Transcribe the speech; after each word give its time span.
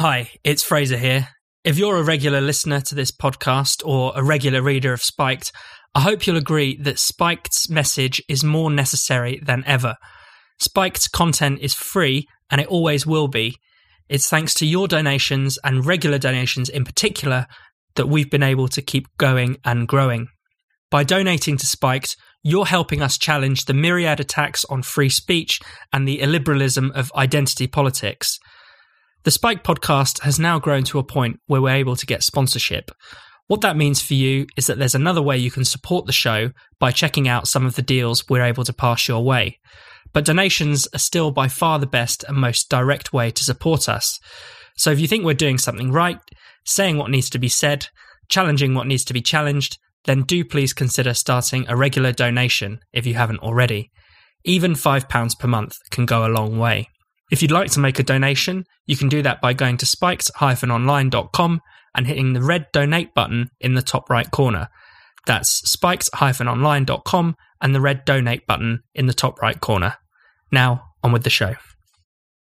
Hi, 0.00 0.30
it's 0.44 0.62
Fraser 0.62 0.96
here. 0.96 1.26
If 1.64 1.76
you're 1.76 1.96
a 1.96 2.04
regular 2.04 2.40
listener 2.40 2.80
to 2.82 2.94
this 2.94 3.10
podcast 3.10 3.84
or 3.84 4.12
a 4.14 4.22
regular 4.22 4.62
reader 4.62 4.92
of 4.92 5.02
Spiked, 5.02 5.50
I 5.92 6.02
hope 6.02 6.24
you'll 6.24 6.36
agree 6.36 6.76
that 6.82 7.00
Spiked's 7.00 7.68
message 7.68 8.22
is 8.28 8.44
more 8.44 8.70
necessary 8.70 9.40
than 9.44 9.64
ever. 9.66 9.96
Spiked's 10.60 11.08
content 11.08 11.58
is 11.62 11.74
free 11.74 12.28
and 12.48 12.60
it 12.60 12.68
always 12.68 13.08
will 13.08 13.26
be. 13.26 13.56
It's 14.08 14.28
thanks 14.28 14.54
to 14.54 14.66
your 14.66 14.86
donations 14.86 15.58
and 15.64 15.84
regular 15.84 16.18
donations 16.18 16.68
in 16.68 16.84
particular 16.84 17.48
that 17.96 18.06
we've 18.08 18.30
been 18.30 18.44
able 18.44 18.68
to 18.68 18.80
keep 18.80 19.08
going 19.18 19.56
and 19.64 19.88
growing. 19.88 20.28
By 20.92 21.02
donating 21.02 21.56
to 21.56 21.66
Spiked, 21.66 22.16
you're 22.44 22.66
helping 22.66 23.02
us 23.02 23.18
challenge 23.18 23.64
the 23.64 23.74
myriad 23.74 24.20
attacks 24.20 24.64
on 24.66 24.84
free 24.84 25.08
speech 25.08 25.58
and 25.92 26.06
the 26.06 26.18
illiberalism 26.18 26.92
of 26.92 27.10
identity 27.16 27.66
politics. 27.66 28.38
The 29.24 29.30
Spike 29.32 29.64
podcast 29.64 30.22
has 30.22 30.38
now 30.38 30.58
grown 30.58 30.84
to 30.84 30.98
a 30.98 31.04
point 31.04 31.40
where 31.46 31.60
we're 31.60 31.70
able 31.70 31.96
to 31.96 32.06
get 32.06 32.22
sponsorship. 32.22 32.90
What 33.48 33.62
that 33.62 33.76
means 33.76 34.00
for 34.00 34.14
you 34.14 34.46
is 34.56 34.66
that 34.66 34.78
there's 34.78 34.94
another 34.94 35.20
way 35.20 35.36
you 35.36 35.50
can 35.50 35.64
support 35.64 36.06
the 36.06 36.12
show 36.12 36.52
by 36.78 36.92
checking 36.92 37.26
out 37.26 37.48
some 37.48 37.66
of 37.66 37.74
the 37.74 37.82
deals 37.82 38.28
we're 38.28 38.44
able 38.44 38.64
to 38.64 38.72
pass 38.72 39.08
your 39.08 39.24
way. 39.24 39.58
But 40.12 40.24
donations 40.24 40.86
are 40.94 40.98
still 40.98 41.30
by 41.30 41.48
far 41.48 41.78
the 41.78 41.86
best 41.86 42.24
and 42.28 42.36
most 42.36 42.68
direct 42.68 43.12
way 43.12 43.30
to 43.32 43.44
support 43.44 43.88
us. 43.88 44.20
So 44.76 44.92
if 44.92 45.00
you 45.00 45.08
think 45.08 45.24
we're 45.24 45.34
doing 45.34 45.58
something 45.58 45.90
right, 45.90 46.20
saying 46.64 46.96
what 46.96 47.10
needs 47.10 47.28
to 47.30 47.38
be 47.38 47.48
said, 47.48 47.88
challenging 48.28 48.74
what 48.74 48.86
needs 48.86 49.04
to 49.06 49.12
be 49.12 49.20
challenged, 49.20 49.78
then 50.04 50.22
do 50.22 50.44
please 50.44 50.72
consider 50.72 51.12
starting 51.12 51.66
a 51.68 51.76
regular 51.76 52.12
donation 52.12 52.80
if 52.92 53.04
you 53.04 53.14
haven't 53.14 53.40
already. 53.40 53.90
Even 54.44 54.74
£5 54.74 55.38
per 55.38 55.48
month 55.48 55.76
can 55.90 56.06
go 56.06 56.24
a 56.24 56.30
long 56.30 56.58
way. 56.58 56.88
If 57.30 57.42
you'd 57.42 57.50
like 57.50 57.70
to 57.72 57.80
make 57.80 57.98
a 57.98 58.02
donation, 58.02 58.64
you 58.86 58.96
can 58.96 59.10
do 59.10 59.20
that 59.20 59.42
by 59.42 59.52
going 59.52 59.76
to 59.78 59.86
spiked-online.com 59.86 61.60
and 61.94 62.06
hitting 62.06 62.32
the 62.32 62.42
red 62.42 62.68
donate 62.72 63.12
button 63.12 63.50
in 63.60 63.74
the 63.74 63.82
top 63.82 64.08
right 64.08 64.30
corner. 64.30 64.68
That's 65.26 65.50
spiked-online.com 65.70 67.36
and 67.60 67.74
the 67.74 67.82
red 67.82 68.06
donate 68.06 68.46
button 68.46 68.82
in 68.94 69.06
the 69.06 69.12
top 69.12 69.42
right 69.42 69.60
corner. 69.60 69.96
Now, 70.50 70.84
on 71.04 71.12
with 71.12 71.24
the 71.24 71.30
show. 71.30 71.56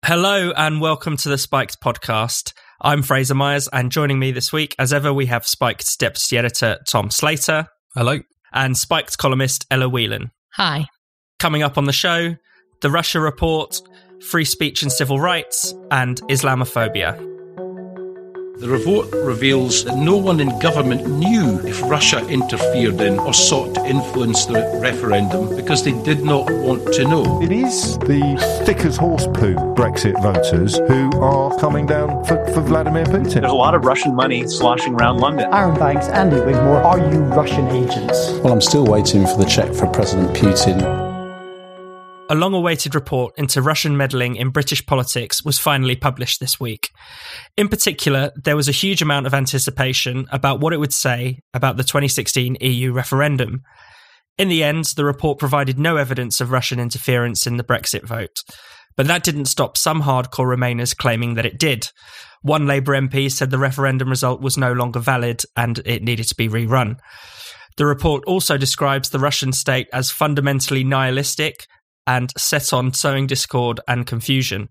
Hello 0.04 0.52
and 0.54 0.78
welcome 0.82 1.16
to 1.16 1.30
the 1.30 1.38
Spiked 1.38 1.80
podcast. 1.80 2.52
I'm 2.82 3.02
Fraser 3.02 3.34
Myers, 3.34 3.68
and 3.72 3.90
joining 3.90 4.18
me 4.18 4.30
this 4.30 4.52
week, 4.52 4.76
as 4.78 4.92
ever, 4.92 5.10
we 5.10 5.24
have 5.26 5.46
Spiked 5.46 5.98
deputy 5.98 6.36
editor 6.36 6.76
Tom 6.86 7.10
Slater. 7.10 7.68
Hello. 7.94 8.18
And 8.52 8.76
Spiked 8.76 9.16
columnist 9.16 9.64
Ella 9.70 9.88
Whelan. 9.88 10.32
Hi. 10.52 10.84
Coming 11.38 11.62
up 11.62 11.78
on 11.78 11.86
the 11.86 11.94
show, 11.94 12.36
the 12.82 12.90
Russia 12.90 13.20
report, 13.20 13.80
free 14.20 14.44
speech 14.44 14.82
and 14.82 14.90
civil 14.90 15.20
rights, 15.20 15.74
and 15.90 16.20
Islamophobia. 16.22 17.36
The 18.58 18.70
report 18.70 19.12
reveals 19.12 19.84
that 19.84 19.98
no 19.98 20.16
one 20.16 20.40
in 20.40 20.58
government 20.60 21.06
knew 21.06 21.60
if 21.66 21.82
Russia 21.82 22.26
interfered 22.26 22.98
in 23.02 23.18
or 23.18 23.34
sought 23.34 23.74
to 23.74 23.84
influence 23.84 24.46
the 24.46 24.78
referendum 24.80 25.54
because 25.54 25.84
they 25.84 25.92
did 26.04 26.24
not 26.24 26.50
want 26.50 26.90
to 26.94 27.04
know. 27.06 27.42
It 27.42 27.52
is 27.52 27.98
the 27.98 28.62
thick 28.64 28.78
as 28.78 28.96
horse 28.96 29.26
poo 29.26 29.56
Brexit 29.76 30.20
voters 30.22 30.78
who 30.88 31.10
are 31.20 31.54
coming 31.58 31.84
down 31.84 32.24
for, 32.24 32.42
for 32.54 32.62
Vladimir 32.62 33.04
Putin. 33.04 33.42
There's 33.42 33.52
a 33.52 33.54
lot 33.54 33.74
of 33.74 33.84
Russian 33.84 34.14
money 34.14 34.48
sloshing 34.48 34.94
around 34.94 35.18
London. 35.18 35.52
Arron 35.52 35.78
Banks, 35.78 36.08
Andy 36.08 36.36
Wigmore, 36.36 36.82
are 36.82 36.98
you 36.98 37.20
Russian 37.24 37.68
agents? 37.68 38.30
Well, 38.40 38.54
I'm 38.54 38.62
still 38.62 38.86
waiting 38.86 39.26
for 39.26 39.36
the 39.36 39.44
check 39.44 39.70
for 39.74 39.86
President 39.88 40.34
Putin. 40.34 41.05
A 42.28 42.34
long 42.34 42.54
awaited 42.54 42.96
report 42.96 43.38
into 43.38 43.62
Russian 43.62 43.96
meddling 43.96 44.34
in 44.34 44.50
British 44.50 44.84
politics 44.84 45.44
was 45.44 45.60
finally 45.60 45.94
published 45.94 46.40
this 46.40 46.58
week. 46.58 46.90
In 47.56 47.68
particular, 47.68 48.32
there 48.34 48.56
was 48.56 48.68
a 48.68 48.72
huge 48.72 49.00
amount 49.00 49.28
of 49.28 49.34
anticipation 49.34 50.26
about 50.32 50.58
what 50.58 50.72
it 50.72 50.80
would 50.80 50.92
say 50.92 51.38
about 51.54 51.76
the 51.76 51.84
2016 51.84 52.56
EU 52.60 52.92
referendum. 52.92 53.62
In 54.38 54.48
the 54.48 54.64
end, 54.64 54.86
the 54.96 55.04
report 55.04 55.38
provided 55.38 55.78
no 55.78 55.98
evidence 55.98 56.40
of 56.40 56.50
Russian 56.50 56.80
interference 56.80 57.46
in 57.46 57.58
the 57.58 57.64
Brexit 57.64 58.02
vote. 58.02 58.42
But 58.96 59.06
that 59.06 59.22
didn't 59.22 59.44
stop 59.44 59.76
some 59.76 60.02
hardcore 60.02 60.52
Remainers 60.52 60.96
claiming 60.96 61.34
that 61.34 61.46
it 61.46 61.60
did. 61.60 61.90
One 62.42 62.66
Labour 62.66 62.94
MP 62.94 63.30
said 63.30 63.52
the 63.52 63.58
referendum 63.58 64.08
result 64.08 64.40
was 64.40 64.58
no 64.58 64.72
longer 64.72 64.98
valid 64.98 65.44
and 65.56 65.78
it 65.84 66.02
needed 66.02 66.26
to 66.26 66.34
be 66.34 66.48
rerun. 66.48 66.96
The 67.76 67.86
report 67.86 68.24
also 68.24 68.56
describes 68.56 69.10
the 69.10 69.20
Russian 69.20 69.52
state 69.52 69.86
as 69.92 70.10
fundamentally 70.10 70.82
nihilistic 70.82 71.68
and 72.06 72.32
set 72.36 72.72
on 72.72 72.92
sowing 72.92 73.26
discord 73.26 73.80
and 73.88 74.06
confusion. 74.06 74.68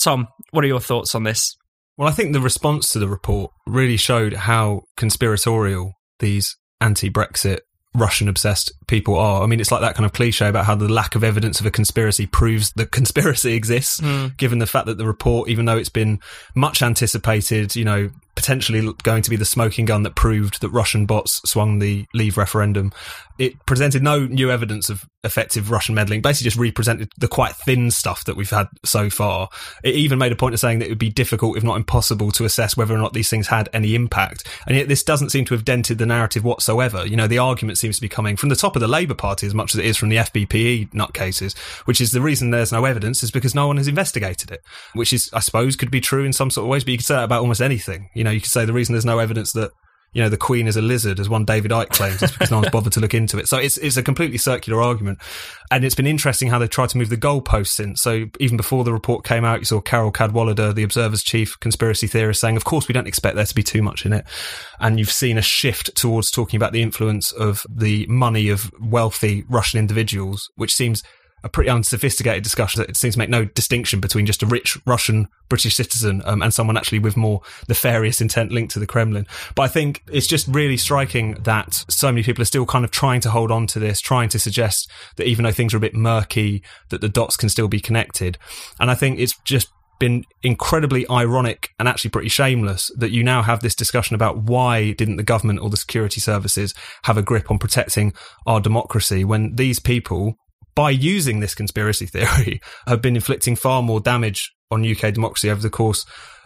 Tom, 0.00 0.28
what 0.50 0.64
are 0.64 0.68
your 0.68 0.80
thoughts 0.80 1.14
on 1.14 1.24
this? 1.24 1.56
Well, 1.96 2.08
I 2.08 2.12
think 2.12 2.32
the 2.32 2.40
response 2.40 2.92
to 2.92 2.98
the 2.98 3.08
report 3.08 3.52
really 3.66 3.96
showed 3.96 4.32
how 4.32 4.82
conspiratorial 4.96 5.92
these 6.18 6.56
anti 6.80 7.10
Brexit 7.10 7.60
Russian 7.94 8.28
obsessed 8.28 8.72
people 8.88 9.16
are. 9.16 9.42
I 9.42 9.46
mean, 9.46 9.60
it's 9.60 9.70
like 9.70 9.80
that 9.82 9.94
kind 9.94 10.04
of 10.04 10.12
cliche 10.12 10.48
about 10.48 10.64
how 10.64 10.74
the 10.74 10.88
lack 10.88 11.14
of 11.14 11.22
evidence 11.22 11.60
of 11.60 11.66
a 11.66 11.70
conspiracy 11.70 12.26
proves 12.26 12.72
that 12.72 12.90
conspiracy 12.90 13.54
exists, 13.54 14.00
mm. 14.00 14.36
given 14.36 14.58
the 14.58 14.66
fact 14.66 14.86
that 14.86 14.98
the 14.98 15.06
report, 15.06 15.48
even 15.48 15.64
though 15.64 15.78
it's 15.78 15.88
been 15.88 16.18
much 16.56 16.82
anticipated, 16.82 17.76
you 17.76 17.84
know, 17.84 18.10
potentially 18.34 18.92
going 19.02 19.22
to 19.22 19.30
be 19.30 19.36
the 19.36 19.44
smoking 19.44 19.84
gun 19.84 20.02
that 20.02 20.14
proved 20.14 20.60
that 20.60 20.70
Russian 20.70 21.06
bots 21.06 21.40
swung 21.48 21.78
the 21.78 22.06
leave 22.14 22.36
referendum. 22.36 22.92
It 23.38 23.54
presented 23.66 24.02
no 24.02 24.26
new 24.26 24.50
evidence 24.50 24.88
of 24.88 25.04
effective 25.24 25.70
Russian 25.70 25.94
meddling, 25.94 26.20
basically 26.20 26.46
just 26.46 26.56
represented 26.56 27.10
the 27.18 27.28
quite 27.28 27.56
thin 27.56 27.90
stuff 27.90 28.24
that 28.24 28.36
we've 28.36 28.50
had 28.50 28.68
so 28.84 29.10
far. 29.10 29.48
It 29.82 29.94
even 29.94 30.18
made 30.18 30.32
a 30.32 30.36
point 30.36 30.54
of 30.54 30.60
saying 30.60 30.78
that 30.80 30.86
it 30.86 30.90
would 30.90 30.98
be 30.98 31.10
difficult, 31.10 31.56
if 31.56 31.64
not 31.64 31.76
impossible, 31.76 32.30
to 32.32 32.44
assess 32.44 32.76
whether 32.76 32.94
or 32.94 32.98
not 32.98 33.12
these 33.12 33.30
things 33.30 33.48
had 33.48 33.68
any 33.72 33.94
impact. 33.94 34.46
And 34.66 34.76
yet 34.76 34.88
this 34.88 35.02
doesn't 35.02 35.30
seem 35.30 35.44
to 35.46 35.54
have 35.54 35.64
dented 35.64 35.98
the 35.98 36.06
narrative 36.06 36.44
whatsoever. 36.44 37.06
You 37.06 37.16
know, 37.16 37.26
the 37.26 37.38
argument 37.38 37.78
seems 37.78 37.96
to 37.96 38.02
be 38.02 38.08
coming 38.08 38.36
from 38.36 38.50
the 38.50 38.56
top 38.56 38.76
of 38.76 38.80
the 38.80 38.88
Labour 38.88 39.14
Party 39.14 39.46
as 39.46 39.54
much 39.54 39.74
as 39.74 39.78
it 39.78 39.86
is 39.86 39.96
from 39.96 40.10
the 40.10 40.16
FBPE 40.16 40.92
nutcases, 40.92 41.56
which 41.86 42.00
is 42.00 42.12
the 42.12 42.20
reason 42.20 42.50
there's 42.50 42.72
no 42.72 42.84
evidence 42.84 43.22
is 43.22 43.30
because 43.30 43.54
no 43.54 43.66
one 43.66 43.78
has 43.78 43.88
investigated 43.88 44.50
it, 44.50 44.62
which 44.92 45.12
is, 45.12 45.30
I 45.32 45.40
suppose, 45.40 45.76
could 45.76 45.90
be 45.90 46.00
true 46.00 46.24
in 46.24 46.32
some 46.32 46.50
sort 46.50 46.64
of 46.64 46.70
ways, 46.70 46.84
but 46.84 46.92
you 46.92 46.98
could 46.98 47.06
say 47.06 47.14
that 47.14 47.24
about 47.24 47.40
almost 47.40 47.62
anything. 47.62 48.10
You 48.14 48.23
know, 48.24 48.30
you 48.30 48.40
could 48.40 48.50
say 48.50 48.64
the 48.64 48.72
reason 48.72 48.94
there's 48.94 49.04
no 49.04 49.18
evidence 49.18 49.52
that 49.52 49.70
you 50.14 50.22
know, 50.22 50.28
the 50.28 50.36
Queen 50.36 50.68
is 50.68 50.76
a 50.76 50.82
lizard, 50.82 51.18
as 51.18 51.28
one 51.28 51.44
David 51.44 51.72
Icke 51.72 51.90
claims, 51.90 52.22
is 52.22 52.30
because 52.30 52.50
no 52.50 52.58
one's 52.58 52.70
bothered 52.70 52.92
to 52.92 53.00
look 53.00 53.14
into 53.14 53.36
it. 53.36 53.48
So 53.48 53.58
it's 53.58 53.76
it's 53.78 53.96
a 53.96 54.02
completely 54.02 54.38
circular 54.38 54.80
argument, 54.80 55.18
and 55.72 55.84
it's 55.84 55.96
been 55.96 56.06
interesting 56.06 56.48
how 56.48 56.60
they've 56.60 56.70
tried 56.70 56.90
to 56.90 56.98
move 56.98 57.08
the 57.08 57.16
goalposts 57.16 57.68
since. 57.68 58.00
So 58.00 58.26
even 58.38 58.56
before 58.56 58.84
the 58.84 58.92
report 58.92 59.24
came 59.24 59.44
out, 59.44 59.58
you 59.58 59.64
saw 59.64 59.80
Carol 59.80 60.12
Cadwalladr, 60.12 60.72
the 60.72 60.84
Observer's 60.84 61.24
chief 61.24 61.58
conspiracy 61.58 62.06
theorist, 62.06 62.40
saying, 62.40 62.56
"Of 62.56 62.64
course, 62.64 62.86
we 62.86 62.92
don't 62.92 63.08
expect 63.08 63.34
there 63.34 63.44
to 63.44 63.54
be 63.54 63.64
too 63.64 63.82
much 63.82 64.06
in 64.06 64.12
it," 64.12 64.24
and 64.78 65.00
you've 65.00 65.10
seen 65.10 65.36
a 65.36 65.42
shift 65.42 65.96
towards 65.96 66.30
talking 66.30 66.56
about 66.56 66.72
the 66.72 66.82
influence 66.82 67.32
of 67.32 67.66
the 67.68 68.06
money 68.08 68.48
of 68.48 68.70
wealthy 68.80 69.44
Russian 69.48 69.80
individuals, 69.80 70.48
which 70.54 70.72
seems 70.72 71.02
a 71.44 71.48
pretty 71.48 71.70
unsophisticated 71.70 72.42
discussion. 72.42 72.80
that 72.80 72.96
seems 72.96 73.14
to 73.14 73.18
make 73.18 73.28
no 73.28 73.44
distinction 73.44 74.00
between 74.00 74.26
just 74.26 74.42
a 74.42 74.46
rich 74.46 74.78
Russian 74.86 75.28
British 75.48 75.76
citizen 75.76 76.22
um, 76.24 76.42
and 76.42 76.52
someone 76.52 76.76
actually 76.76 76.98
with 76.98 77.16
more 77.16 77.42
nefarious 77.68 78.20
intent 78.20 78.50
linked 78.50 78.72
to 78.72 78.80
the 78.80 78.86
Kremlin. 78.86 79.26
But 79.54 79.62
I 79.62 79.68
think 79.68 80.02
it's 80.10 80.26
just 80.26 80.48
really 80.48 80.78
striking 80.78 81.34
that 81.42 81.84
so 81.88 82.10
many 82.10 82.22
people 82.22 82.42
are 82.42 82.46
still 82.46 82.66
kind 82.66 82.84
of 82.84 82.90
trying 82.90 83.20
to 83.20 83.30
hold 83.30 83.50
on 83.50 83.66
to 83.68 83.78
this, 83.78 84.00
trying 84.00 84.30
to 84.30 84.38
suggest 84.38 84.90
that 85.16 85.26
even 85.26 85.44
though 85.44 85.52
things 85.52 85.74
are 85.74 85.76
a 85.76 85.80
bit 85.80 85.94
murky, 85.94 86.62
that 86.88 87.02
the 87.02 87.08
dots 87.08 87.36
can 87.36 87.48
still 87.48 87.68
be 87.68 87.80
connected. 87.80 88.38
And 88.80 88.90
I 88.90 88.94
think 88.94 89.18
it's 89.18 89.38
just 89.44 89.68
been 90.00 90.24
incredibly 90.42 91.08
ironic 91.08 91.72
and 91.78 91.88
actually 91.88 92.10
pretty 92.10 92.28
shameless 92.28 92.90
that 92.96 93.10
you 93.10 93.22
now 93.22 93.42
have 93.42 93.60
this 93.60 93.74
discussion 93.74 94.14
about 94.14 94.38
why 94.38 94.92
didn't 94.92 95.16
the 95.16 95.22
government 95.22 95.60
or 95.60 95.70
the 95.70 95.76
security 95.76 96.20
services 96.20 96.74
have 97.04 97.16
a 97.16 97.22
grip 97.22 97.50
on 97.50 97.58
protecting 97.58 98.12
our 98.46 98.60
democracy 98.60 99.24
when 99.24 99.54
these 99.54 99.78
people 99.78 100.36
by 100.74 100.90
using 100.90 101.40
this 101.40 101.54
conspiracy 101.54 102.06
theory, 102.06 102.60
have 102.86 103.02
been 103.02 103.16
inflicting 103.16 103.56
far 103.56 103.82
more 103.82 104.00
damage 104.00 104.52
on 104.70 104.88
UK 104.88 105.14
democracy 105.14 105.50
over 105.50 105.62
the 105.62 105.70
course 105.70 106.04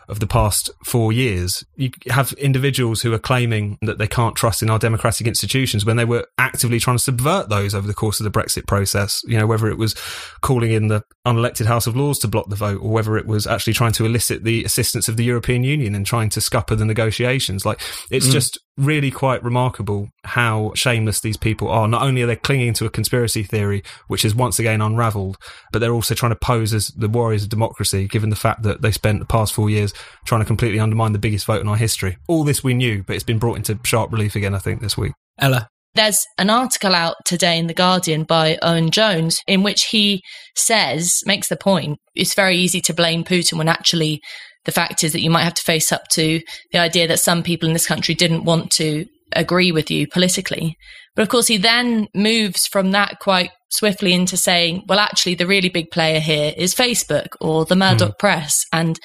of 0.08 0.20
the 0.20 0.26
past 0.26 0.70
four 0.86 1.12
years. 1.12 1.62
You 1.76 1.90
have 2.08 2.32
individuals 2.34 3.02
who 3.02 3.12
are 3.12 3.18
claiming 3.18 3.76
that 3.82 3.98
they 3.98 4.06
can't 4.06 4.34
trust 4.34 4.62
in 4.62 4.70
our 4.70 4.78
democratic 4.78 5.26
institutions 5.26 5.84
when 5.84 5.98
they 5.98 6.06
were 6.06 6.26
actively 6.38 6.80
trying 6.80 6.96
to 6.96 7.02
subvert 7.02 7.50
those 7.50 7.74
over 7.74 7.86
the 7.86 7.94
course 7.94 8.18
of 8.18 8.24
the 8.24 8.30
Brexit 8.30 8.66
process. 8.66 9.20
You 9.26 9.38
know, 9.38 9.46
whether 9.46 9.68
it 9.68 9.76
was 9.76 9.94
calling 10.40 10.72
in 10.72 10.88
the 10.88 11.04
unelected 11.26 11.66
House 11.66 11.86
of 11.86 11.94
Lords 11.94 12.18
to 12.20 12.28
block 12.28 12.48
the 12.48 12.56
vote 12.56 12.80
or 12.80 12.90
whether 12.90 13.18
it 13.18 13.26
was 13.26 13.46
actually 13.46 13.74
trying 13.74 13.92
to 13.92 14.06
elicit 14.06 14.44
the 14.44 14.64
assistance 14.64 15.08
of 15.08 15.18
the 15.18 15.24
European 15.24 15.62
Union 15.62 15.94
and 15.94 16.06
trying 16.06 16.30
to 16.30 16.40
scupper 16.40 16.74
the 16.74 16.86
negotiations. 16.86 17.66
Like, 17.66 17.80
it's 18.10 18.28
mm. 18.28 18.32
just 18.32 18.58
really 18.78 19.10
quite 19.10 19.42
remarkable 19.42 20.08
how 20.24 20.72
shameless 20.74 21.20
these 21.20 21.36
people 21.36 21.68
are. 21.68 21.88
Not 21.88 22.02
only 22.02 22.22
are 22.22 22.26
they 22.26 22.36
clinging 22.36 22.74
to 22.74 22.86
a 22.86 22.90
conspiracy 22.90 23.42
theory, 23.42 23.82
which 24.06 24.24
is 24.24 24.34
once 24.34 24.58
again 24.58 24.80
unraveled, 24.80 25.36
but 25.72 25.80
they're 25.80 25.92
also 25.92 26.14
trying 26.14 26.32
to 26.32 26.36
pose 26.36 26.72
as 26.72 26.88
the 26.88 27.08
warriors 27.08 27.42
of 27.42 27.48
democracy, 27.48 28.06
given 28.06 28.30
the 28.30 28.36
fact 28.36 28.62
that 28.62 28.80
they 28.80 28.92
spent 28.92 29.18
the 29.18 29.26
past 29.26 29.52
four 29.52 29.68
years 29.68 29.92
trying 30.24 30.40
to 30.40 30.46
completely 30.46 30.80
undermine 30.80 31.12
the 31.12 31.18
biggest 31.18 31.46
vote 31.46 31.60
in 31.60 31.68
our 31.68 31.76
history. 31.76 32.16
All 32.28 32.44
this 32.44 32.62
we 32.62 32.74
knew, 32.74 33.02
but 33.02 33.16
it's 33.16 33.24
been 33.24 33.38
brought 33.38 33.56
into 33.56 33.78
sharp 33.84 34.12
relief 34.12 34.36
again, 34.36 34.54
I 34.54 34.58
think, 34.58 34.80
this 34.80 34.96
week. 34.96 35.12
Ella. 35.38 35.68
There's 35.98 36.24
an 36.38 36.48
article 36.48 36.94
out 36.94 37.16
today 37.24 37.58
in 37.58 37.66
The 37.66 37.74
Guardian 37.74 38.22
by 38.22 38.56
Owen 38.62 38.92
Jones 38.92 39.42
in 39.48 39.64
which 39.64 39.86
he 39.86 40.22
says, 40.54 41.24
makes 41.26 41.48
the 41.48 41.56
point, 41.56 41.98
it's 42.14 42.36
very 42.36 42.56
easy 42.56 42.80
to 42.82 42.94
blame 42.94 43.24
Putin 43.24 43.58
when 43.58 43.66
actually 43.66 44.20
the 44.64 44.70
fact 44.70 45.02
is 45.02 45.10
that 45.10 45.22
you 45.22 45.28
might 45.28 45.42
have 45.42 45.54
to 45.54 45.62
face 45.62 45.90
up 45.90 46.06
to 46.12 46.40
the 46.70 46.78
idea 46.78 47.08
that 47.08 47.18
some 47.18 47.42
people 47.42 47.66
in 47.66 47.72
this 47.72 47.88
country 47.88 48.14
didn't 48.14 48.44
want 48.44 48.70
to 48.74 49.06
agree 49.32 49.72
with 49.72 49.90
you 49.90 50.06
politically. 50.06 50.76
But 51.16 51.22
of 51.22 51.30
course, 51.30 51.48
he 51.48 51.56
then 51.56 52.06
moves 52.14 52.68
from 52.68 52.92
that 52.92 53.18
quite 53.18 53.50
swiftly 53.70 54.12
into 54.12 54.36
saying, 54.36 54.84
well, 54.86 55.00
actually, 55.00 55.34
the 55.34 55.48
really 55.48 55.68
big 55.68 55.90
player 55.90 56.20
here 56.20 56.54
is 56.56 56.76
Facebook 56.76 57.30
or 57.40 57.64
the 57.64 57.74
Murdoch 57.74 58.12
mm. 58.12 58.18
press. 58.20 58.64
And, 58.72 59.00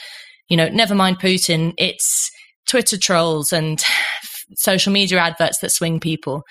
you 0.48 0.56
know, 0.56 0.70
never 0.70 0.94
mind 0.94 1.18
Putin, 1.18 1.74
it's 1.80 2.30
Twitter 2.68 3.00
trolls 3.00 3.52
and 3.52 3.84
social 4.58 4.94
media 4.94 5.18
adverts 5.18 5.58
that 5.62 5.72
swing 5.72 6.00
people. 6.00 6.44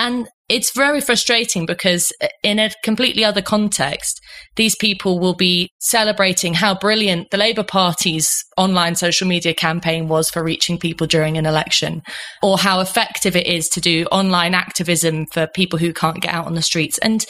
And 0.00 0.28
it's 0.48 0.74
very 0.74 1.02
frustrating 1.02 1.66
because 1.66 2.10
uh, 2.22 2.28
in 2.42 2.58
a 2.58 2.70
completely 2.82 3.22
other 3.22 3.42
context, 3.42 4.18
these 4.56 4.74
people 4.74 5.20
will 5.20 5.34
be 5.34 5.68
celebrating 5.78 6.54
how 6.54 6.74
brilliant 6.74 7.30
the 7.30 7.36
Labour 7.36 7.62
Party's 7.62 8.42
online 8.56 8.94
social 8.94 9.28
media 9.28 9.52
campaign 9.52 10.08
was 10.08 10.30
for 10.30 10.42
reaching 10.42 10.78
people 10.78 11.06
during 11.06 11.36
an 11.36 11.44
election, 11.44 12.00
or 12.42 12.56
how 12.56 12.80
effective 12.80 13.36
it 13.36 13.46
is 13.46 13.68
to 13.68 13.80
do 13.80 14.06
online 14.10 14.54
activism 14.54 15.26
for 15.34 15.46
people 15.54 15.78
who 15.78 15.92
can't 15.92 16.22
get 16.22 16.32
out 16.32 16.46
on 16.46 16.54
the 16.54 16.62
streets. 16.62 16.96
And 16.98 17.26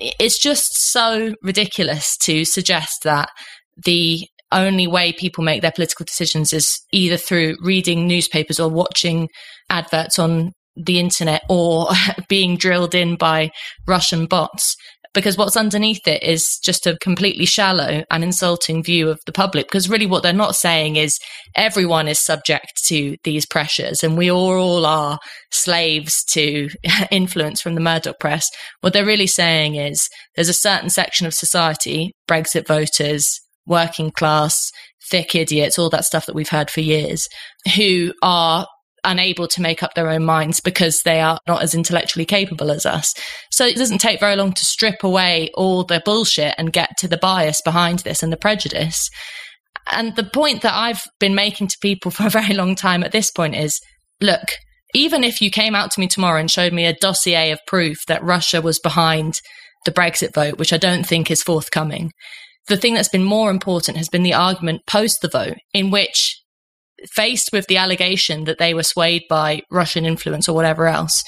it's 0.00 0.38
just 0.38 0.90
so 0.90 1.34
ridiculous 1.42 2.16
to 2.22 2.46
suggest 2.46 3.02
that 3.04 3.28
the 3.84 4.26
only 4.52 4.86
way 4.86 5.12
people 5.12 5.44
make 5.44 5.60
their 5.60 5.72
political 5.72 6.04
decisions 6.04 6.54
is 6.54 6.80
either 6.92 7.18
through 7.18 7.56
reading 7.60 8.06
newspapers 8.06 8.58
or 8.58 8.70
watching 8.70 9.28
adverts 9.68 10.18
on 10.18 10.52
the 10.76 10.98
internet 10.98 11.42
or 11.48 11.88
being 12.28 12.56
drilled 12.56 12.94
in 12.94 13.16
by 13.16 13.50
Russian 13.86 14.26
bots. 14.26 14.76
Because 15.14 15.38
what's 15.38 15.56
underneath 15.56 16.06
it 16.06 16.22
is 16.22 16.58
just 16.62 16.86
a 16.86 16.98
completely 17.00 17.46
shallow 17.46 18.04
and 18.10 18.22
insulting 18.22 18.84
view 18.84 19.08
of 19.08 19.18
the 19.24 19.32
public. 19.32 19.66
Because 19.66 19.88
really, 19.88 20.04
what 20.04 20.22
they're 20.22 20.34
not 20.34 20.56
saying 20.56 20.96
is 20.96 21.18
everyone 21.54 22.06
is 22.06 22.22
subject 22.22 22.82
to 22.88 23.16
these 23.24 23.46
pressures 23.46 24.02
and 24.02 24.18
we 24.18 24.30
all, 24.30 24.84
are 24.84 25.18
slaves 25.50 26.22
to 26.32 26.68
influence 27.10 27.62
from 27.62 27.74
the 27.74 27.80
Murdoch 27.80 28.20
press. 28.20 28.46
What 28.82 28.92
they're 28.92 29.06
really 29.06 29.26
saying 29.26 29.76
is 29.76 30.06
there's 30.34 30.50
a 30.50 30.54
certain 30.54 30.90
section 30.90 31.26
of 31.26 31.32
society, 31.32 32.12
Brexit 32.28 32.66
voters, 32.66 33.40
working 33.66 34.10
class, 34.10 34.70
thick 35.10 35.34
idiots, 35.34 35.78
all 35.78 35.90
that 35.90 36.04
stuff 36.04 36.26
that 36.26 36.34
we've 36.34 36.48
heard 36.48 36.70
for 36.70 36.80
years, 36.80 37.26
who 37.74 38.12
are 38.22 38.66
unable 39.06 39.48
to 39.48 39.62
make 39.62 39.82
up 39.82 39.94
their 39.94 40.10
own 40.10 40.24
minds 40.24 40.60
because 40.60 41.02
they 41.02 41.20
are 41.20 41.38
not 41.46 41.62
as 41.62 41.74
intellectually 41.74 42.26
capable 42.26 42.70
as 42.70 42.84
us. 42.84 43.14
So 43.50 43.64
it 43.64 43.76
doesn't 43.76 43.98
take 43.98 44.20
very 44.20 44.36
long 44.36 44.52
to 44.52 44.64
strip 44.64 45.02
away 45.02 45.50
all 45.54 45.84
the 45.84 46.02
bullshit 46.04 46.54
and 46.58 46.72
get 46.72 46.90
to 46.98 47.08
the 47.08 47.16
bias 47.16 47.62
behind 47.62 48.00
this 48.00 48.22
and 48.22 48.32
the 48.32 48.36
prejudice. 48.36 49.08
And 49.90 50.14
the 50.16 50.24
point 50.24 50.62
that 50.62 50.74
I've 50.74 51.04
been 51.20 51.34
making 51.34 51.68
to 51.68 51.78
people 51.80 52.10
for 52.12 52.26
a 52.26 52.30
very 52.30 52.54
long 52.54 52.74
time 52.74 53.02
at 53.02 53.12
this 53.12 53.30
point 53.30 53.54
is 53.54 53.80
look, 54.20 54.44
even 54.94 55.24
if 55.24 55.40
you 55.40 55.50
came 55.50 55.74
out 55.74 55.90
to 55.92 56.00
me 56.00 56.08
tomorrow 56.08 56.40
and 56.40 56.50
showed 56.50 56.72
me 56.72 56.86
a 56.86 56.94
dossier 56.94 57.50
of 57.50 57.60
proof 57.66 57.98
that 58.08 58.24
Russia 58.24 58.60
was 58.62 58.78
behind 58.78 59.40
the 59.84 59.92
Brexit 59.92 60.34
vote, 60.34 60.58
which 60.58 60.72
I 60.72 60.78
don't 60.78 61.06
think 61.06 61.30
is 61.30 61.42
forthcoming, 61.42 62.12
the 62.68 62.76
thing 62.76 62.94
that's 62.94 63.08
been 63.08 63.24
more 63.24 63.50
important 63.50 63.96
has 63.96 64.08
been 64.08 64.22
the 64.22 64.34
argument 64.34 64.82
post 64.86 65.20
the 65.22 65.28
vote, 65.28 65.56
in 65.72 65.90
which 65.90 66.40
faced 67.10 67.50
with 67.52 67.66
the 67.66 67.76
allegation 67.76 68.44
that 68.44 68.58
they 68.58 68.74
were 68.74 68.82
swayed 68.82 69.22
by 69.28 69.62
Russian 69.70 70.04
influence 70.04 70.48
or 70.48 70.54
whatever 70.54 70.86
else, 70.86 71.22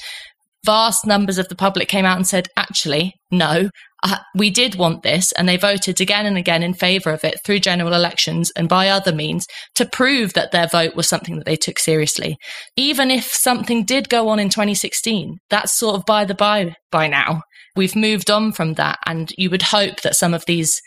vast 0.65 1.05
numbers 1.05 1.37
of 1.37 1.47
the 1.49 1.55
public 1.55 1.87
came 1.87 2.05
out 2.05 2.17
and 2.17 2.27
said, 2.27 2.47
actually, 2.57 3.13
no, 3.31 3.69
uh, 4.03 4.17
we 4.35 4.49
did 4.49 4.75
want 4.75 5.03
this. 5.03 5.31
And 5.33 5.47
they 5.47 5.57
voted 5.57 5.99
again 5.99 6.25
and 6.25 6.37
again 6.37 6.63
in 6.63 6.73
favor 6.73 7.11
of 7.11 7.23
it 7.23 7.39
through 7.45 7.59
general 7.59 7.93
elections 7.93 8.51
and 8.55 8.69
by 8.69 8.89
other 8.89 9.13
means 9.13 9.45
to 9.75 9.85
prove 9.85 10.33
that 10.33 10.51
their 10.51 10.67
vote 10.67 10.95
was 10.95 11.07
something 11.07 11.37
that 11.37 11.45
they 11.45 11.55
took 11.55 11.79
seriously. 11.79 12.37
Even 12.75 13.11
if 13.11 13.25
something 13.25 13.83
did 13.83 14.09
go 14.09 14.29
on 14.29 14.39
in 14.39 14.49
2016, 14.49 15.37
that's 15.49 15.77
sort 15.77 15.95
of 15.95 16.05
by 16.05 16.25
the 16.25 16.35
by 16.35 16.73
by 16.91 17.07
now. 17.07 17.41
We've 17.75 17.95
moved 17.95 18.31
on 18.31 18.51
from 18.51 18.73
that. 18.75 18.99
And 19.05 19.31
you 19.37 19.49
would 19.49 19.61
hope 19.61 20.01
that 20.01 20.15
some 20.15 20.33
of 20.33 20.45
these 20.45 20.79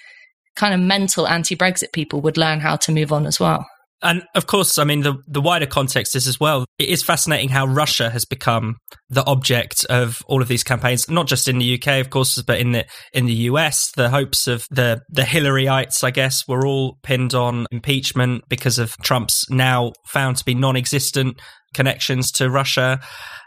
kind 0.56 0.75
of 0.75 0.81
mental 0.81 1.26
anti 1.26 1.56
Brexit 1.56 1.93
people 1.93 2.20
would 2.23 2.37
learn 2.37 2.61
how 2.61 2.76
to 2.76 2.93
move 2.93 3.12
on 3.12 3.26
as 3.26 3.38
well. 3.38 3.67
And 4.02 4.22
of 4.34 4.46
course, 4.46 4.78
I 4.78 4.84
mean, 4.84 5.02
the, 5.02 5.14
the 5.28 5.40
wider 5.40 5.66
context 5.66 6.16
is 6.16 6.26
as 6.26 6.40
well. 6.40 6.64
It 6.78 6.88
is 6.88 7.02
fascinating 7.02 7.49
how 7.49 7.66
Russia 7.66 8.10
has 8.10 8.25
become 8.25 8.76
the 9.08 9.25
object 9.26 9.84
of 9.87 10.22
all 10.26 10.43
of 10.43 10.49
these 10.49 10.64
campaigns, 10.64 11.08
not 11.08 11.28
just 11.28 11.46
in 11.46 11.58
the 11.58 11.75
UK, 11.75 12.00
of 12.00 12.10
course, 12.10 12.40
but 12.43 12.58
in 12.58 12.72
the 12.72 12.84
in 13.12 13.26
the 13.26 13.34
US. 13.34 13.93
The 13.93 14.10
hopes 14.10 14.46
of 14.49 14.66
the 14.70 15.02
the 15.08 15.22
Hillaryites, 15.22 16.02
I 16.02 16.10
guess, 16.10 16.46
were 16.49 16.66
all 16.66 16.99
pinned 17.02 17.34
on 17.34 17.66
impeachment 17.70 18.44
because 18.49 18.78
of 18.78 18.96
Trump's 18.99 19.49
now 19.50 19.93
found 20.06 20.37
to 20.38 20.44
be 20.44 20.55
non-existent 20.55 21.40
connections 21.75 22.32
to 22.32 22.50
Russia. 22.50 23.00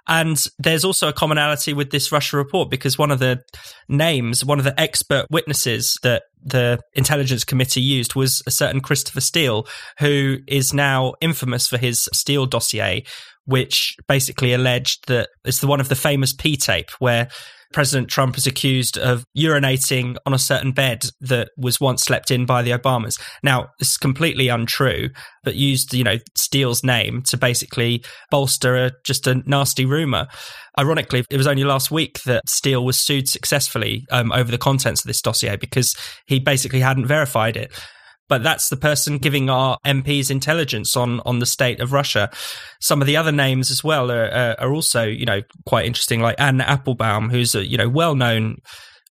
And 0.08 0.44
there's 0.60 0.86
also 0.86 1.08
a 1.08 1.14
commonality 1.14 1.74
with 1.74 1.90
this 1.90 2.12
Russia 2.12 2.38
report 2.38 2.70
because 2.70 2.98
one 2.98 3.12
of 3.12 3.20
the 3.20 3.42
names, 3.90 4.46
one 4.46 4.60
of 4.60 4.66
the 4.66 4.80
expert 4.80 5.26
witnesses 5.32 5.98
that 6.04 6.24
the 6.44 6.80
intelligence 6.94 7.44
committee 7.44 7.82
used 7.82 8.14
was 8.14 8.44
a 8.46 8.52
certain 8.52 8.82
Christopher 8.82 9.22
Steele, 9.22 9.66
who 10.00 10.38
is 10.48 10.74
now 10.74 11.14
infamous 11.22 11.68
for 11.68 11.78
his 11.78 12.08
Steele 12.14 12.46
dossier, 12.46 13.04
which 13.46 13.96
basically 14.08 14.54
alleged 14.54 15.08
that 15.08 15.30
it's 15.44 15.60
the 15.60 15.68
one 15.68 15.80
of 15.80 15.90
the 15.90 15.96
famous 15.96 16.34
P 16.34 16.56
tape 16.56 16.92
where 17.00 17.30
President 17.74 18.10
Trump 18.10 18.38
is 18.38 18.48
accused 18.48 18.98
of 18.98 19.26
urinating 19.38 20.18
on 20.26 20.34
a 20.34 20.40
certain 20.40 20.72
bed 20.72 21.06
that 21.22 21.50
was 21.58 21.80
once 21.80 22.04
slept 22.04 22.32
in 22.32 22.46
by 22.46 22.62
the 22.62 22.72
Obamas. 22.72 23.20
Now, 23.44 23.70
this 23.80 23.92
is 23.92 23.98
completely 23.98 24.48
untrue, 24.48 25.10
but 25.44 25.56
used, 25.56 25.94
you 25.94 26.04
know, 26.04 26.18
Steele's 26.36 26.84
name 26.84 27.22
to 27.24 27.38
basically 27.38 28.04
bolster 28.32 28.76
a, 28.76 28.92
just 29.04 29.28
a 29.28 29.36
nasty 29.46 29.86
rumor. 29.86 30.28
Ironically, 30.80 31.26
it 31.30 31.38
was 31.38 31.48
only 31.48 31.64
last 31.64 31.92
week 31.92 32.22
that 32.24 32.48
Steele 32.48 32.84
was 32.84 33.00
sued 33.00 33.30
successfully 33.30 34.06
um, 34.12 34.32
over 34.32 34.52
the 34.52 34.58
contents 34.58 35.02
of 35.02 35.08
this 35.08 35.22
dossier 35.22 35.56
because 35.56 35.96
he 36.28 36.40
basically 36.40 36.82
hadn't 36.82 37.08
verified 37.08 37.58
it 37.58 37.72
but 38.28 38.44
that's 38.44 38.70
the 38.70 38.78
person 38.78 39.18
giving 39.18 39.50
our 39.50 39.78
MPs 39.86 40.32
intelligence 40.32 40.96
on 40.96 41.20
on 41.22 41.40
the 41.40 41.46
state 41.46 41.80
of 41.80 41.94
Russia. 41.94 42.30
Some 42.80 43.02
of 43.02 43.08
the 43.08 43.18
other 43.18 43.32
names 43.32 43.72
as 43.72 43.84
well 43.84 44.12
are, 44.12 44.56
are 44.60 44.74
also 44.74 45.04
you 45.04 45.26
know 45.26 45.42
quite 45.66 45.86
interesting, 45.86 46.22
like 46.22 46.40
Anne 46.40 46.62
Applebaum, 46.62 47.30
who's 47.30 47.56
a 47.56 47.66
you 47.66 47.78
know 47.78 47.90
well 47.90 48.16
known 48.16 48.58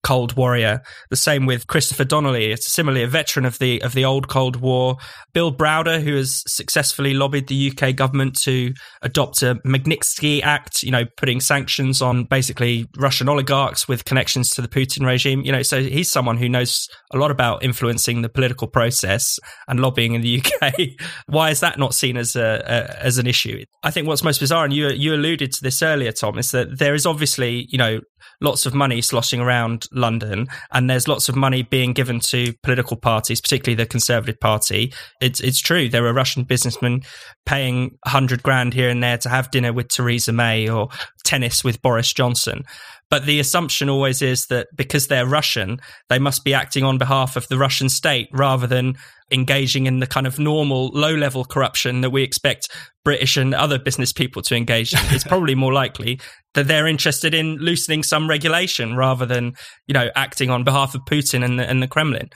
Cold 0.03 0.35
Warrior. 0.35 0.81
The 1.09 1.15
same 1.15 1.45
with 1.45 1.67
Christopher 1.67 2.03
Donnelly, 2.03 2.51
it's 2.51 2.71
similarly 2.71 3.03
a 3.03 3.07
veteran 3.07 3.45
of 3.45 3.57
the 3.59 3.81
of 3.81 3.93
the 3.93 4.05
old 4.05 4.27
Cold 4.27 4.57
War. 4.57 4.97
Bill 5.33 5.53
Browder, 5.55 6.01
who 6.01 6.15
has 6.15 6.43
successfully 6.45 7.13
lobbied 7.13 7.47
the 7.47 7.71
UK 7.71 7.95
government 7.95 8.39
to 8.41 8.73
adopt 9.01 9.41
a 9.41 9.55
Magnitsky 9.65 10.43
Act, 10.43 10.83
you 10.83 10.91
know, 10.91 11.05
putting 11.17 11.39
sanctions 11.39 12.01
on 12.01 12.25
basically 12.25 12.87
Russian 12.97 13.29
oligarchs 13.29 13.87
with 13.87 14.05
connections 14.05 14.49
to 14.51 14.61
the 14.61 14.67
Putin 14.67 15.05
regime. 15.05 15.41
You 15.41 15.53
know, 15.53 15.63
so 15.63 15.81
he's 15.81 16.11
someone 16.11 16.37
who 16.37 16.49
knows 16.49 16.87
a 17.13 17.17
lot 17.17 17.31
about 17.31 17.63
influencing 17.63 18.21
the 18.21 18.29
political 18.29 18.67
process 18.67 19.39
and 19.67 19.79
lobbying 19.79 20.13
in 20.13 20.21
the 20.21 20.43
UK. 20.43 20.73
Why 21.27 21.49
is 21.49 21.61
that 21.61 21.79
not 21.79 21.93
seen 21.93 22.17
as 22.17 22.35
a, 22.35 22.63
a 22.65 23.03
as 23.03 23.17
an 23.17 23.27
issue? 23.27 23.63
I 23.83 23.91
think 23.91 24.07
what's 24.07 24.23
most 24.23 24.39
bizarre, 24.39 24.65
and 24.65 24.73
you 24.73 24.89
you 24.89 25.13
alluded 25.13 25.53
to 25.53 25.63
this 25.63 25.81
earlier, 25.81 26.11
Tom, 26.11 26.37
is 26.37 26.51
that 26.51 26.77
there 26.77 26.93
is 26.93 27.05
obviously 27.05 27.67
you 27.69 27.77
know 27.77 28.01
lots 28.41 28.65
of 28.65 28.73
money 28.73 29.01
sloshing 29.01 29.39
around 29.39 29.87
London, 29.93 30.47
and 30.71 30.89
there's 30.89 31.07
lots 31.07 31.29
of 31.29 31.35
money 31.35 31.63
being 31.63 31.93
given 31.93 32.19
to 32.21 32.53
political 32.63 32.97
parties, 32.97 33.41
particularly 33.41 33.75
the 33.75 33.85
Conservative 33.85 34.39
Party. 34.39 34.93
It's 35.21 35.39
it's 35.39 35.59
true. 35.59 35.89
There 35.89 36.05
are 36.05 36.13
Russian 36.13 36.43
businessmen 36.43 37.01
paying 37.45 37.97
hundred 38.05 38.43
grand 38.43 38.73
here 38.73 38.89
and 38.89 39.03
there 39.03 39.17
to 39.19 39.29
have 39.29 39.51
dinner 39.51 39.73
with 39.73 39.89
Theresa 39.89 40.31
May 40.31 40.69
or 40.69 40.89
tennis 41.23 41.63
with 41.63 41.81
Boris 41.81 42.11
Johnson. 42.13 42.63
But 43.13 43.27
the 43.27 43.39
assumption 43.39 43.89
always 43.89 44.23
is 44.23 44.47
that 44.47 44.69
because 44.75 45.05
they're 45.05 45.27
Russian, 45.27 45.79
they 46.09 46.17
must 46.17 46.43
be 46.43 46.55
acting 46.55 46.83
on 46.83 46.97
behalf 46.97 47.35
of 47.35 47.47
the 47.47 47.59
Russian 47.59 47.87
state 47.87 48.27
rather 48.33 48.65
than 48.65 48.95
engaging 49.31 49.85
in 49.85 49.99
the 49.99 50.07
kind 50.07 50.25
of 50.25 50.39
normal 50.39 50.87
low 50.95 51.13
level 51.13 51.45
corruption 51.45 52.01
that 52.01 52.09
we 52.09 52.23
expect 52.23 52.69
British 53.05 53.37
and 53.37 53.53
other 53.53 53.77
business 53.77 54.11
people 54.11 54.41
to 54.41 54.55
engage 54.55 54.93
in. 54.93 54.99
It's 55.11 55.23
probably 55.23 55.53
more 55.53 55.71
likely 55.71 56.19
that 56.55 56.67
they're 56.67 56.87
interested 56.87 57.35
in 57.35 57.57
loosening 57.57 58.01
some 58.01 58.27
regulation 58.27 58.95
rather 58.95 59.27
than, 59.27 59.53
you 59.85 59.93
know, 59.93 60.09
acting 60.15 60.49
on 60.49 60.63
behalf 60.63 60.95
of 60.95 61.01
Putin 61.07 61.45
and 61.45 61.59
the, 61.59 61.69
and 61.69 61.83
the 61.83 61.87
Kremlin. 61.87 62.31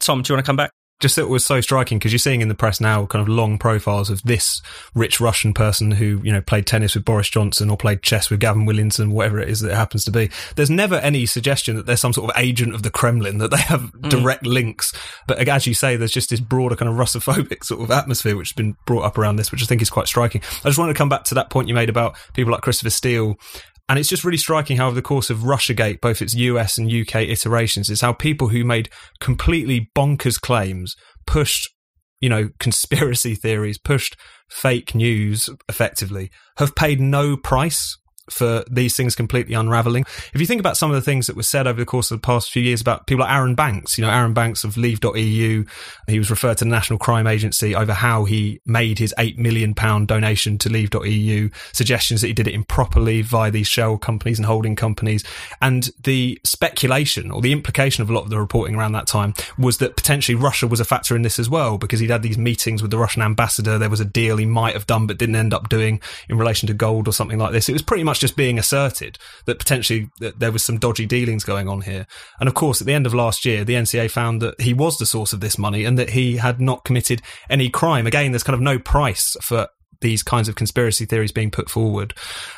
Tom, 0.00 0.22
do 0.22 0.32
you 0.32 0.36
want 0.36 0.46
to 0.46 0.48
come 0.48 0.56
back? 0.56 0.70
Just 1.02 1.18
it 1.18 1.28
was 1.28 1.44
so 1.44 1.60
striking 1.60 1.98
because 1.98 2.12
you're 2.12 2.18
seeing 2.18 2.40
in 2.40 2.48
the 2.48 2.54
press 2.54 2.80
now 2.80 3.04
kind 3.06 3.20
of 3.20 3.28
long 3.28 3.58
profiles 3.58 4.08
of 4.08 4.22
this 4.22 4.62
rich 4.94 5.20
Russian 5.20 5.52
person 5.52 5.90
who, 5.90 6.20
you 6.22 6.32
know, 6.32 6.40
played 6.40 6.66
tennis 6.66 6.94
with 6.94 7.04
Boris 7.04 7.28
Johnson 7.28 7.68
or 7.68 7.76
played 7.76 8.02
chess 8.02 8.30
with 8.30 8.40
Gavin 8.40 8.64
Williamson, 8.64 9.10
whatever 9.10 9.38
it 9.40 9.48
is 9.48 9.60
that 9.60 9.72
it 9.72 9.76
happens 9.76 10.04
to 10.04 10.10
be. 10.10 10.30
There's 10.54 10.70
never 10.70 10.94
any 10.94 11.26
suggestion 11.26 11.76
that 11.76 11.86
there's 11.86 12.00
some 12.00 12.12
sort 12.12 12.30
of 12.30 12.40
agent 12.40 12.74
of 12.74 12.82
the 12.82 12.90
Kremlin, 12.90 13.38
that 13.38 13.50
they 13.50 13.60
have 13.60 13.80
mm. 13.82 14.08
direct 14.08 14.46
links. 14.46 14.92
But 15.26 15.46
as 15.48 15.66
you 15.66 15.74
say, 15.74 15.96
there's 15.96 16.12
just 16.12 16.30
this 16.30 16.40
broader 16.40 16.76
kind 16.76 16.88
of 16.88 16.96
Russophobic 16.96 17.64
sort 17.64 17.82
of 17.82 17.90
atmosphere 17.90 18.36
which 18.36 18.50
has 18.50 18.56
been 18.56 18.76
brought 18.86 19.04
up 19.04 19.18
around 19.18 19.36
this, 19.36 19.50
which 19.50 19.62
I 19.62 19.66
think 19.66 19.82
is 19.82 19.90
quite 19.90 20.06
striking. 20.06 20.40
I 20.64 20.68
just 20.68 20.78
wanted 20.78 20.94
to 20.94 20.98
come 20.98 21.08
back 21.08 21.24
to 21.24 21.34
that 21.34 21.50
point 21.50 21.68
you 21.68 21.74
made 21.74 21.90
about 21.90 22.16
people 22.32 22.52
like 22.52 22.62
Christopher 22.62 22.90
Steele 22.90 23.38
and 23.92 23.98
it's 23.98 24.08
just 24.08 24.24
really 24.24 24.38
striking 24.38 24.78
how, 24.78 24.86
over 24.86 24.94
the 24.94 25.02
course 25.02 25.28
of 25.28 25.40
Russiagate, 25.40 26.00
both 26.00 26.22
its 26.22 26.32
US 26.32 26.78
and 26.78 26.90
UK 26.90 27.16
iterations, 27.16 27.90
is 27.90 28.00
how 28.00 28.14
people 28.14 28.48
who 28.48 28.64
made 28.64 28.88
completely 29.20 29.90
bonkers 29.94 30.40
claims 30.40 30.96
pushed 31.26 31.68
you 32.18 32.30
know, 32.30 32.48
conspiracy 32.58 33.34
theories, 33.34 33.76
pushed 33.76 34.16
fake 34.48 34.94
news 34.94 35.50
effectively, 35.68 36.30
have 36.56 36.74
paid 36.74 37.02
no 37.02 37.36
price 37.36 37.98
for 38.32 38.64
these 38.70 38.96
things 38.96 39.14
completely 39.14 39.54
unraveling. 39.54 40.04
If 40.32 40.40
you 40.40 40.46
think 40.46 40.60
about 40.60 40.76
some 40.76 40.90
of 40.90 40.94
the 40.94 41.02
things 41.02 41.26
that 41.26 41.36
were 41.36 41.42
said 41.42 41.66
over 41.66 41.80
the 41.80 41.86
course 41.86 42.10
of 42.10 42.20
the 42.20 42.26
past 42.26 42.50
few 42.50 42.62
years 42.62 42.80
about 42.80 43.06
people 43.06 43.24
like 43.24 43.32
Arron 43.32 43.54
Banks, 43.54 43.98
you 43.98 44.04
know, 44.04 44.10
Arron 44.10 44.34
Banks 44.34 44.64
of 44.64 44.76
Leave.eu, 44.76 45.64
he 46.06 46.18
was 46.18 46.30
referred 46.30 46.58
to 46.58 46.64
the 46.64 46.70
National 46.70 46.98
Crime 46.98 47.26
Agency 47.26 47.74
over 47.74 47.92
how 47.92 48.24
he 48.24 48.60
made 48.66 48.98
his 48.98 49.14
£8 49.18 49.38
million 49.38 49.72
donation 49.72 50.58
to 50.58 50.68
Leave.eu, 50.68 51.50
suggestions 51.72 52.20
that 52.20 52.28
he 52.28 52.32
did 52.32 52.48
it 52.48 52.54
improperly 52.54 53.22
via 53.22 53.50
these 53.50 53.68
shell 53.68 53.98
companies 53.98 54.38
and 54.38 54.46
holding 54.46 54.76
companies. 54.76 55.24
And 55.60 55.90
the 56.02 56.40
speculation 56.44 57.30
or 57.30 57.40
the 57.40 57.52
implication 57.52 58.02
of 58.02 58.10
a 58.10 58.12
lot 58.12 58.24
of 58.24 58.30
the 58.30 58.38
reporting 58.38 58.74
around 58.74 58.92
that 58.92 59.06
time 59.06 59.34
was 59.58 59.78
that 59.78 59.96
potentially 59.96 60.34
Russia 60.34 60.66
was 60.66 60.80
a 60.80 60.84
factor 60.84 61.14
in 61.14 61.22
this 61.22 61.38
as 61.38 61.50
well, 61.50 61.78
because 61.78 62.00
he'd 62.00 62.10
had 62.10 62.22
these 62.22 62.38
meetings 62.38 62.82
with 62.82 62.90
the 62.90 62.98
Russian 62.98 63.22
ambassador. 63.22 63.78
There 63.78 63.90
was 63.90 64.00
a 64.00 64.04
deal 64.04 64.36
he 64.36 64.46
might 64.46 64.74
have 64.74 64.86
done, 64.86 65.06
but 65.06 65.18
didn't 65.18 65.36
end 65.36 65.52
up 65.52 65.68
doing 65.68 66.00
in 66.28 66.38
relation 66.38 66.66
to 66.68 66.74
gold 66.74 67.08
or 67.08 67.12
something 67.12 67.38
like 67.38 67.52
this. 67.52 67.68
It 67.68 67.72
was 67.72 67.82
pretty 67.82 68.04
much 68.04 68.20
just 68.22 68.36
being 68.36 68.58
asserted 68.58 69.18
that 69.44 69.58
potentially 69.58 70.08
that 70.20 70.38
there 70.38 70.52
was 70.52 70.64
some 70.64 70.78
dodgy 70.78 71.04
dealings 71.04 71.44
going 71.44 71.68
on 71.68 71.82
here. 71.82 72.06
And 72.40 72.48
of 72.48 72.54
course, 72.54 72.80
at 72.80 72.86
the 72.86 72.94
end 72.94 73.04
of 73.04 73.12
last 73.12 73.44
year, 73.44 73.64
the 73.64 73.74
NCA 73.74 74.10
found 74.10 74.40
that 74.40 74.58
he 74.60 74.72
was 74.72 74.96
the 74.96 75.04
source 75.04 75.32
of 75.32 75.40
this 75.40 75.58
money 75.58 75.84
and 75.84 75.98
that 75.98 76.10
he 76.10 76.36
had 76.36 76.60
not 76.60 76.84
committed 76.84 77.20
any 77.50 77.68
crime. 77.68 78.06
Again, 78.06 78.30
there's 78.30 78.44
kind 78.44 78.54
of 78.54 78.60
no 78.60 78.78
price 78.78 79.36
for 79.42 79.68
these 80.00 80.22
kinds 80.22 80.48
of 80.48 80.54
conspiracy 80.54 81.04
theories 81.04 81.32
being 81.32 81.50
put 81.50 81.68
forward. 81.68 82.14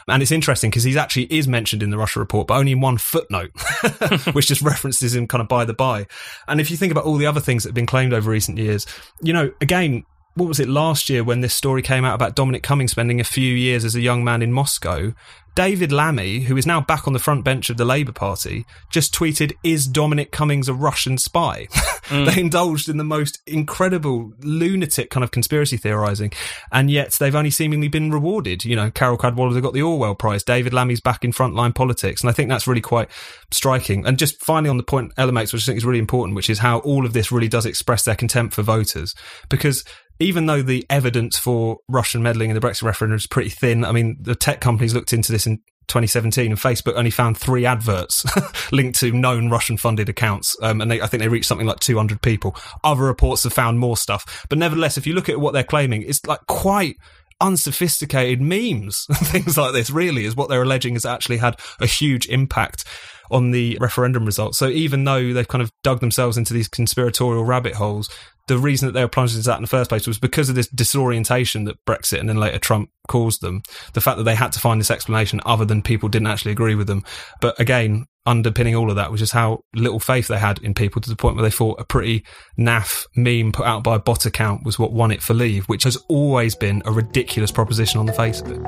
And 0.06 0.23
it's 0.23 0.33
interesting 0.33 0.71
because 0.71 0.85
he 0.85 0.99
actually 0.99 1.33
is 1.33 1.49
mentioned 1.49 1.83
in 1.83 1.90
the 1.90 1.99
Russia 1.99 2.21
report, 2.21 2.49
but 2.49 2.59
only 2.59 2.73
in 2.73 2.80
one 2.80 2.99
footnote, 2.99 3.50
which 4.33 4.49
just 4.49 4.62
references 4.62 5.14
him 5.14 5.26
kind 5.26 5.40
of 5.40 5.49
by 5.49 5.64
the 5.64 5.75
by. 5.75 6.06
And 6.47 6.61
if 6.61 6.71
you 6.71 6.76
think 6.76 6.90
about 6.90 7.04
all 7.04 7.16
the 7.16 7.26
other 7.26 7.40
things 7.40 7.62
that 7.62 7.71
have 7.71 7.75
been 7.75 7.87
claimed 7.87 8.12
over 8.12 8.30
recent 8.30 8.59
years, 8.59 8.87
you 9.23 9.33
know, 9.33 9.52
again, 9.61 10.04
what 10.35 10.49
was 10.49 10.61
it 10.61 10.69
last 10.69 11.09
year 11.09 11.23
when 11.23 11.41
this 11.41 11.55
story 11.55 11.83
came 11.83 12.05
out 12.05 12.14
about 12.14 12.35
Dominic 12.35 12.62
Cummings 12.62 12.91
spending 12.91 13.21
a 13.21 13.25
few 13.25 13.55
years 13.55 13.85
as 13.85 13.95
a 13.95 14.00
young 14.00 14.25
man 14.25 14.43
in 14.43 14.53
Moscow? 14.53 15.14
David 15.55 15.93
Lammy, 15.93 16.41
who 16.41 16.57
is 16.57 16.67
now 16.67 16.81
back 16.81 17.07
on 17.07 17.12
the 17.12 17.21
front 17.21 17.45
bench 17.45 17.71
of 17.71 17.76
the 17.76 17.85
Labour 17.85 18.11
Party, 18.11 18.67
just 18.91 19.14
tweeted, 19.14 19.53
Is 19.62 19.87
Dominic 19.87 20.33
Cummings 20.33 20.69
a 20.69 20.75
Russian 20.75 21.19
spy? 21.19 21.69
Mm. 22.05 22.26
they 22.26 22.38
indulged 22.38 22.91
in 22.91 22.99
the 22.99 23.03
most 23.03 23.41
incredible, 23.47 24.35
lunatic 24.41 25.09
kind 25.09 25.25
of 25.25 25.31
conspiracy 25.31 25.79
theorising, 25.79 26.33
and 26.71 26.91
yet 26.91 27.12
they've 27.12 27.35
only 27.35 27.49
seemingly 27.49 27.88
been 27.88 28.11
rewarded. 28.11 28.62
You 28.62 28.76
know, 28.76 28.91
Carol 28.91 29.17
Cadwalladr 29.17 29.62
got 29.62 29.73
the 29.73 29.81
Orwell 29.81 30.14
Prize, 30.14 30.43
David 30.43 30.75
Lammy's 30.75 31.00
back 31.00 31.25
in 31.25 31.33
frontline 31.33 31.75
politics, 31.75 32.21
and 32.21 32.29
I 32.29 32.35
think 32.35 32.50
that's 32.50 32.67
really 32.67 32.83
quite 32.83 33.09
striking. 33.50 34.05
And 34.05 34.19
just 34.19 34.38
finally 34.45 34.69
on 34.69 34.76
the 34.76 34.83
point, 34.83 35.12
Ella 35.17 35.33
makes, 35.33 35.55
which 35.55 35.62
I 35.62 35.67
think 35.67 35.79
is 35.79 35.87
really 35.87 35.99
important, 35.99 36.37
which 36.37 36.50
is 36.50 36.59
how 36.59 36.81
all 36.81 37.07
of 37.07 37.14
this 37.14 37.33
really 37.33 37.49
does 37.49 37.64
express 37.64 38.05
their 38.05 38.17
contempt 38.17 38.53
for 38.53 38.61
voters. 38.61 39.14
Because 39.49 39.83
even 40.21 40.47
though 40.47 40.62
the 40.62 40.87
evidence 40.88 41.38
for 41.38 41.78
Russian 41.88 42.23
meddling 42.23 42.50
in 42.50 42.54
the 42.54 42.66
Brexit 42.66 42.83
referendum 42.83 43.16
is 43.16 43.26
pretty 43.26 43.50
thin, 43.50 43.85
I 43.85 43.92
mean, 43.92 44.16
the 44.21 44.35
tech 44.35 44.61
companies 44.61 44.94
looked 44.94 45.12
into 45.12 45.33
this 45.33 45.47
in 45.47 45.59
2017 45.88 46.50
and 46.50 46.61
Facebook 46.61 46.94
only 46.97 47.11
found 47.11 47.37
three 47.37 47.66
adverts 47.66 48.25
linked 48.73 48.99
to 49.00 49.12
known 49.12 49.50
Russian 49.50 49.76
funded 49.76 50.09
accounts. 50.09 50.56
Um, 50.62 50.80
and 50.80 50.90
they, 50.90 51.00
I 51.00 51.06
think 51.06 51.23
they 51.23 51.28
reached 51.28 51.47
something 51.47 51.66
like 51.66 51.80
200 51.80 52.23
people. 52.23 52.56
Other 52.83 53.02
reports 53.02 53.44
have 53.44 53.52
found 53.52 53.78
more 53.78 53.97
stuff. 53.97 54.47
But 54.49 54.59
nevertheless, 54.59 54.97
if 54.97 55.06
you 55.06 55.14
look 55.14 55.28
at 55.28 55.40
what 55.40 55.52
they're 55.52 55.62
claiming, 55.62 56.02
it's 56.02 56.25
like 56.26 56.40
quite 56.47 56.97
unsophisticated 57.40 58.40
memes 58.40 59.06
and 59.09 59.18
things 59.18 59.59
like 59.59 59.73
this 59.73 59.90
really 59.90 60.25
is 60.25 60.37
what 60.37 60.49
they're 60.49 60.62
alleging 60.62 60.94
has 60.94 61.04
actually 61.04 61.38
had 61.38 61.59
a 61.80 61.87
huge 61.87 62.26
impact 62.28 62.85
on 63.30 63.50
the 63.50 63.76
referendum 63.80 64.25
results. 64.25 64.59
So 64.59 64.68
even 64.68 65.04
though 65.04 65.33
they've 65.33 65.49
kind 65.49 65.62
of 65.62 65.73
dug 65.83 66.00
themselves 66.00 66.37
into 66.37 66.54
these 66.54 66.68
conspiratorial 66.68 67.44
rabbit 67.44 67.75
holes, 67.75 68.09
the 68.47 68.59
reason 68.59 68.87
that 68.87 68.93
they 68.93 69.03
were 69.03 69.09
plunged 69.09 69.35
into 69.35 69.49
that 69.49 69.57
in 69.57 69.63
the 69.63 69.69
first 69.69 69.89
place 69.89 70.07
was 70.07 70.19
because 70.19 70.49
of 70.49 70.55
this 70.55 70.69
disorientation 70.69 71.65
that 71.65 71.83
Brexit 71.87 72.21
and 72.21 72.29
then 72.29 72.37
later 72.37 72.59
Trump 72.59 72.91
caused 73.09 73.41
them. 73.41 73.63
The 73.95 74.01
fact 74.01 74.19
that 74.19 74.25
they 74.25 74.35
had 74.35 74.53
to 74.53 74.61
find 74.61 74.81
this 74.81 74.91
explanation 74.91 75.41
other 75.47 75.65
than 75.65 75.83
people 75.83 76.09
didn't 76.09 76.29
actually 76.29 76.53
agree 76.53 76.75
with 76.75 76.87
them. 76.87 77.05
But 77.41 77.59
again, 77.59 78.07
underpinning 78.27 78.75
all 78.75 78.91
of 78.91 78.97
that 78.97 79.11
was 79.11 79.21
just 79.21 79.33
how 79.33 79.65
little 79.75 80.01
faith 80.01 80.29
they 80.29 80.39
had 80.39 80.59
in 80.59 80.75
people 80.75 81.01
to 81.03 81.11
the 81.11 81.17
point 81.17 81.37
where 81.37 81.43
they 81.43 81.51
thought 81.51 81.81
a 81.81 81.85
pretty 81.85 82.25
naff 82.59 83.07
meme 83.17 83.53
put 83.53 83.67
out 83.67 83.83
by 83.83 83.97
a 83.97 83.99
bot 83.99 84.27
account 84.27 84.65
was 84.65 84.79
what 84.79 84.93
won 84.93 85.11
it 85.11 85.23
for 85.23 85.35
leave, 85.35 85.65
which 85.67 85.85
has 85.85 85.97
always 86.09 86.55
been 86.55 86.83
a 86.85 86.93
ridiculous 86.93 87.51
proposition 87.51 87.99
on 87.99 88.07
the 88.07 88.13
face 88.13 88.41
of 88.41 88.51
it. 88.51 88.61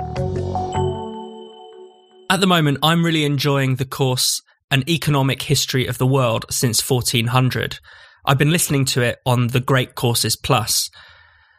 At 2.29 2.41
the 2.41 2.47
moment, 2.47 2.79
I'm 2.83 3.05
really 3.05 3.25
enjoying 3.25 3.77
the 3.77 3.85
course 3.85 4.43
An 4.71 4.89
Economic 4.89 5.43
History 5.43 5.87
of 5.87 5.99
the 5.99 6.07
World 6.07 6.45
since 6.51 6.89
1400 6.89 7.79
I've 8.29 8.39
been 8.39 8.51
listening 8.51 8.85
to 8.87 9.03
it 9.03 9.21
on 9.25 9.47
the 9.49 9.61
Great 9.61 9.95
Courses 9.95 10.35
Plus. 10.35 10.91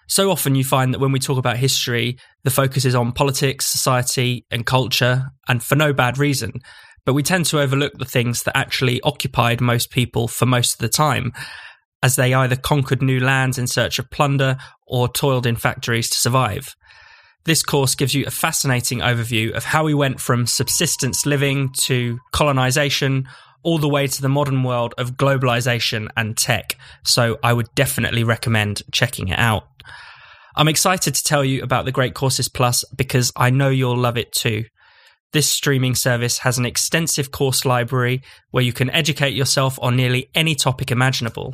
So 0.09 0.29
often 0.29 0.53
you 0.53 0.65
find 0.65 0.93
that 0.93 0.99
when 0.99 1.13
we 1.13 1.19
talk 1.19 1.37
about 1.37 1.55
history, 1.55 2.17
the 2.43 2.49
focus 2.49 2.83
is 2.83 2.93
on 2.93 3.13
politics, 3.13 3.65
society, 3.65 4.45
and 4.51 4.65
culture, 4.65 5.27
and 5.47 5.63
for 5.63 5.75
no 5.75 5.93
bad 5.93 6.17
reason. 6.17 6.51
But 7.05 7.13
we 7.13 7.23
tend 7.23 7.45
to 7.47 7.61
overlook 7.61 7.93
the 7.97 8.03
things 8.03 8.43
that 8.43 8.57
actually 8.57 8.99
occupied 9.01 9.61
most 9.61 9.91
people 9.91 10.27
for 10.27 10.45
most 10.45 10.73
of 10.73 10.79
the 10.79 10.89
time, 10.89 11.31
as 12.03 12.17
they 12.17 12.33
either 12.33 12.57
conquered 12.57 13.01
new 13.01 13.21
lands 13.21 13.57
in 13.57 13.67
search 13.67 13.97
of 13.97 14.11
plunder 14.11 14.57
or 14.85 15.07
toiled 15.07 15.45
in 15.45 15.55
factories 15.55 16.09
to 16.09 16.17
survive. 16.17 16.75
This 17.45 17.63
course 17.63 17.95
gives 17.95 18.13
you 18.13 18.25
a 18.27 18.31
fascinating 18.31 18.99
overview 18.99 19.51
of 19.51 19.63
how 19.63 19.85
we 19.85 19.93
went 19.93 20.19
from 20.19 20.45
subsistence 20.45 21.25
living 21.25 21.69
to 21.83 22.19
colonization 22.33 23.25
all 23.63 23.77
the 23.77 23.89
way 23.89 24.07
to 24.07 24.21
the 24.21 24.29
modern 24.29 24.63
world 24.63 24.93
of 24.97 25.17
globalization 25.17 26.07
and 26.15 26.37
tech. 26.37 26.77
So 27.03 27.37
I 27.43 27.53
would 27.53 27.73
definitely 27.75 28.23
recommend 28.23 28.83
checking 28.91 29.27
it 29.27 29.39
out. 29.39 29.67
I'm 30.55 30.67
excited 30.67 31.13
to 31.13 31.23
tell 31.23 31.45
you 31.45 31.61
about 31.61 31.85
the 31.85 31.91
Great 31.91 32.15
Courses 32.15 32.49
Plus 32.49 32.83
because 32.95 33.31
I 33.35 33.49
know 33.49 33.69
you'll 33.69 33.97
love 33.97 34.17
it 34.17 34.31
too. 34.31 34.65
This 35.33 35.49
streaming 35.49 35.93
service 35.93 36.39
has 36.39 36.57
an 36.57 36.65
extensive 36.65 37.31
course 37.31 37.65
library 37.65 38.21
where 38.51 38.63
you 38.63 38.73
can 38.73 38.89
educate 38.89 39.33
yourself 39.33 39.77
on 39.81 39.95
nearly 39.95 40.29
any 40.33 40.55
topic 40.55 40.89
imaginable. 40.89 41.53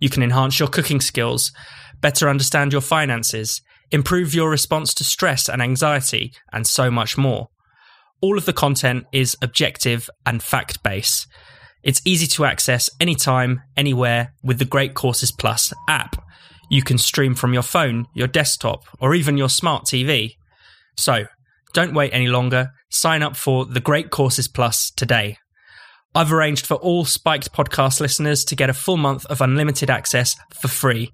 You 0.00 0.10
can 0.10 0.22
enhance 0.22 0.58
your 0.58 0.68
cooking 0.68 1.00
skills, 1.00 1.52
better 2.00 2.28
understand 2.28 2.72
your 2.72 2.82
finances, 2.82 3.62
improve 3.90 4.34
your 4.34 4.50
response 4.50 4.92
to 4.94 5.04
stress 5.04 5.48
and 5.48 5.62
anxiety, 5.62 6.32
and 6.52 6.66
so 6.66 6.90
much 6.90 7.16
more. 7.16 7.48
All 8.20 8.36
of 8.36 8.46
the 8.46 8.52
content 8.52 9.04
is 9.12 9.36
objective 9.40 10.10
and 10.26 10.42
fact 10.42 10.82
based. 10.82 11.26
It's 11.84 12.02
easy 12.04 12.26
to 12.28 12.44
access 12.44 12.90
anytime, 12.98 13.62
anywhere 13.76 14.32
with 14.42 14.58
the 14.58 14.64
Great 14.64 14.94
Courses 14.94 15.30
Plus 15.30 15.72
app. 15.88 16.16
You 16.70 16.82
can 16.82 16.98
stream 16.98 17.34
from 17.34 17.52
your 17.52 17.62
phone, 17.62 18.06
your 18.14 18.26
desktop, 18.26 18.84
or 19.00 19.14
even 19.14 19.36
your 19.36 19.48
smart 19.48 19.84
TV. 19.84 20.32
So, 20.96 21.26
don't 21.74 21.94
wait 21.94 22.12
any 22.12 22.28
longer. 22.28 22.70
Sign 22.90 23.22
up 23.22 23.36
for 23.36 23.66
the 23.66 23.80
Great 23.80 24.10
Courses 24.10 24.48
Plus 24.48 24.90
today. 24.96 25.36
I've 26.14 26.32
arranged 26.32 26.64
for 26.64 26.76
all 26.76 27.04
Spiked 27.04 27.52
podcast 27.52 28.00
listeners 28.00 28.44
to 28.46 28.56
get 28.56 28.70
a 28.70 28.74
full 28.74 28.96
month 28.96 29.26
of 29.26 29.40
unlimited 29.40 29.90
access 29.90 30.36
for 30.54 30.68
free. 30.68 31.12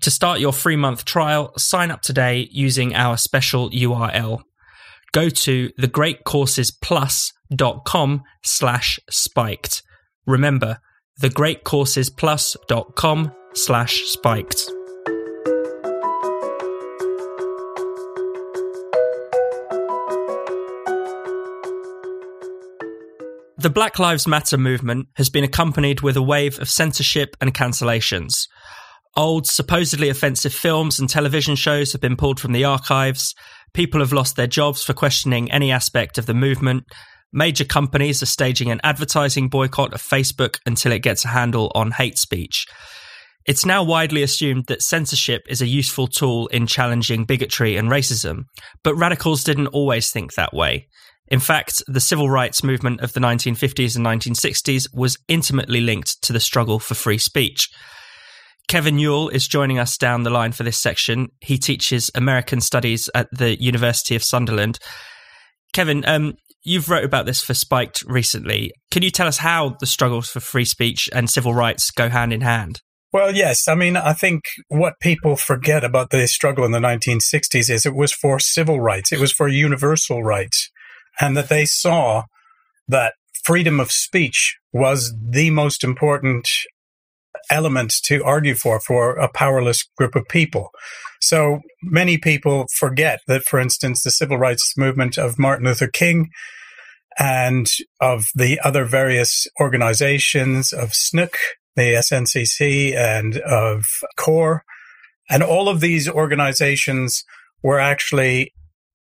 To 0.00 0.10
start 0.10 0.40
your 0.40 0.52
free 0.52 0.76
month 0.76 1.04
trial, 1.04 1.52
sign 1.56 1.90
up 1.90 2.02
today 2.02 2.48
using 2.50 2.94
our 2.94 3.16
special 3.16 3.70
URL 3.70 4.42
go 5.12 5.28
to 5.28 5.70
thegreatcoursesplus.com 5.78 8.22
slash 8.42 8.98
spiked. 9.10 9.82
Remember, 10.26 10.78
thegreatcoursesplus.com 11.20 13.32
slash 13.54 14.02
spiked. 14.02 14.68
The 23.58 23.70
Black 23.70 23.98
Lives 24.00 24.26
Matter 24.26 24.58
movement 24.58 25.06
has 25.14 25.30
been 25.30 25.44
accompanied 25.44 26.00
with 26.00 26.16
a 26.16 26.22
wave 26.22 26.58
of 26.58 26.68
censorship 26.68 27.36
and 27.40 27.54
cancellations. 27.54 28.48
Old, 29.16 29.46
supposedly 29.46 30.08
offensive 30.08 30.52
films 30.52 30.98
and 30.98 31.08
television 31.08 31.54
shows 31.54 31.92
have 31.92 32.00
been 32.00 32.16
pulled 32.16 32.40
from 32.40 32.50
the 32.50 32.64
archives. 32.64 33.36
People 33.72 34.00
have 34.00 34.12
lost 34.12 34.34
their 34.34 34.48
jobs 34.48 34.82
for 34.82 34.94
questioning 34.94 35.52
any 35.52 35.70
aspect 35.70 36.18
of 36.18 36.26
the 36.26 36.34
movement. 36.34 36.82
Major 37.32 37.64
companies 37.64 38.22
are 38.22 38.26
staging 38.26 38.70
an 38.70 38.80
advertising 38.84 39.48
boycott 39.48 39.94
of 39.94 40.02
Facebook 40.02 40.58
until 40.66 40.92
it 40.92 41.02
gets 41.02 41.24
a 41.24 41.28
handle 41.28 41.72
on 41.74 41.92
hate 41.92 42.18
speech. 42.18 42.66
It's 43.44 43.66
now 43.66 43.82
widely 43.82 44.22
assumed 44.22 44.66
that 44.66 44.82
censorship 44.82 45.42
is 45.48 45.60
a 45.60 45.66
useful 45.66 46.06
tool 46.06 46.46
in 46.48 46.66
challenging 46.66 47.24
bigotry 47.24 47.76
and 47.76 47.88
racism, 47.88 48.44
but 48.84 48.94
radicals 48.94 49.42
didn't 49.42 49.68
always 49.68 50.10
think 50.10 50.34
that 50.34 50.54
way. 50.54 50.88
In 51.28 51.40
fact, 51.40 51.82
the 51.88 52.00
civil 52.00 52.28
rights 52.28 52.62
movement 52.62 53.00
of 53.00 53.14
the 53.14 53.20
1950s 53.20 53.96
and 53.96 54.04
1960s 54.04 54.86
was 54.94 55.18
intimately 55.28 55.80
linked 55.80 56.22
to 56.22 56.32
the 56.32 56.40
struggle 56.40 56.78
for 56.78 56.94
free 56.94 57.18
speech. 57.18 57.68
Kevin 58.68 58.96
Yuill 58.96 59.32
is 59.32 59.48
joining 59.48 59.78
us 59.78 59.96
down 59.96 60.22
the 60.22 60.30
line 60.30 60.52
for 60.52 60.62
this 60.62 60.78
section. 60.78 61.28
He 61.40 61.58
teaches 61.58 62.10
American 62.14 62.60
Studies 62.60 63.10
at 63.14 63.28
the 63.32 63.60
University 63.60 64.14
of 64.14 64.22
Sunderland. 64.22 64.78
Kevin, 65.72 66.04
um, 66.06 66.34
you've 66.62 66.88
wrote 66.88 67.04
about 67.04 67.26
this 67.26 67.42
for 67.42 67.54
Spiked 67.54 68.02
recently. 68.06 68.72
Can 68.90 69.02
you 69.02 69.10
tell 69.10 69.26
us 69.26 69.38
how 69.38 69.76
the 69.80 69.86
struggles 69.86 70.28
for 70.28 70.40
free 70.40 70.64
speech 70.64 71.08
and 71.12 71.28
civil 71.28 71.54
rights 71.54 71.90
go 71.90 72.08
hand 72.08 72.32
in 72.32 72.40
hand? 72.40 72.80
Well, 73.12 73.34
yes. 73.34 73.68
I 73.68 73.74
mean, 73.74 73.96
I 73.96 74.14
think 74.14 74.44
what 74.68 74.94
people 75.00 75.36
forget 75.36 75.84
about 75.84 76.10
the 76.10 76.26
struggle 76.26 76.64
in 76.64 76.72
the 76.72 76.78
1960s 76.78 77.68
is 77.68 77.84
it 77.84 77.94
was 77.94 78.12
for 78.12 78.38
civil 78.38 78.80
rights. 78.80 79.12
It 79.12 79.20
was 79.20 79.32
for 79.32 79.48
universal 79.48 80.22
rights 80.22 80.70
and 81.20 81.36
that 81.36 81.50
they 81.50 81.66
saw 81.66 82.24
that 82.88 83.14
freedom 83.44 83.80
of 83.80 83.90
speech 83.90 84.56
was 84.72 85.14
the 85.20 85.50
most 85.50 85.84
important 85.84 86.48
element 87.50 87.92
to 88.04 88.24
argue 88.24 88.54
for 88.54 88.80
for 88.80 89.16
a 89.16 89.28
powerless 89.28 89.84
group 89.96 90.14
of 90.14 90.28
people. 90.28 90.70
So 91.20 91.60
many 91.82 92.18
people 92.18 92.66
forget 92.76 93.20
that, 93.28 93.44
for 93.44 93.60
instance, 93.60 94.02
the 94.02 94.10
civil 94.10 94.38
rights 94.38 94.74
movement 94.76 95.18
of 95.18 95.38
Martin 95.38 95.66
Luther 95.66 95.86
King 95.86 96.30
and 97.18 97.66
of 98.00 98.26
the 98.34 98.58
other 98.64 98.84
various 98.84 99.46
organizations 99.60 100.72
of 100.72 100.90
SNCC, 100.90 101.36
the 101.76 101.94
SNCC, 101.94 102.94
and 102.94 103.38
of 103.38 103.84
CORE, 104.16 104.64
and 105.30 105.42
all 105.42 105.68
of 105.68 105.80
these 105.80 106.08
organizations 106.08 107.24
were 107.62 107.78
actually 107.78 108.52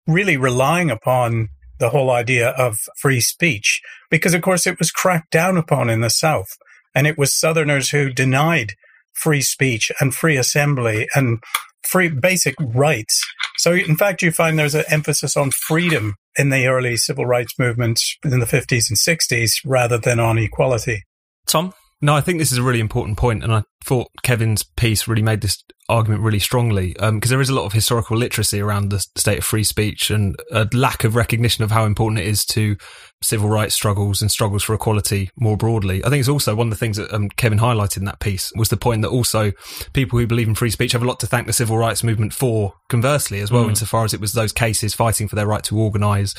really 0.06 0.36
relying 0.36 0.90
upon 0.90 1.48
the 1.78 1.90
whole 1.90 2.10
idea 2.10 2.50
of 2.50 2.78
free 2.98 3.20
speech 3.20 3.80
because, 4.10 4.34
of 4.34 4.42
course, 4.42 4.66
it 4.66 4.78
was 4.78 4.90
cracked 4.90 5.30
down 5.30 5.56
upon 5.56 5.90
in 5.90 6.00
the 6.00 6.10
South. 6.10 6.56
And 6.94 7.06
it 7.06 7.18
was 7.18 7.38
Southerners 7.38 7.90
who 7.90 8.10
denied 8.10 8.72
free 9.12 9.42
speech 9.42 9.90
and 10.00 10.14
free 10.14 10.36
assembly 10.36 11.08
and 11.14 11.42
free 11.82 12.08
basic 12.08 12.54
rights. 12.60 13.22
So, 13.58 13.72
in 13.72 13.96
fact, 13.96 14.22
you 14.22 14.32
find 14.32 14.58
there's 14.58 14.74
an 14.74 14.84
emphasis 14.88 15.36
on 15.36 15.50
freedom 15.50 16.14
in 16.36 16.50
the 16.50 16.66
early 16.66 16.96
civil 16.96 17.26
rights 17.26 17.58
movement 17.58 18.00
in 18.24 18.40
the 18.40 18.46
50s 18.46 18.88
and 18.90 18.98
60s 18.98 19.60
rather 19.64 19.98
than 19.98 20.18
on 20.18 20.38
equality. 20.38 21.04
Tom? 21.46 21.72
No, 22.00 22.14
I 22.14 22.20
think 22.20 22.38
this 22.38 22.52
is 22.52 22.58
a 22.58 22.62
really 22.62 22.80
important 22.80 23.16
point, 23.16 23.42
and 23.42 23.52
I 23.54 23.62
thought 23.82 24.08
Kevin's 24.22 24.62
piece 24.62 25.08
really 25.08 25.22
made 25.22 25.40
this 25.40 25.62
argument 25.88 26.22
really 26.22 26.38
strongly 26.38 26.94
because 26.94 27.08
um, 27.08 27.20
there 27.20 27.40
is 27.40 27.50
a 27.50 27.54
lot 27.54 27.66
of 27.66 27.72
historical 27.72 28.16
literacy 28.16 28.60
around 28.60 28.88
the 28.88 29.00
state 29.16 29.38
of 29.38 29.44
free 29.44 29.64
speech 29.64 30.10
and 30.10 30.34
a 30.50 30.66
lack 30.72 31.04
of 31.04 31.14
recognition 31.14 31.62
of 31.62 31.70
how 31.70 31.84
important 31.84 32.18
it 32.18 32.26
is 32.26 32.44
to 32.44 32.76
civil 33.22 33.48
rights 33.48 33.74
struggles 33.74 34.22
and 34.22 34.30
struggles 34.30 34.62
for 34.62 34.74
equality 34.74 35.30
more 35.36 35.56
broadly. 35.56 36.04
I 36.04 36.10
think 36.10 36.20
it's 36.20 36.28
also 36.28 36.54
one 36.54 36.68
of 36.68 36.70
the 36.70 36.78
things 36.78 36.96
that 36.96 37.12
um, 37.12 37.28
Kevin 37.30 37.58
highlighted 37.58 37.98
in 37.98 38.04
that 38.04 38.20
piece 38.20 38.52
was 38.56 38.68
the 38.68 38.76
point 38.76 39.02
that 39.02 39.08
also 39.08 39.52
people 39.92 40.18
who 40.18 40.26
believe 40.26 40.48
in 40.48 40.54
free 40.54 40.70
speech 40.70 40.92
have 40.92 41.02
a 41.02 41.06
lot 41.06 41.20
to 41.20 41.26
thank 41.26 41.46
the 41.46 41.52
civil 41.52 41.78
rights 41.78 42.04
movement 42.04 42.32
for, 42.32 42.74
conversely, 42.88 43.40
as 43.40 43.50
well, 43.50 43.64
mm. 43.64 43.70
insofar 43.70 44.04
as 44.04 44.14
it 44.14 44.20
was 44.20 44.32
those 44.32 44.52
cases 44.52 44.94
fighting 44.94 45.28
for 45.28 45.36
their 45.36 45.46
right 45.46 45.64
to 45.64 45.78
organise, 45.78 46.34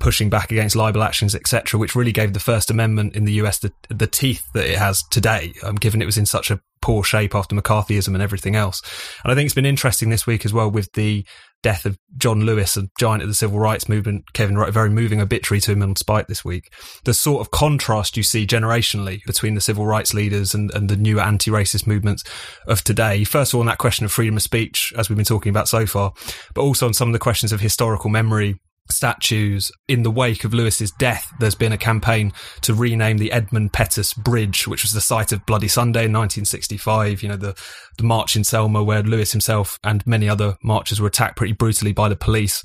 pushing 0.00 0.30
back 0.30 0.50
against 0.50 0.76
libel 0.76 1.02
actions, 1.02 1.34
etc., 1.34 1.78
which 1.78 1.94
really 1.94 2.12
gave 2.12 2.32
the 2.32 2.40
First 2.40 2.70
Amendment 2.70 3.14
in 3.14 3.24
the 3.24 3.34
US 3.34 3.58
the, 3.58 3.72
the 3.88 4.06
teeth 4.06 4.44
that 4.54 4.66
it 4.66 4.78
has 4.78 5.02
today, 5.10 5.52
um, 5.62 5.76
given 5.76 6.00
it 6.02 6.06
was 6.06 6.18
in 6.18 6.26
such 6.26 6.50
a 6.50 6.60
poor 6.82 7.04
shape 7.04 7.34
after 7.34 7.54
McCarthyism 7.54 8.14
and 8.14 8.22
everything 8.22 8.56
else. 8.56 8.82
And 9.22 9.32
I 9.32 9.34
think 9.34 9.46
it's 9.46 9.54
been 9.54 9.66
interesting 9.66 10.10
this 10.10 10.26
week 10.26 10.44
as 10.44 10.52
well 10.52 10.70
with 10.70 10.92
the 10.92 11.26
death 11.62 11.84
of 11.84 11.98
John 12.16 12.40
Lewis, 12.40 12.76
a 12.76 12.88
giant 12.98 13.22
of 13.22 13.28
the 13.28 13.34
civil 13.34 13.58
rights 13.58 13.88
movement. 13.88 14.24
Kevin 14.32 14.56
wrote 14.56 14.70
a 14.70 14.72
very 14.72 14.88
moving 14.88 15.20
obituary 15.20 15.60
to 15.60 15.72
him 15.72 15.82
on 15.82 15.94
Spike 15.94 16.26
this 16.26 16.44
week. 16.44 16.72
The 17.04 17.12
sort 17.12 17.42
of 17.42 17.50
contrast 17.50 18.16
you 18.16 18.22
see 18.22 18.46
generationally 18.46 19.20
between 19.26 19.54
the 19.54 19.60
civil 19.60 19.86
rights 19.86 20.14
leaders 20.14 20.54
and, 20.54 20.72
and 20.74 20.88
the 20.88 20.96
new 20.96 21.20
anti-racist 21.20 21.86
movements 21.86 22.24
of 22.66 22.82
today. 22.82 23.24
First 23.24 23.52
of 23.52 23.56
all, 23.56 23.60
on 23.60 23.66
that 23.66 23.78
question 23.78 24.06
of 24.06 24.12
freedom 24.12 24.36
of 24.36 24.42
speech, 24.42 24.92
as 24.96 25.08
we've 25.08 25.16
been 25.16 25.24
talking 25.24 25.50
about 25.50 25.68
so 25.68 25.84
far, 25.84 26.12
but 26.54 26.62
also 26.62 26.86
on 26.86 26.94
some 26.94 27.08
of 27.08 27.12
the 27.12 27.18
questions 27.18 27.52
of 27.52 27.60
historical 27.60 28.08
memory 28.08 28.58
statues. 28.88 29.70
In 29.88 30.02
the 30.02 30.10
wake 30.10 30.44
of 30.44 30.54
Lewis's 30.54 30.90
death, 30.92 31.32
there's 31.38 31.54
been 31.54 31.72
a 31.72 31.78
campaign 31.78 32.32
to 32.62 32.74
rename 32.74 33.18
the 33.18 33.32
Edmund 33.32 33.72
Pettus 33.72 34.14
Bridge, 34.14 34.66
which 34.66 34.82
was 34.82 34.92
the 34.92 35.00
site 35.00 35.32
of 35.32 35.44
Bloody 35.46 35.68
Sunday 35.68 36.04
in 36.04 36.12
1965. 36.12 37.22
You 37.22 37.30
know, 37.30 37.36
the, 37.36 37.56
the 37.98 38.04
march 38.04 38.36
in 38.36 38.44
Selma 38.44 38.82
where 38.82 39.02
Lewis 39.02 39.32
himself 39.32 39.78
and 39.84 40.06
many 40.06 40.28
other 40.28 40.56
marchers 40.62 41.00
were 41.00 41.08
attacked 41.08 41.36
pretty 41.36 41.52
brutally 41.52 41.92
by 41.92 42.08
the 42.08 42.16
police. 42.16 42.62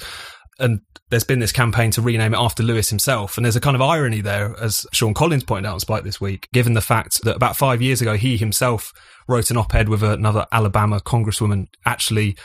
And 0.57 0.81
there's 1.09 1.23
been 1.23 1.39
this 1.39 1.51
campaign 1.51 1.91
to 1.91 2.01
rename 2.01 2.33
it 2.33 2.39
after 2.39 2.63
Lewis 2.63 2.89
himself. 2.89 3.37
And 3.37 3.45
there's 3.45 3.55
a 3.55 3.61
kind 3.61 3.75
of 3.75 3.81
irony 3.81 4.21
there, 4.21 4.55
as 4.59 4.85
Sean 4.91 5.13
Collins 5.13 5.43
pointed 5.43 5.67
out 5.67 5.73
on 5.73 5.79
Spike 5.79 6.03
this 6.03 6.21
week, 6.21 6.47
given 6.53 6.73
the 6.73 6.81
fact 6.81 7.23
that 7.23 7.35
about 7.35 7.57
five 7.57 7.81
years 7.81 8.01
ago, 8.01 8.15
he 8.15 8.37
himself 8.37 8.91
wrote 9.27 9.51
an 9.51 9.57
op-ed 9.57 9.89
with 9.89 10.01
another 10.01 10.45
Alabama 10.51 10.99
congresswoman 10.99 11.67
actually 11.85 12.37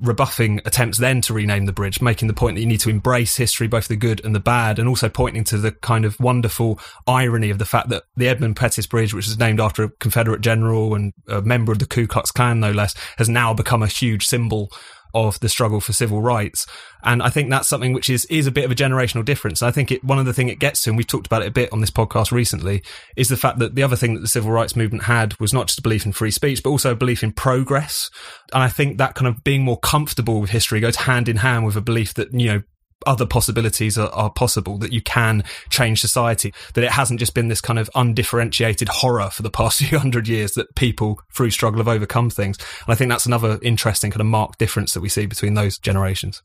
rebuffing 0.00 0.60
attempts 0.64 0.98
then 0.98 1.20
to 1.22 1.34
rename 1.34 1.66
the 1.66 1.72
bridge, 1.72 2.00
making 2.00 2.28
the 2.28 2.34
point 2.34 2.56
that 2.56 2.60
you 2.60 2.66
need 2.66 2.80
to 2.80 2.90
embrace 2.90 3.36
history, 3.36 3.66
both 3.66 3.88
the 3.88 3.96
good 3.96 4.24
and 4.24 4.34
the 4.34 4.40
bad, 4.40 4.78
and 4.78 4.88
also 4.88 5.08
pointing 5.08 5.44
to 5.44 5.58
the 5.58 5.72
kind 5.72 6.04
of 6.04 6.18
wonderful 6.20 6.78
irony 7.06 7.50
of 7.50 7.58
the 7.58 7.64
fact 7.64 7.88
that 7.88 8.04
the 8.16 8.28
Edmund 8.28 8.56
Pettus 8.56 8.86
Bridge, 8.86 9.14
which 9.14 9.26
is 9.26 9.38
named 9.38 9.60
after 9.60 9.84
a 9.84 9.90
Confederate 9.90 10.40
general 10.40 10.94
and 10.94 11.12
a 11.26 11.42
member 11.42 11.72
of 11.72 11.78
the 11.78 11.86
Ku 11.86 12.06
Klux 12.06 12.30
Klan, 12.30 12.60
no 12.60 12.70
less, 12.70 12.94
has 13.16 13.28
now 13.28 13.52
become 13.52 13.82
a 13.82 13.88
huge 13.88 14.26
symbol 14.26 14.70
of 15.14 15.38
the 15.40 15.48
struggle 15.48 15.80
for 15.80 15.92
civil 15.92 16.20
rights. 16.20 16.66
And 17.02 17.22
I 17.22 17.30
think 17.30 17.50
that's 17.50 17.68
something 17.68 17.92
which 17.92 18.10
is, 18.10 18.24
is 18.26 18.46
a 18.46 18.52
bit 18.52 18.64
of 18.64 18.70
a 18.70 18.74
generational 18.74 19.24
difference. 19.24 19.62
I 19.62 19.70
think 19.70 19.90
it, 19.90 20.04
one 20.04 20.18
of 20.18 20.26
the 20.26 20.32
thing 20.32 20.48
it 20.48 20.58
gets 20.58 20.82
to, 20.82 20.90
and 20.90 20.96
we've 20.96 21.06
talked 21.06 21.26
about 21.26 21.42
it 21.42 21.48
a 21.48 21.52
bit 21.52 21.72
on 21.72 21.80
this 21.80 21.90
podcast 21.90 22.32
recently, 22.32 22.82
is 23.16 23.28
the 23.28 23.36
fact 23.36 23.58
that 23.58 23.74
the 23.74 23.82
other 23.82 23.96
thing 23.96 24.14
that 24.14 24.20
the 24.20 24.28
civil 24.28 24.50
rights 24.50 24.76
movement 24.76 25.04
had 25.04 25.38
was 25.40 25.52
not 25.52 25.68
just 25.68 25.78
a 25.78 25.82
belief 25.82 26.06
in 26.06 26.12
free 26.12 26.30
speech, 26.30 26.62
but 26.62 26.70
also 26.70 26.92
a 26.92 26.96
belief 26.96 27.22
in 27.22 27.32
progress. 27.32 28.10
And 28.52 28.62
I 28.62 28.68
think 28.68 28.98
that 28.98 29.14
kind 29.14 29.28
of 29.28 29.44
being 29.44 29.62
more 29.62 29.78
comfortable 29.78 30.40
with 30.40 30.50
history 30.50 30.80
goes 30.80 30.96
hand 30.96 31.28
in 31.28 31.38
hand 31.38 31.64
with 31.64 31.76
a 31.76 31.80
belief 31.80 32.14
that, 32.14 32.32
you 32.32 32.46
know, 32.46 32.62
other 33.06 33.26
possibilities 33.26 33.96
are, 33.96 34.08
are, 34.10 34.30
possible, 34.30 34.78
that 34.78 34.92
you 34.92 35.02
can 35.02 35.44
change 35.70 36.00
society, 36.00 36.52
that 36.74 36.84
it 36.84 36.90
hasn't 36.90 37.20
just 37.20 37.34
been 37.34 37.48
this 37.48 37.60
kind 37.60 37.78
of 37.78 37.90
undifferentiated 37.94 38.88
horror 38.88 39.30
for 39.30 39.42
the 39.42 39.50
past 39.50 39.78
few 39.82 39.98
hundred 39.98 40.28
years 40.28 40.52
that 40.52 40.74
people 40.74 41.20
through 41.34 41.50
struggle 41.50 41.78
have 41.78 41.88
overcome 41.88 42.30
things. 42.30 42.58
And 42.86 42.92
I 42.92 42.94
think 42.94 43.10
that's 43.10 43.26
another 43.26 43.58
interesting 43.62 44.10
kind 44.10 44.20
of 44.20 44.26
marked 44.26 44.58
difference 44.58 44.94
that 44.94 45.00
we 45.00 45.08
see 45.08 45.26
between 45.26 45.54
those 45.54 45.78
generations. 45.78 46.42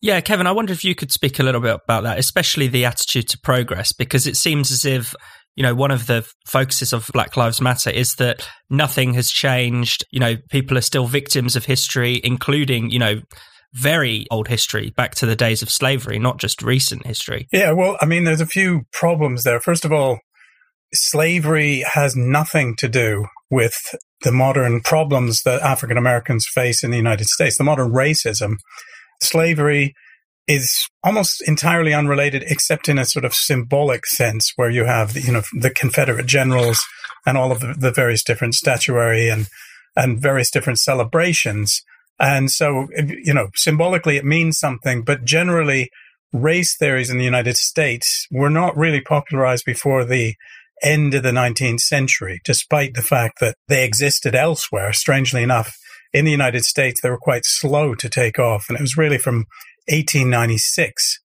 Yeah, 0.00 0.20
Kevin, 0.20 0.46
I 0.46 0.52
wonder 0.52 0.72
if 0.72 0.84
you 0.84 0.94
could 0.94 1.10
speak 1.10 1.38
a 1.38 1.42
little 1.42 1.62
bit 1.62 1.80
about 1.82 2.02
that, 2.02 2.18
especially 2.18 2.68
the 2.68 2.84
attitude 2.84 3.28
to 3.28 3.38
progress, 3.38 3.92
because 3.92 4.26
it 4.26 4.36
seems 4.36 4.70
as 4.70 4.84
if 4.84 5.14
you 5.56 5.62
know, 5.62 5.74
one 5.74 5.90
of 5.90 6.06
the 6.06 6.28
focuses 6.46 6.92
of 6.92 7.08
Black 7.12 7.36
Lives 7.36 7.60
Matter 7.60 7.90
is 7.90 8.16
that 8.16 8.48
nothing 8.70 9.14
has 9.14 9.30
changed. 9.30 10.04
You 10.10 10.20
know, 10.20 10.36
people 10.50 10.76
are 10.76 10.82
still 10.82 11.06
victims 11.06 11.54
of 11.54 11.64
history, 11.64 12.20
including, 12.24 12.90
you 12.90 12.98
know, 12.98 13.20
very 13.74 14.26
old 14.30 14.48
history 14.48 14.90
back 14.90 15.14
to 15.16 15.26
the 15.26 15.36
days 15.36 15.60
of 15.62 15.70
slavery, 15.70 16.18
not 16.18 16.38
just 16.38 16.62
recent 16.62 17.06
history. 17.06 17.48
Yeah, 17.52 17.72
well, 17.72 17.96
I 18.00 18.06
mean, 18.06 18.24
there's 18.24 18.40
a 18.40 18.46
few 18.46 18.82
problems 18.92 19.42
there. 19.42 19.60
First 19.60 19.84
of 19.84 19.92
all, 19.92 20.20
slavery 20.92 21.84
has 21.92 22.14
nothing 22.14 22.76
to 22.76 22.88
do 22.88 23.26
with 23.50 23.74
the 24.22 24.32
modern 24.32 24.80
problems 24.80 25.42
that 25.44 25.60
African 25.60 25.96
Americans 25.96 26.46
face 26.52 26.84
in 26.84 26.90
the 26.90 26.96
United 26.96 27.26
States, 27.26 27.58
the 27.58 27.64
modern 27.64 27.92
racism. 27.92 28.56
Slavery 29.20 29.94
is 30.46 30.88
almost 31.02 31.42
entirely 31.46 31.92
unrelated, 31.92 32.44
except 32.46 32.88
in 32.88 32.98
a 32.98 33.04
sort 33.04 33.24
of 33.24 33.34
symbolic 33.34 34.06
sense, 34.06 34.52
where 34.56 34.70
you 34.70 34.84
have, 34.84 35.16
you 35.16 35.32
know, 35.32 35.42
the 35.52 35.70
Confederate 35.70 36.26
generals 36.26 36.82
and 37.26 37.36
all 37.36 37.50
of 37.50 37.60
the, 37.60 37.74
the 37.76 37.90
various 37.90 38.22
different 38.22 38.54
statuary 38.54 39.28
and 39.28 39.48
and 39.96 40.20
various 40.20 40.50
different 40.50 40.78
celebrations 40.78 41.82
and 42.20 42.50
so, 42.50 42.88
you 42.96 43.34
know, 43.34 43.48
symbolically 43.54 44.16
it 44.16 44.24
means 44.24 44.58
something, 44.58 45.02
but 45.02 45.24
generally 45.24 45.90
race 46.32 46.76
theories 46.76 47.10
in 47.10 47.18
the 47.18 47.24
United 47.24 47.56
States 47.56 48.26
were 48.30 48.50
not 48.50 48.76
really 48.76 49.00
popularized 49.00 49.64
before 49.64 50.04
the 50.04 50.34
end 50.82 51.14
of 51.14 51.22
the 51.22 51.30
19th 51.30 51.80
century, 51.80 52.40
despite 52.44 52.94
the 52.94 53.02
fact 53.02 53.40
that 53.40 53.56
they 53.68 53.84
existed 53.84 54.34
elsewhere. 54.34 54.92
Strangely 54.92 55.42
enough, 55.42 55.76
in 56.12 56.24
the 56.24 56.30
United 56.30 56.64
States, 56.64 57.00
they 57.00 57.10
were 57.10 57.18
quite 57.18 57.44
slow 57.44 57.94
to 57.94 58.08
take 58.08 58.38
off. 58.38 58.66
And 58.68 58.78
it 58.78 58.82
was 58.82 58.96
really 58.96 59.18
from 59.18 59.46
1896 59.88 61.20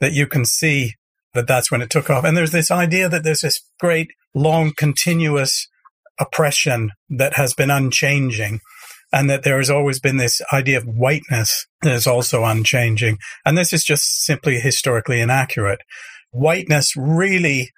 that 0.00 0.12
you 0.12 0.26
can 0.26 0.44
see 0.44 0.94
that 1.32 1.46
that's 1.46 1.70
when 1.70 1.82
it 1.82 1.90
took 1.90 2.10
off. 2.10 2.24
And 2.24 2.36
there's 2.36 2.52
this 2.52 2.70
idea 2.70 3.08
that 3.08 3.24
there's 3.24 3.40
this 3.40 3.60
great, 3.80 4.08
long, 4.34 4.72
continuous 4.76 5.68
oppression 6.20 6.90
that 7.08 7.34
has 7.34 7.54
been 7.54 7.70
unchanging 7.70 8.60
and 9.14 9.30
that 9.30 9.44
there 9.44 9.58
has 9.58 9.70
always 9.70 10.00
been 10.00 10.16
this 10.16 10.40
idea 10.52 10.76
of 10.76 10.84
whiteness 10.84 11.66
that 11.82 11.94
is 11.94 12.06
also 12.06 12.42
unchanging. 12.44 13.16
And 13.46 13.56
this 13.56 13.72
is 13.72 13.84
just 13.84 14.24
simply 14.24 14.58
historically 14.58 15.20
inaccurate. 15.20 15.80
Whiteness 16.32 16.94
really 16.96 17.70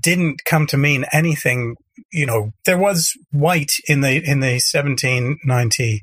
didn't 0.00 0.44
come 0.44 0.66
to 0.66 0.76
mean 0.76 1.06
anything. 1.10 1.76
You 2.12 2.26
know, 2.26 2.50
there 2.66 2.78
was 2.78 3.12
white 3.30 3.72
in 3.88 4.02
the, 4.02 4.16
in 4.16 4.40
the 4.40 4.60
1790 4.60 6.02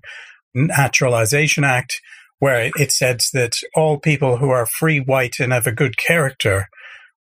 Naturalization 0.55 1.63
Act, 1.63 2.01
where 2.39 2.71
it 2.75 2.91
said 2.91 3.19
that 3.33 3.53
all 3.75 3.99
people 3.99 4.37
who 4.37 4.49
are 4.49 4.65
free 4.65 4.99
white 4.99 5.35
and 5.39 5.53
have 5.53 5.67
a 5.67 5.71
good 5.71 5.97
character 5.97 6.67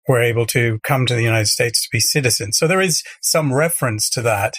were 0.06 0.22
able 0.22 0.46
to 0.48 0.80
come 0.84 1.06
to 1.06 1.16
the 1.16 1.24
United 1.24 1.48
States 1.48 1.82
to 1.84 1.90
be 1.94 2.02
citizens. 2.02 2.58
So 2.58 2.68
there 2.68 2.82
is 2.82 3.04
some 3.22 3.54
reference 3.54 4.10
to 4.10 4.22
that. 4.24 4.56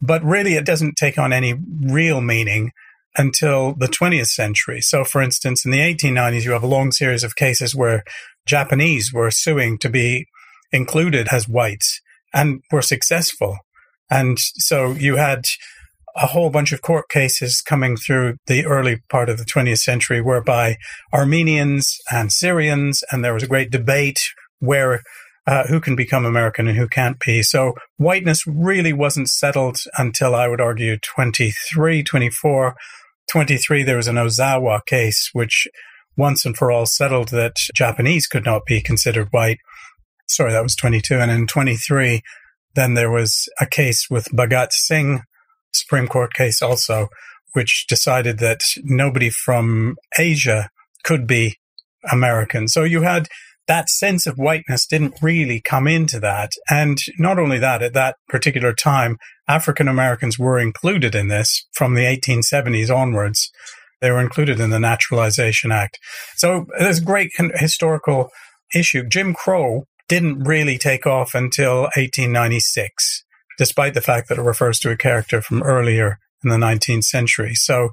But 0.00 0.22
really, 0.24 0.54
it 0.54 0.64
doesn't 0.64 0.96
take 0.96 1.18
on 1.18 1.32
any 1.32 1.54
real 1.82 2.20
meaning 2.20 2.72
until 3.16 3.74
the 3.74 3.88
20th 3.88 4.28
century. 4.28 4.80
So, 4.80 5.04
for 5.04 5.20
instance, 5.20 5.64
in 5.64 5.70
the 5.70 5.80
1890s, 5.80 6.44
you 6.44 6.52
have 6.52 6.62
a 6.62 6.68
long 6.68 6.92
series 6.92 7.24
of 7.24 7.36
cases 7.36 7.74
where 7.74 8.04
Japanese 8.46 9.12
were 9.12 9.30
suing 9.30 9.78
to 9.78 9.88
be 9.88 10.26
included 10.72 11.28
as 11.32 11.48
whites 11.48 12.00
and 12.32 12.62
were 12.70 12.82
successful. 12.82 13.58
And 14.10 14.38
so 14.38 14.92
you 14.92 15.16
had 15.16 15.44
a 16.16 16.26
whole 16.26 16.50
bunch 16.50 16.72
of 16.72 16.82
court 16.82 17.08
cases 17.08 17.60
coming 17.60 17.96
through 17.96 18.36
the 18.46 18.66
early 18.66 19.02
part 19.08 19.28
of 19.28 19.38
the 19.38 19.44
20th 19.44 19.78
century 19.78 20.20
whereby 20.20 20.76
Armenians 21.12 21.98
and 22.10 22.32
Syrians, 22.32 23.02
and 23.10 23.24
there 23.24 23.34
was 23.34 23.42
a 23.42 23.48
great 23.48 23.70
debate 23.70 24.20
where 24.58 25.02
uh, 25.48 25.66
who 25.66 25.80
can 25.80 25.96
become 25.96 26.26
American 26.26 26.68
and 26.68 26.76
who 26.76 26.86
can't 26.86 27.18
be. 27.20 27.42
So 27.42 27.72
whiteness 27.96 28.46
really 28.46 28.92
wasn't 28.92 29.30
settled 29.30 29.78
until 29.96 30.34
I 30.34 30.46
would 30.46 30.60
argue 30.60 30.98
23, 30.98 32.02
24. 32.02 32.76
23, 33.32 33.82
there 33.82 33.96
was 33.96 34.08
an 34.08 34.16
Ozawa 34.16 34.84
case, 34.84 35.30
which 35.32 35.66
once 36.18 36.44
and 36.44 36.54
for 36.54 36.70
all 36.70 36.84
settled 36.84 37.28
that 37.28 37.56
Japanese 37.74 38.26
could 38.26 38.44
not 38.44 38.66
be 38.66 38.82
considered 38.82 39.28
white. 39.30 39.58
Sorry, 40.26 40.52
that 40.52 40.62
was 40.62 40.76
22. 40.76 41.14
And 41.18 41.30
in 41.30 41.46
23, 41.46 42.20
then 42.74 42.92
there 42.92 43.10
was 43.10 43.48
a 43.58 43.64
case 43.64 44.10
with 44.10 44.26
Bhagat 44.26 44.72
Singh, 44.72 45.22
Supreme 45.72 46.08
Court 46.08 46.34
case 46.34 46.60
also, 46.60 47.08
which 47.54 47.86
decided 47.88 48.38
that 48.40 48.60
nobody 48.84 49.30
from 49.30 49.96
Asia 50.18 50.68
could 51.04 51.26
be 51.26 51.56
American. 52.12 52.68
So 52.68 52.84
you 52.84 53.00
had 53.00 53.28
that 53.68 53.90
sense 53.90 54.26
of 54.26 54.38
whiteness 54.38 54.86
didn't 54.86 55.14
really 55.22 55.60
come 55.60 55.86
into 55.86 56.18
that. 56.20 56.52
And 56.70 56.98
not 57.18 57.38
only 57.38 57.58
that, 57.58 57.82
at 57.82 57.92
that 57.92 58.16
particular 58.28 58.72
time, 58.72 59.18
African 59.46 59.88
Americans 59.88 60.38
were 60.38 60.58
included 60.58 61.14
in 61.14 61.28
this 61.28 61.66
from 61.72 61.94
the 61.94 62.04
1870s 62.04 62.94
onwards. 62.94 63.50
They 64.00 64.10
were 64.10 64.20
included 64.20 64.58
in 64.58 64.70
the 64.70 64.80
Naturalization 64.80 65.70
Act. 65.70 65.98
So 66.36 66.66
there's 66.78 67.00
a 67.00 67.04
great 67.04 67.30
historical 67.54 68.30
issue. 68.74 69.06
Jim 69.06 69.34
Crow 69.34 69.84
didn't 70.08 70.44
really 70.44 70.78
take 70.78 71.06
off 71.06 71.34
until 71.34 71.82
1896, 71.96 73.24
despite 73.58 73.92
the 73.92 74.00
fact 74.00 74.28
that 74.28 74.38
it 74.38 74.42
refers 74.42 74.78
to 74.78 74.90
a 74.90 74.96
character 74.96 75.42
from 75.42 75.62
earlier 75.62 76.18
in 76.42 76.50
the 76.50 76.56
19th 76.56 77.04
century. 77.04 77.54
So 77.54 77.90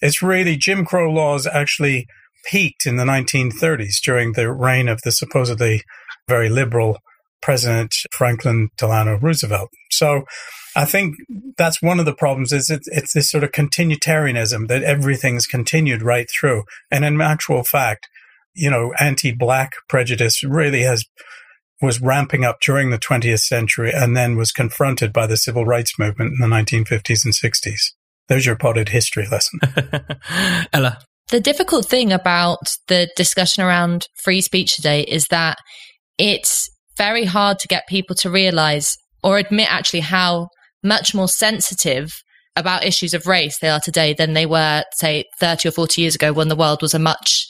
it's 0.00 0.22
really 0.22 0.56
Jim 0.56 0.86
Crow 0.86 1.10
laws 1.10 1.46
actually 1.46 2.06
peaked 2.44 2.86
in 2.86 2.96
the 2.96 3.04
1930s 3.04 4.00
during 4.02 4.32
the 4.32 4.50
reign 4.52 4.88
of 4.88 5.00
the 5.02 5.12
supposedly 5.12 5.82
very 6.28 6.48
liberal 6.48 6.98
President 7.42 7.94
Franklin 8.12 8.68
Delano 8.76 9.18
Roosevelt. 9.18 9.70
So 9.90 10.24
I 10.76 10.84
think 10.84 11.16
that's 11.56 11.82
one 11.82 11.98
of 11.98 12.06
the 12.06 12.14
problems 12.14 12.52
is 12.52 12.70
it, 12.70 12.82
it's 12.86 13.12
this 13.12 13.30
sort 13.30 13.44
of 13.44 13.52
continuitarianism 13.52 14.68
that 14.68 14.82
everything's 14.82 15.46
continued 15.46 16.02
right 16.02 16.28
through. 16.30 16.64
And 16.90 17.04
in 17.04 17.20
actual 17.20 17.64
fact, 17.64 18.08
you 18.54 18.70
know, 18.70 18.92
anti-black 19.00 19.72
prejudice 19.88 20.42
really 20.42 20.82
has 20.82 21.04
was 21.82 22.00
ramping 22.00 22.44
up 22.44 22.60
during 22.60 22.90
the 22.90 22.98
20th 22.98 23.40
century 23.40 23.90
and 23.90 24.14
then 24.14 24.36
was 24.36 24.52
confronted 24.52 25.14
by 25.14 25.26
the 25.26 25.38
civil 25.38 25.64
rights 25.64 25.98
movement 25.98 26.32
in 26.32 26.38
the 26.38 26.54
1950s 26.54 27.24
and 27.24 27.32
60s. 27.32 27.92
There's 28.28 28.44
your 28.44 28.56
potted 28.56 28.90
history 28.90 29.26
lesson. 29.30 29.60
Ella. 30.72 30.98
The 31.28 31.40
difficult 31.40 31.86
thing 31.86 32.12
about 32.12 32.58
the 32.88 33.08
discussion 33.16 33.62
around 33.62 34.06
free 34.22 34.40
speech 34.40 34.74
today 34.74 35.02
is 35.02 35.26
that 35.30 35.58
it's 36.18 36.68
very 36.96 37.24
hard 37.24 37.58
to 37.60 37.68
get 37.68 37.86
people 37.88 38.16
to 38.16 38.30
realize 38.30 38.96
or 39.22 39.38
admit 39.38 39.72
actually 39.72 40.00
how 40.00 40.48
much 40.82 41.14
more 41.14 41.28
sensitive 41.28 42.10
about 42.56 42.84
issues 42.84 43.14
of 43.14 43.26
race 43.26 43.58
they 43.58 43.68
are 43.68 43.80
today 43.80 44.12
than 44.12 44.32
they 44.32 44.46
were, 44.46 44.82
say, 44.94 45.24
30 45.38 45.68
or 45.68 45.72
40 45.72 46.02
years 46.02 46.14
ago 46.14 46.32
when 46.32 46.48
the 46.48 46.56
world 46.56 46.82
was 46.82 46.94
a 46.94 46.98
much 46.98 47.46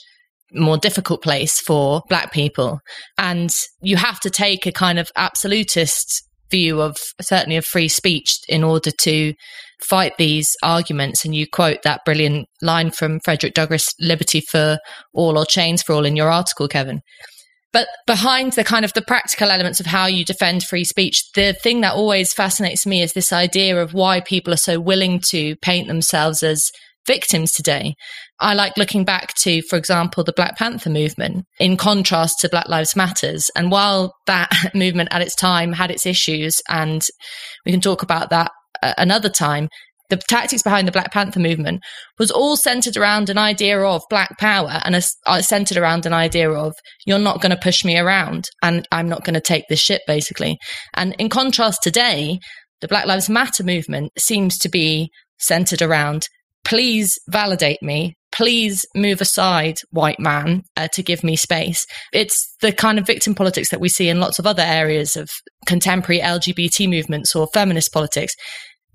more 0.53 0.77
difficult 0.77 1.23
place 1.23 1.59
for 1.59 2.01
black 2.09 2.31
people. 2.31 2.79
And 3.17 3.49
you 3.81 3.95
have 3.97 4.19
to 4.21 4.29
take 4.29 4.65
a 4.65 4.71
kind 4.71 4.99
of 4.99 5.09
absolutist 5.15 6.23
view 6.51 6.81
of 6.81 6.97
certainly 7.21 7.57
of 7.57 7.65
free 7.65 7.87
speech 7.87 8.39
in 8.47 8.63
order 8.63 8.91
to 9.01 9.33
fight 9.81 10.17
these 10.17 10.55
arguments. 10.61 11.25
And 11.25 11.33
you 11.33 11.47
quote 11.47 11.79
that 11.83 12.05
brilliant 12.05 12.47
line 12.61 12.91
from 12.91 13.19
Frederick 13.21 13.53
Douglass 13.53 13.93
Liberty 13.99 14.41
for 14.41 14.77
all 15.13 15.37
or 15.37 15.45
chains 15.45 15.81
for 15.81 15.93
all 15.93 16.05
in 16.05 16.15
your 16.15 16.29
article, 16.29 16.67
Kevin. 16.67 17.01
But 17.73 17.87
behind 18.05 18.53
the 18.53 18.65
kind 18.65 18.83
of 18.83 18.93
the 18.93 19.01
practical 19.01 19.49
elements 19.49 19.79
of 19.79 19.85
how 19.85 20.05
you 20.05 20.25
defend 20.25 20.63
free 20.63 20.83
speech, 20.83 21.31
the 21.33 21.53
thing 21.53 21.81
that 21.81 21.93
always 21.93 22.33
fascinates 22.33 22.85
me 22.85 23.01
is 23.01 23.13
this 23.13 23.31
idea 23.31 23.81
of 23.81 23.93
why 23.93 24.19
people 24.19 24.53
are 24.53 24.57
so 24.57 24.79
willing 24.79 25.21
to 25.29 25.55
paint 25.57 25.87
themselves 25.87 26.43
as 26.43 26.69
victims 27.07 27.51
today. 27.51 27.95
I 28.39 28.53
like 28.53 28.77
looking 28.77 29.05
back 29.05 29.33
to, 29.41 29.61
for 29.63 29.77
example, 29.77 30.23
the 30.23 30.33
Black 30.33 30.57
Panther 30.57 30.89
movement 30.89 31.45
in 31.59 31.77
contrast 31.77 32.39
to 32.39 32.49
Black 32.49 32.67
Lives 32.67 32.95
Matters. 32.95 33.49
And 33.55 33.71
while 33.71 34.13
that 34.27 34.51
movement 34.75 35.09
at 35.11 35.21
its 35.21 35.35
time 35.35 35.73
had 35.73 35.91
its 35.91 36.05
issues, 36.05 36.61
and 36.69 37.05
we 37.65 37.71
can 37.71 37.81
talk 37.81 38.03
about 38.03 38.29
that 38.29 38.51
another 38.97 39.29
time, 39.29 39.67
the 40.09 40.17
tactics 40.17 40.61
behind 40.61 40.87
the 40.87 40.91
Black 40.91 41.11
Panther 41.13 41.39
movement 41.39 41.81
was 42.19 42.31
all 42.31 42.57
centered 42.57 42.97
around 42.97 43.29
an 43.29 43.37
idea 43.37 43.79
of 43.79 44.03
black 44.09 44.37
power 44.37 44.81
and 44.83 44.95
a, 44.95 45.01
uh, 45.25 45.41
centered 45.41 45.77
around 45.77 46.05
an 46.05 46.11
idea 46.11 46.51
of 46.51 46.73
you're 47.05 47.17
not 47.17 47.41
going 47.41 47.51
to 47.51 47.57
push 47.57 47.85
me 47.85 47.97
around 47.97 48.49
and 48.61 48.85
I'm 48.91 49.07
not 49.07 49.23
going 49.23 49.35
to 49.35 49.41
take 49.41 49.69
this 49.69 49.79
shit, 49.79 50.01
basically. 50.05 50.57
And 50.93 51.15
in 51.17 51.29
contrast 51.29 51.81
today, 51.81 52.39
the 52.81 52.89
Black 52.89 53.05
Lives 53.05 53.29
Matter 53.29 53.63
movement 53.63 54.11
seems 54.17 54.57
to 54.59 54.69
be 54.69 55.09
centered 55.39 55.81
around 55.81 56.27
please 56.63 57.17
validate 57.29 57.81
me. 57.81 58.15
Please 58.31 58.85
move 58.95 59.19
aside, 59.19 59.75
white 59.89 60.19
man, 60.19 60.63
uh, 60.77 60.87
to 60.93 61.03
give 61.03 61.23
me 61.23 61.35
space. 61.35 61.85
It's 62.13 62.55
the 62.61 62.71
kind 62.71 62.97
of 62.97 63.05
victim 63.05 63.35
politics 63.35 63.69
that 63.69 63.81
we 63.81 63.89
see 63.89 64.07
in 64.07 64.21
lots 64.21 64.39
of 64.39 64.47
other 64.47 64.63
areas 64.63 65.17
of 65.17 65.29
contemporary 65.65 66.21
LGBT 66.21 66.89
movements 66.89 67.35
or 67.35 67.47
feminist 67.53 67.91
politics. 67.91 68.33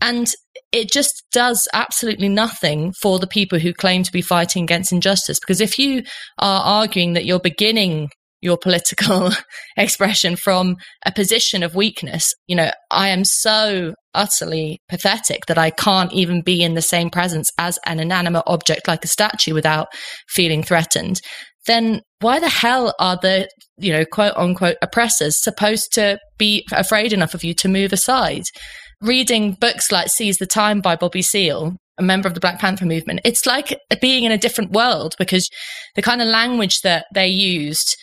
And 0.00 0.30
it 0.72 0.90
just 0.90 1.24
does 1.32 1.68
absolutely 1.74 2.28
nothing 2.28 2.94
for 3.00 3.18
the 3.18 3.26
people 3.26 3.58
who 3.58 3.74
claim 3.74 4.02
to 4.04 4.12
be 4.12 4.22
fighting 4.22 4.62
against 4.62 4.92
injustice. 4.92 5.38
Because 5.38 5.60
if 5.60 5.78
you 5.78 6.02
are 6.38 6.62
arguing 6.62 7.12
that 7.12 7.26
you're 7.26 7.40
beginning 7.40 8.08
your 8.40 8.56
political 8.56 9.30
expression 9.76 10.36
from 10.36 10.76
a 11.04 11.12
position 11.12 11.62
of 11.62 11.74
weakness. 11.74 12.32
You 12.46 12.56
know, 12.56 12.70
I 12.90 13.08
am 13.08 13.24
so 13.24 13.94
utterly 14.16 14.80
pathetic 14.88 15.46
that 15.46 15.58
I 15.58 15.70
can't 15.70 16.12
even 16.12 16.42
be 16.42 16.62
in 16.62 16.74
the 16.74 16.82
same 16.82 17.10
presence 17.10 17.50
as 17.58 17.78
an 17.86 18.00
inanimate 18.00 18.44
object 18.46 18.88
like 18.88 19.04
a 19.04 19.08
statue 19.08 19.54
without 19.54 19.88
feeling 20.28 20.62
threatened. 20.62 21.20
Then 21.66 22.00
why 22.20 22.38
the 22.38 22.48
hell 22.48 22.94
are 22.98 23.18
the, 23.20 23.48
you 23.76 23.92
know, 23.92 24.04
quote 24.04 24.34
unquote 24.36 24.76
oppressors 24.82 25.42
supposed 25.42 25.92
to 25.94 26.18
be 26.38 26.66
afraid 26.72 27.12
enough 27.12 27.34
of 27.34 27.44
you 27.44 27.54
to 27.54 27.68
move 27.68 27.92
aside? 27.92 28.44
Reading 29.00 29.52
books 29.60 29.92
like 29.92 30.08
Seize 30.08 30.38
the 30.38 30.46
Time 30.46 30.80
by 30.80 30.96
Bobby 30.96 31.22
Seale, 31.22 31.76
a 31.98 32.02
member 32.02 32.28
of 32.28 32.34
the 32.34 32.40
Black 32.40 32.58
Panther 32.58 32.86
movement, 32.86 33.20
it's 33.24 33.46
like 33.46 33.78
being 34.00 34.24
in 34.24 34.32
a 34.32 34.38
different 34.38 34.72
world 34.72 35.14
because 35.18 35.48
the 35.94 36.02
kind 36.02 36.22
of 36.22 36.28
language 36.28 36.80
that 36.82 37.06
they 37.14 37.26
used 37.26 37.96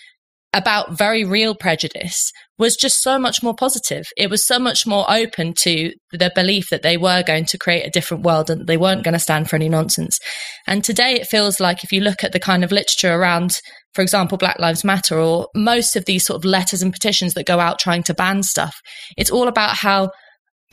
about 0.53 0.97
very 0.97 1.25
real 1.25 1.55
prejudice 1.55 2.31
was 2.59 2.75
just 2.75 3.01
so 3.01 3.17
much 3.17 3.41
more 3.41 3.55
positive. 3.55 4.05
It 4.15 4.29
was 4.29 4.45
so 4.45 4.59
much 4.59 4.85
more 4.85 5.05
open 5.09 5.53
to 5.59 5.91
the 6.11 6.31
belief 6.35 6.69
that 6.69 6.83
they 6.83 6.97
were 6.97 7.23
going 7.23 7.45
to 7.45 7.57
create 7.57 7.85
a 7.85 7.89
different 7.89 8.23
world 8.23 8.49
and 8.49 8.67
they 8.67 8.77
weren't 8.77 9.03
going 9.03 9.13
to 9.13 9.19
stand 9.19 9.49
for 9.49 9.55
any 9.55 9.69
nonsense. 9.69 10.19
And 10.67 10.83
today 10.83 11.15
it 11.15 11.27
feels 11.27 11.59
like 11.59 11.83
if 11.83 11.91
you 11.91 12.01
look 12.01 12.23
at 12.23 12.31
the 12.31 12.39
kind 12.39 12.63
of 12.63 12.71
literature 12.71 13.13
around, 13.13 13.59
for 13.93 14.01
example, 14.01 14.37
Black 14.37 14.59
Lives 14.59 14.83
Matter 14.83 15.17
or 15.17 15.47
most 15.55 15.95
of 15.95 16.05
these 16.05 16.25
sort 16.25 16.37
of 16.37 16.45
letters 16.45 16.81
and 16.81 16.93
petitions 16.93 17.33
that 17.33 17.47
go 17.47 17.59
out 17.59 17.79
trying 17.79 18.03
to 18.03 18.13
ban 18.13 18.43
stuff, 18.43 18.79
it's 19.17 19.31
all 19.31 19.47
about 19.47 19.77
how 19.77 20.11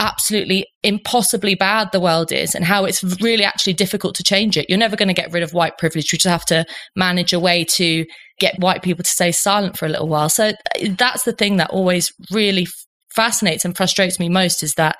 absolutely 0.01 0.67
impossibly 0.83 1.55
bad 1.55 1.89
the 1.93 2.01
world 2.01 2.33
is 2.33 2.55
and 2.55 2.65
how 2.65 2.85
it's 2.85 3.05
really 3.21 3.45
actually 3.45 3.75
difficult 3.75 4.15
to 4.17 4.25
change 4.25 4.57
it. 4.57 4.67
You're 4.69 4.79
never 4.79 4.97
going 4.97 5.09
to 5.09 5.15
get 5.15 5.31
rid 5.31 5.43
of 5.43 5.53
white 5.53 5.77
privilege. 5.79 6.11
You 6.11 6.19
just 6.19 6.33
have 6.33 6.47
to 6.47 6.65
manage 6.97 7.35
a 7.35 7.39
way 7.39 7.65
to 7.77 8.07
get 8.41 8.59
white 8.59 8.83
people 8.83 9.05
to 9.05 9.11
stay 9.11 9.31
silent 9.31 9.77
for 9.77 9.85
a 9.85 9.91
little 9.91 10.09
while. 10.09 10.31
So 10.31 10.49
uh, 10.49 10.89
that's 10.97 11.25
the 11.25 11.35
thing 11.35 11.59
that 11.59 11.71
always 11.71 12.11
really 12.33 12.67
fascinates 13.15 13.65
and 13.65 13.77
frustrates 13.77 14.19
me 14.19 14.31
most 14.31 14.63
is 14.63 14.75
that, 14.75 14.97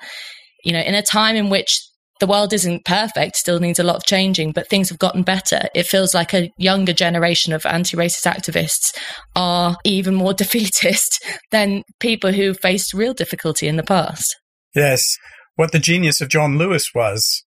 you 0.63 0.71
know, 0.71 0.79
in 0.79 0.93
a 0.93 1.01
time 1.01 1.35
in 1.35 1.49
which 1.49 1.81
the 2.19 2.27
world 2.27 2.53
isn't 2.53 2.85
perfect, 2.85 3.35
still 3.35 3.59
needs 3.59 3.79
a 3.79 3.83
lot 3.83 3.95
of 3.95 4.05
changing, 4.05 4.51
but 4.51 4.69
things 4.69 4.89
have 4.89 4.99
gotten 4.99 5.23
better. 5.23 5.63
It 5.73 5.87
feels 5.87 6.13
like 6.13 6.35
a 6.35 6.51
younger 6.59 6.93
generation 6.93 7.51
of 7.53 7.65
anti 7.65 7.97
racist 7.97 8.31
activists 8.31 8.95
are 9.35 9.75
even 9.83 10.13
more 10.13 10.33
defeatist 10.35 11.25
than 11.49 11.81
people 11.99 12.31
who 12.31 12.53
faced 12.53 12.93
real 12.93 13.15
difficulty 13.15 13.67
in 13.67 13.77
the 13.77 13.83
past. 13.83 14.35
Yes. 14.75 15.17
What 15.55 15.71
the 15.71 15.79
genius 15.79 16.21
of 16.21 16.29
John 16.29 16.57
Lewis 16.57 16.91
was, 16.95 17.43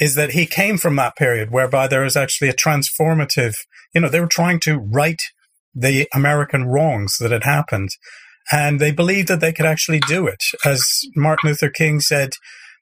is 0.00 0.14
that 0.16 0.32
he 0.32 0.46
came 0.46 0.76
from 0.76 0.96
that 0.96 1.16
period 1.16 1.50
whereby 1.50 1.86
there 1.86 2.02
was 2.02 2.16
actually 2.16 2.48
a 2.48 2.54
transformative, 2.54 3.54
you 3.94 4.00
know, 4.00 4.08
they 4.08 4.20
were 4.20 4.26
trying 4.26 4.60
to 4.60 4.76
right 4.76 5.20
the 5.74 6.08
American 6.12 6.64
wrongs 6.64 7.16
that 7.20 7.30
had 7.30 7.44
happened. 7.44 7.90
And 8.52 8.80
they 8.80 8.92
believed 8.92 9.28
that 9.28 9.40
they 9.40 9.52
could 9.52 9.66
actually 9.66 10.00
do 10.00 10.26
it. 10.26 10.42
As 10.64 10.84
Martin 11.16 11.48
Luther 11.48 11.70
King 11.70 12.00
said, 12.00 12.30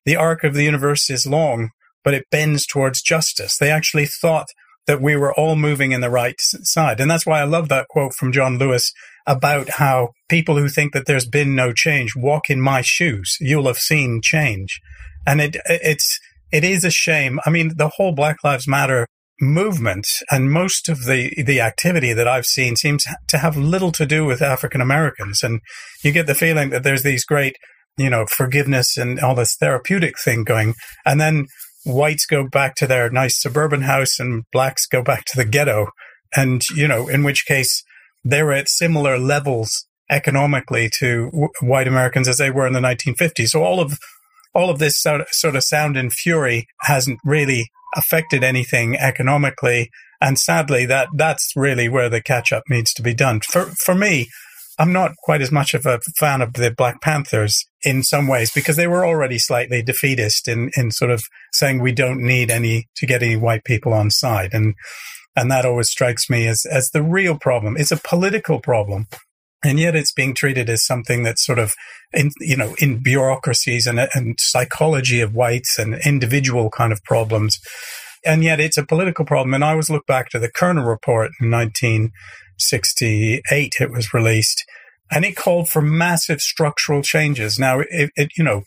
the 0.04 0.16
arc 0.16 0.42
of 0.42 0.54
the 0.54 0.64
universe 0.64 1.08
is 1.08 1.26
long, 1.26 1.70
but 2.02 2.14
it 2.14 2.30
bends 2.30 2.66
towards 2.66 3.02
justice. 3.02 3.56
They 3.56 3.70
actually 3.70 4.06
thought 4.06 4.48
that 4.86 5.00
we 5.00 5.14
were 5.14 5.32
all 5.34 5.54
moving 5.54 5.92
in 5.92 6.00
the 6.00 6.10
right 6.10 6.34
side. 6.38 6.98
And 6.98 7.10
that's 7.10 7.26
why 7.26 7.40
I 7.40 7.44
love 7.44 7.68
that 7.68 7.86
quote 7.88 8.14
from 8.14 8.32
John 8.32 8.58
Lewis 8.58 8.92
about 9.26 9.70
how 9.70 10.10
people 10.28 10.56
who 10.56 10.68
think 10.68 10.92
that 10.92 11.06
there's 11.06 11.26
been 11.26 11.54
no 11.54 11.72
change 11.72 12.16
walk 12.16 12.50
in 12.50 12.60
my 12.60 12.80
shoes. 12.80 13.36
You'll 13.40 13.66
have 13.66 13.78
seen 13.78 14.20
change. 14.22 14.80
And 15.26 15.40
it, 15.40 15.56
it's 15.66 16.18
it 16.50 16.64
is 16.64 16.84
a 16.84 16.90
shame. 16.90 17.40
I 17.46 17.50
mean, 17.50 17.76
the 17.76 17.92
whole 17.96 18.12
Black 18.12 18.36
Lives 18.44 18.68
Matter 18.68 19.06
movement 19.40 20.06
and 20.30 20.52
most 20.52 20.88
of 20.88 21.04
the 21.04 21.32
the 21.42 21.60
activity 21.60 22.12
that 22.12 22.28
I've 22.28 22.46
seen 22.46 22.76
seems 22.76 23.04
to 23.28 23.38
have 23.38 23.56
little 23.56 23.90
to 23.92 24.06
do 24.06 24.24
with 24.24 24.40
African 24.40 24.80
Americans 24.80 25.42
and 25.42 25.60
you 26.04 26.12
get 26.12 26.28
the 26.28 26.34
feeling 26.34 26.70
that 26.70 26.84
there's 26.84 27.02
these 27.02 27.24
great 27.24 27.56
you 27.98 28.08
know 28.08 28.24
forgiveness 28.26 28.96
and 28.96 29.18
all 29.18 29.34
this 29.34 29.56
therapeutic 29.56 30.14
thing 30.20 30.44
going 30.44 30.74
and 31.04 31.20
then 31.20 31.46
whites 31.84 32.24
go 32.24 32.46
back 32.46 32.76
to 32.76 32.86
their 32.86 33.10
nice 33.10 33.40
suburban 33.40 33.82
house 33.82 34.20
and 34.20 34.44
blacks 34.52 34.86
go 34.86 35.02
back 35.02 35.24
to 35.24 35.36
the 35.36 35.44
ghetto 35.44 35.88
and 36.36 36.62
you 36.76 36.86
know 36.86 37.08
in 37.08 37.24
which 37.24 37.44
case 37.44 37.82
they're 38.24 38.52
at 38.52 38.68
similar 38.68 39.18
levels 39.18 39.86
economically 40.10 40.90
to 40.98 41.26
w- 41.26 41.48
white 41.60 41.88
Americans 41.88 42.28
as 42.28 42.38
they 42.38 42.50
were 42.50 42.66
in 42.66 42.72
the 42.72 42.80
1950s 42.80 43.48
so 43.48 43.62
all 43.62 43.80
of 43.80 43.98
all 44.54 44.70
of 44.70 44.78
this 44.78 45.00
sort 45.00 45.22
of, 45.22 45.26
sort 45.30 45.56
of 45.56 45.62
sound 45.62 45.96
and 45.96 46.12
fury 46.12 46.66
hasn't 46.82 47.18
really 47.24 47.70
affected 47.94 48.42
anything 48.42 48.96
economically. 48.96 49.90
And 50.20 50.38
sadly, 50.38 50.86
that 50.86 51.08
that's 51.14 51.52
really 51.56 51.88
where 51.88 52.08
the 52.08 52.22
catch 52.22 52.52
up 52.52 52.64
needs 52.68 52.92
to 52.94 53.02
be 53.02 53.14
done. 53.14 53.40
For 53.40 53.72
for 53.84 53.94
me, 53.94 54.28
I'm 54.78 54.92
not 54.92 55.16
quite 55.22 55.42
as 55.42 55.52
much 55.52 55.74
of 55.74 55.84
a 55.84 56.00
fan 56.18 56.40
of 56.40 56.54
the 56.54 56.70
Black 56.70 57.00
Panthers 57.00 57.64
in 57.82 58.02
some 58.02 58.28
ways 58.28 58.50
because 58.52 58.76
they 58.76 58.86
were 58.86 59.04
already 59.04 59.38
slightly 59.38 59.82
defeatist 59.82 60.48
in, 60.48 60.70
in 60.76 60.90
sort 60.90 61.10
of 61.10 61.22
saying 61.52 61.80
we 61.80 61.92
don't 61.92 62.24
need 62.24 62.50
any 62.50 62.86
to 62.96 63.06
get 63.06 63.22
any 63.22 63.36
white 63.36 63.64
people 63.64 63.92
on 63.92 64.10
side. 64.10 64.50
And, 64.52 64.74
and 65.36 65.50
that 65.50 65.64
always 65.64 65.90
strikes 65.90 66.28
me 66.28 66.46
as, 66.46 66.66
as 66.66 66.90
the 66.90 67.02
real 67.02 67.38
problem. 67.38 67.76
It's 67.76 67.92
a 67.92 67.96
political 67.96 68.60
problem. 68.60 69.06
And 69.64 69.78
yet 69.78 69.94
it's 69.94 70.12
being 70.12 70.34
treated 70.34 70.68
as 70.68 70.84
something 70.84 71.22
that's 71.22 71.46
sort 71.46 71.60
of 71.60 71.74
in, 72.12 72.32
you 72.40 72.56
know, 72.56 72.74
in 72.78 73.00
bureaucracies 73.02 73.86
and, 73.86 74.08
and 74.12 74.34
psychology 74.40 75.20
of 75.20 75.34
whites 75.34 75.78
and 75.78 75.94
individual 76.04 76.68
kind 76.68 76.92
of 76.92 77.04
problems. 77.04 77.60
And 78.24 78.42
yet 78.42 78.58
it's 78.60 78.76
a 78.76 78.84
political 78.84 79.24
problem. 79.24 79.54
And 79.54 79.64
I 79.64 79.70
always 79.70 79.88
look 79.88 80.04
back 80.06 80.30
to 80.30 80.40
the 80.40 80.50
Kerner 80.50 80.86
report 80.86 81.30
in 81.40 81.50
1968. 81.50 83.72
It 83.80 83.90
was 83.90 84.12
released 84.12 84.64
and 85.12 85.24
it 85.24 85.36
called 85.36 85.68
for 85.68 85.82
massive 85.82 86.40
structural 86.40 87.02
changes. 87.02 87.58
Now, 87.58 87.80
it, 87.80 88.10
it 88.16 88.30
you 88.36 88.42
know, 88.42 88.62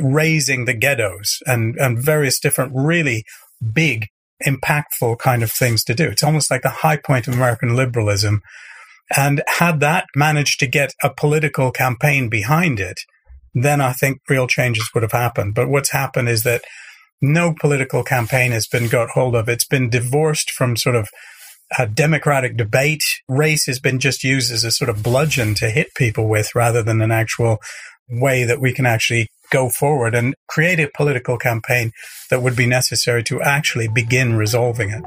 raising 0.00 0.64
the 0.64 0.74
ghettos 0.74 1.38
and, 1.46 1.76
and 1.76 1.98
various 1.98 2.40
different 2.40 2.72
really 2.74 3.24
big, 3.72 4.08
impactful 4.46 5.18
kind 5.18 5.42
of 5.42 5.52
things 5.52 5.84
to 5.84 5.94
do. 5.94 6.08
It's 6.08 6.22
almost 6.22 6.50
like 6.50 6.62
the 6.62 6.70
high 6.70 6.96
point 6.96 7.28
of 7.28 7.34
American 7.34 7.76
liberalism 7.76 8.42
and 9.14 9.42
had 9.46 9.80
that 9.80 10.06
managed 10.16 10.60
to 10.60 10.66
get 10.66 10.94
a 11.02 11.12
political 11.12 11.70
campaign 11.70 12.28
behind 12.28 12.80
it, 12.80 12.98
then 13.54 13.80
I 13.80 13.92
think 13.92 14.20
real 14.28 14.46
changes 14.46 14.90
would 14.94 15.02
have 15.02 15.12
happened. 15.12 15.54
But 15.54 15.68
what's 15.68 15.92
happened 15.92 16.28
is 16.28 16.42
that 16.44 16.62
no 17.20 17.54
political 17.58 18.02
campaign 18.02 18.52
has 18.52 18.66
been 18.66 18.88
got 18.88 19.10
hold 19.10 19.34
of. 19.34 19.48
It's 19.48 19.66
been 19.66 19.90
divorced 19.90 20.50
from 20.50 20.76
sort 20.76 20.96
of 20.96 21.08
a 21.78 21.86
democratic 21.86 22.56
debate. 22.56 23.04
Race 23.28 23.66
has 23.66 23.78
been 23.78 23.98
just 23.98 24.24
used 24.24 24.52
as 24.52 24.64
a 24.64 24.70
sort 24.70 24.90
of 24.90 25.02
bludgeon 25.02 25.54
to 25.56 25.70
hit 25.70 25.94
people 25.96 26.28
with 26.28 26.54
rather 26.54 26.82
than 26.82 27.00
an 27.00 27.10
actual 27.10 27.58
way 28.08 28.44
that 28.44 28.60
we 28.60 28.72
can 28.72 28.86
actually 28.86 29.28
go 29.54 29.68
forward 29.68 30.16
and 30.16 30.34
create 30.48 30.80
a 30.80 30.90
political 30.96 31.38
campaign 31.38 31.92
that 32.28 32.42
would 32.42 32.56
be 32.56 32.66
necessary 32.66 33.22
to 33.22 33.40
actually 33.40 33.86
begin 33.86 34.34
resolving 34.34 34.90
it. 34.90 35.04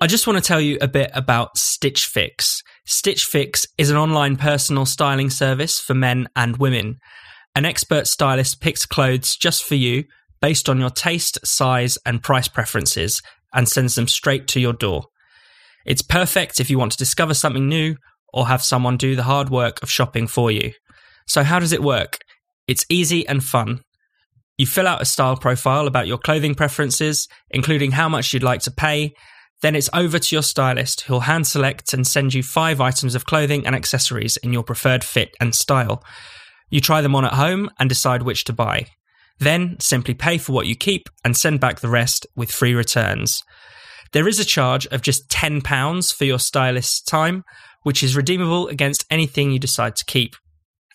I 0.00 0.06
just 0.06 0.28
want 0.28 0.36
to 0.38 0.46
tell 0.46 0.60
you 0.60 0.78
a 0.80 0.86
bit 0.86 1.10
about 1.12 1.58
Stitch 1.58 2.06
Fix. 2.06 2.62
Stitch 2.84 3.24
Fix 3.24 3.66
is 3.76 3.90
an 3.90 3.96
online 3.96 4.36
personal 4.36 4.86
styling 4.86 5.28
service 5.28 5.80
for 5.80 5.94
men 5.94 6.28
and 6.36 6.56
women. 6.58 7.00
An 7.56 7.64
expert 7.64 8.06
stylist 8.06 8.60
picks 8.60 8.86
clothes 8.86 9.34
just 9.34 9.64
for 9.64 9.74
you 9.74 10.04
based 10.40 10.68
on 10.68 10.78
your 10.78 10.90
taste, 10.90 11.44
size, 11.44 11.98
and 12.06 12.22
price 12.22 12.46
preferences 12.46 13.22
and 13.52 13.68
sends 13.68 13.96
them 13.96 14.06
straight 14.06 14.46
to 14.48 14.60
your 14.60 14.72
door. 14.72 15.06
It's 15.84 16.02
perfect 16.02 16.60
if 16.60 16.70
you 16.70 16.78
want 16.78 16.92
to 16.92 16.98
discover 16.98 17.34
something 17.34 17.68
new 17.68 17.96
or 18.32 18.46
have 18.46 18.62
someone 18.62 18.96
do 18.96 19.16
the 19.16 19.24
hard 19.24 19.50
work 19.50 19.82
of 19.82 19.90
shopping 19.90 20.28
for 20.28 20.52
you. 20.52 20.72
So, 21.26 21.42
how 21.42 21.58
does 21.58 21.72
it 21.72 21.82
work? 21.82 22.18
It's 22.66 22.86
easy 22.88 23.26
and 23.26 23.42
fun. 23.42 23.82
You 24.58 24.66
fill 24.66 24.86
out 24.86 25.02
a 25.02 25.06
style 25.06 25.36
profile 25.36 25.86
about 25.86 26.06
your 26.06 26.18
clothing 26.18 26.54
preferences, 26.54 27.28
including 27.50 27.92
how 27.92 28.08
much 28.08 28.32
you'd 28.32 28.42
like 28.42 28.62
to 28.62 28.70
pay, 28.70 29.14
then 29.62 29.74
it's 29.74 29.90
over 29.92 30.18
to 30.18 30.34
your 30.36 30.42
stylist 30.42 31.02
who'll 31.02 31.20
hand 31.20 31.46
select 31.46 31.92
and 31.94 32.06
send 32.06 32.34
you 32.34 32.42
five 32.42 32.80
items 32.80 33.14
of 33.14 33.24
clothing 33.24 33.66
and 33.66 33.74
accessories 33.74 34.36
in 34.38 34.52
your 34.52 34.62
preferred 34.62 35.02
fit 35.02 35.34
and 35.40 35.54
style. 35.54 36.04
You 36.68 36.80
try 36.80 37.00
them 37.00 37.14
on 37.14 37.24
at 37.24 37.34
home 37.34 37.70
and 37.78 37.88
decide 37.88 38.22
which 38.22 38.44
to 38.44 38.52
buy. 38.52 38.86
Then 39.38 39.76
simply 39.80 40.14
pay 40.14 40.38
for 40.38 40.52
what 40.52 40.66
you 40.66 40.74
keep 40.74 41.08
and 41.24 41.36
send 41.36 41.60
back 41.60 41.80
the 41.80 41.88
rest 41.88 42.26
with 42.36 42.50
free 42.50 42.74
returns. 42.74 43.42
There 44.12 44.28
is 44.28 44.38
a 44.38 44.44
charge 44.44 44.86
of 44.88 45.02
just 45.02 45.28
£10 45.28 46.14
for 46.14 46.24
your 46.24 46.38
stylist's 46.38 47.02
time, 47.02 47.44
which 47.82 48.02
is 48.02 48.16
redeemable 48.16 48.68
against 48.68 49.04
anything 49.10 49.50
you 49.50 49.58
decide 49.58 49.96
to 49.96 50.04
keep. 50.04 50.36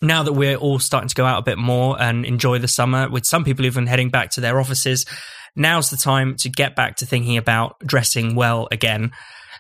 Now 0.02 0.24
that 0.24 0.34
we're 0.34 0.56
all 0.56 0.80
starting 0.80 1.10
to 1.10 1.16
go 1.16 1.26
out 1.26 1.40
a 1.40 1.44
bit 1.44 1.60
more 1.60 2.02
and 2.02 2.26
enjoy 2.26 2.58
the 2.58 2.68
summer, 2.68 3.08
with 3.08 3.26
some 3.26 3.44
people 3.44 3.66
even 3.66 3.86
heading 3.86 4.10
back 4.10 4.32
to 4.32 4.42
their 4.42 4.60
offices, 4.60 5.06
now's 5.56 5.92
the 5.92 5.98
time 5.98 6.36
to 6.38 6.50
get 6.50 6.76
back 6.76 6.96
to 6.98 7.06
thinking 7.06 7.38
about 7.38 7.76
dressing 7.86 8.34
well 8.36 8.68
again. 8.72 9.12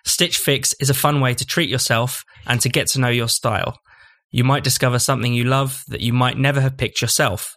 Stitch 0.03 0.39
Fix 0.39 0.73
is 0.79 0.89
a 0.89 0.95
fun 0.95 1.21
way 1.21 1.35
to 1.35 1.45
treat 1.45 1.69
yourself 1.69 2.23
and 2.47 2.59
to 2.61 2.69
get 2.69 2.87
to 2.87 2.99
know 2.99 3.09
your 3.09 3.27
style. 3.27 3.77
You 4.31 4.43
might 4.43 4.63
discover 4.63 4.97
something 4.97 5.31
you 5.31 5.43
love 5.43 5.83
that 5.89 6.01
you 6.01 6.11
might 6.11 6.39
never 6.39 6.59
have 6.59 6.77
picked 6.77 7.01
yourself. 7.01 7.55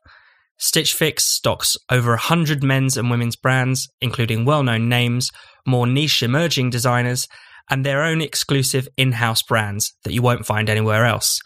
Stitch 0.59 0.93
Fix 0.93 1.25
stocks 1.25 1.77
over 1.91 2.11
100 2.11 2.63
men's 2.63 2.99
and 2.99 3.11
women's 3.11 3.37
brands, 3.37 3.89
including 4.03 4.45
well 4.45 4.63
known 4.63 4.91
names, 4.91 5.31
more 5.67 5.87
niche 5.87 6.23
emerging 6.23 6.69
designers, 6.69 7.29
and 7.71 7.85
their 7.85 8.03
own 8.03 8.21
exclusive 8.21 8.89
in 8.99 9.13
house 9.13 9.43
brands 9.43 9.95
that 10.05 10.13
you 10.13 10.21
won't 10.21 10.45
find 10.45 10.69
anywhere 10.69 11.07
else. 11.07 11.41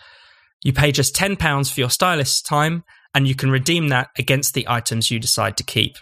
You 0.62 0.72
pay 0.72 0.92
just 0.92 1.14
£10 1.14 1.72
for 1.72 1.80
your 1.80 1.90
stylist's 1.90 2.42
time, 2.42 2.84
and 3.14 3.26
you 3.26 3.34
can 3.34 3.50
redeem 3.50 3.88
that 3.88 4.08
against 4.18 4.54
the 4.54 4.66
items 4.68 5.10
you 5.10 5.18
decide 5.18 5.56
to 5.56 5.64
keep. 5.64 5.96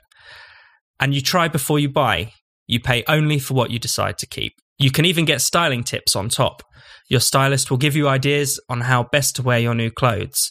And 0.99 1.15
you 1.15 1.21
try 1.21 1.49
before 1.49 1.79
you 1.79 1.89
buy. 1.89 2.33
You 2.67 2.81
pay 2.81 3.05
only 3.07 3.39
for 3.39 3.55
what 3.55 3.71
you 3.71 3.79
decide 3.79 4.19
to 4.19 4.27
keep. 4.27 4.55
You 4.79 4.91
can 4.91 5.05
even 5.05 5.25
get 5.25 5.41
styling 5.41 5.85
tips 5.85 6.17
on 6.17 6.29
top. 6.29 6.63
Your 7.09 7.21
stylist 7.21 7.71
will 7.71 7.79
give 7.79 7.95
you 7.95 8.09
ideas 8.09 8.61
on 8.69 8.83
how 8.83 9.05
best 9.05 9.37
to 9.37 9.43
wear 9.43 9.59
your 9.59 9.75
new 9.75 9.91
clothes. 9.91 10.51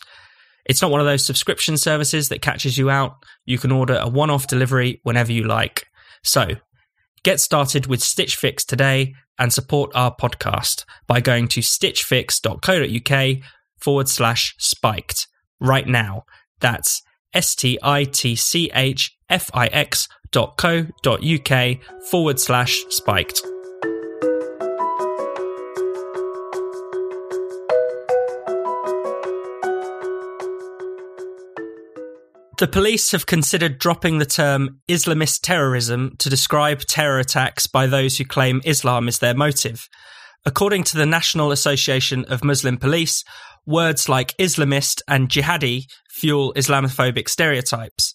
It's 0.66 0.82
not 0.82 0.90
one 0.92 1.00
of 1.00 1.06
those 1.06 1.26
subscription 1.26 1.78
services 1.78 2.30
that 2.30 2.42
catches 2.42 2.78
you 2.78 2.90
out. 2.90 3.18
You 3.46 3.58
can 3.58 3.72
order 3.72 4.00
a 4.02 4.10
one 4.10 4.30
off 4.30 4.48
delivery 4.48 5.00
whenever 5.04 5.32
you 5.32 5.44
like. 5.44 5.86
So, 6.24 6.48
get 7.24 7.40
started 7.40 7.86
with 7.86 8.02
Stitch 8.02 8.36
Fix 8.36 8.66
today 8.66 9.14
and 9.38 9.54
support 9.54 9.92
our 9.94 10.16
podcast 10.16 10.86
by 11.08 11.22
going 11.22 11.48
to 11.50 11.60
stitchfix.co.uk 11.60 13.44
forward 13.78 14.10
slash 14.10 14.56
spiked 14.58 15.28
right 15.60 15.88
now. 15.88 16.24
That's 16.60 17.02
S 17.34 17.56
T 17.56 17.78
I 17.84 18.06
T 18.06 18.36
C 18.36 18.72
H 18.74 19.16
F 19.30 19.50
I 19.54 19.68
X 19.68 20.08
dot 20.32 20.58
co 20.58 20.88
dot 21.04 21.24
uk 21.24 21.78
forward 22.10 22.40
slash 22.40 22.84
spiked. 22.90 23.42
The 32.58 32.70
police 32.70 33.12
have 33.12 33.26
considered 33.26 33.80
dropping 33.80 34.18
the 34.18 34.26
term 34.26 34.80
Islamist 34.88 35.42
terrorism 35.42 36.16
to 36.20 36.30
describe 36.30 36.80
terror 36.80 37.20
attacks 37.20 37.68
by 37.68 37.86
those 37.86 38.18
who 38.18 38.24
claim 38.24 38.62
Islam 38.64 39.10
is 39.10 39.20
their 39.20 39.34
motive. 39.36 39.90
According 40.46 40.86
to 40.86 40.98
the 40.98 41.06
National 41.06 41.52
Association 41.52 42.24
of 42.26 42.46
Muslim 42.46 42.78
Police, 42.78 43.26
words 43.66 44.10
like 44.10 44.36
Islamist 44.38 45.02
and 45.08 45.30
jihadi 45.30 45.84
fuel 46.10 46.54
Islamophobic 46.56 47.30
stereotypes. 47.30 48.14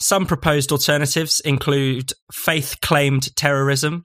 Some 0.00 0.26
proposed 0.26 0.72
alternatives 0.72 1.40
include 1.40 2.12
faith 2.32 2.76
claimed 2.80 3.34
terrorism, 3.36 4.02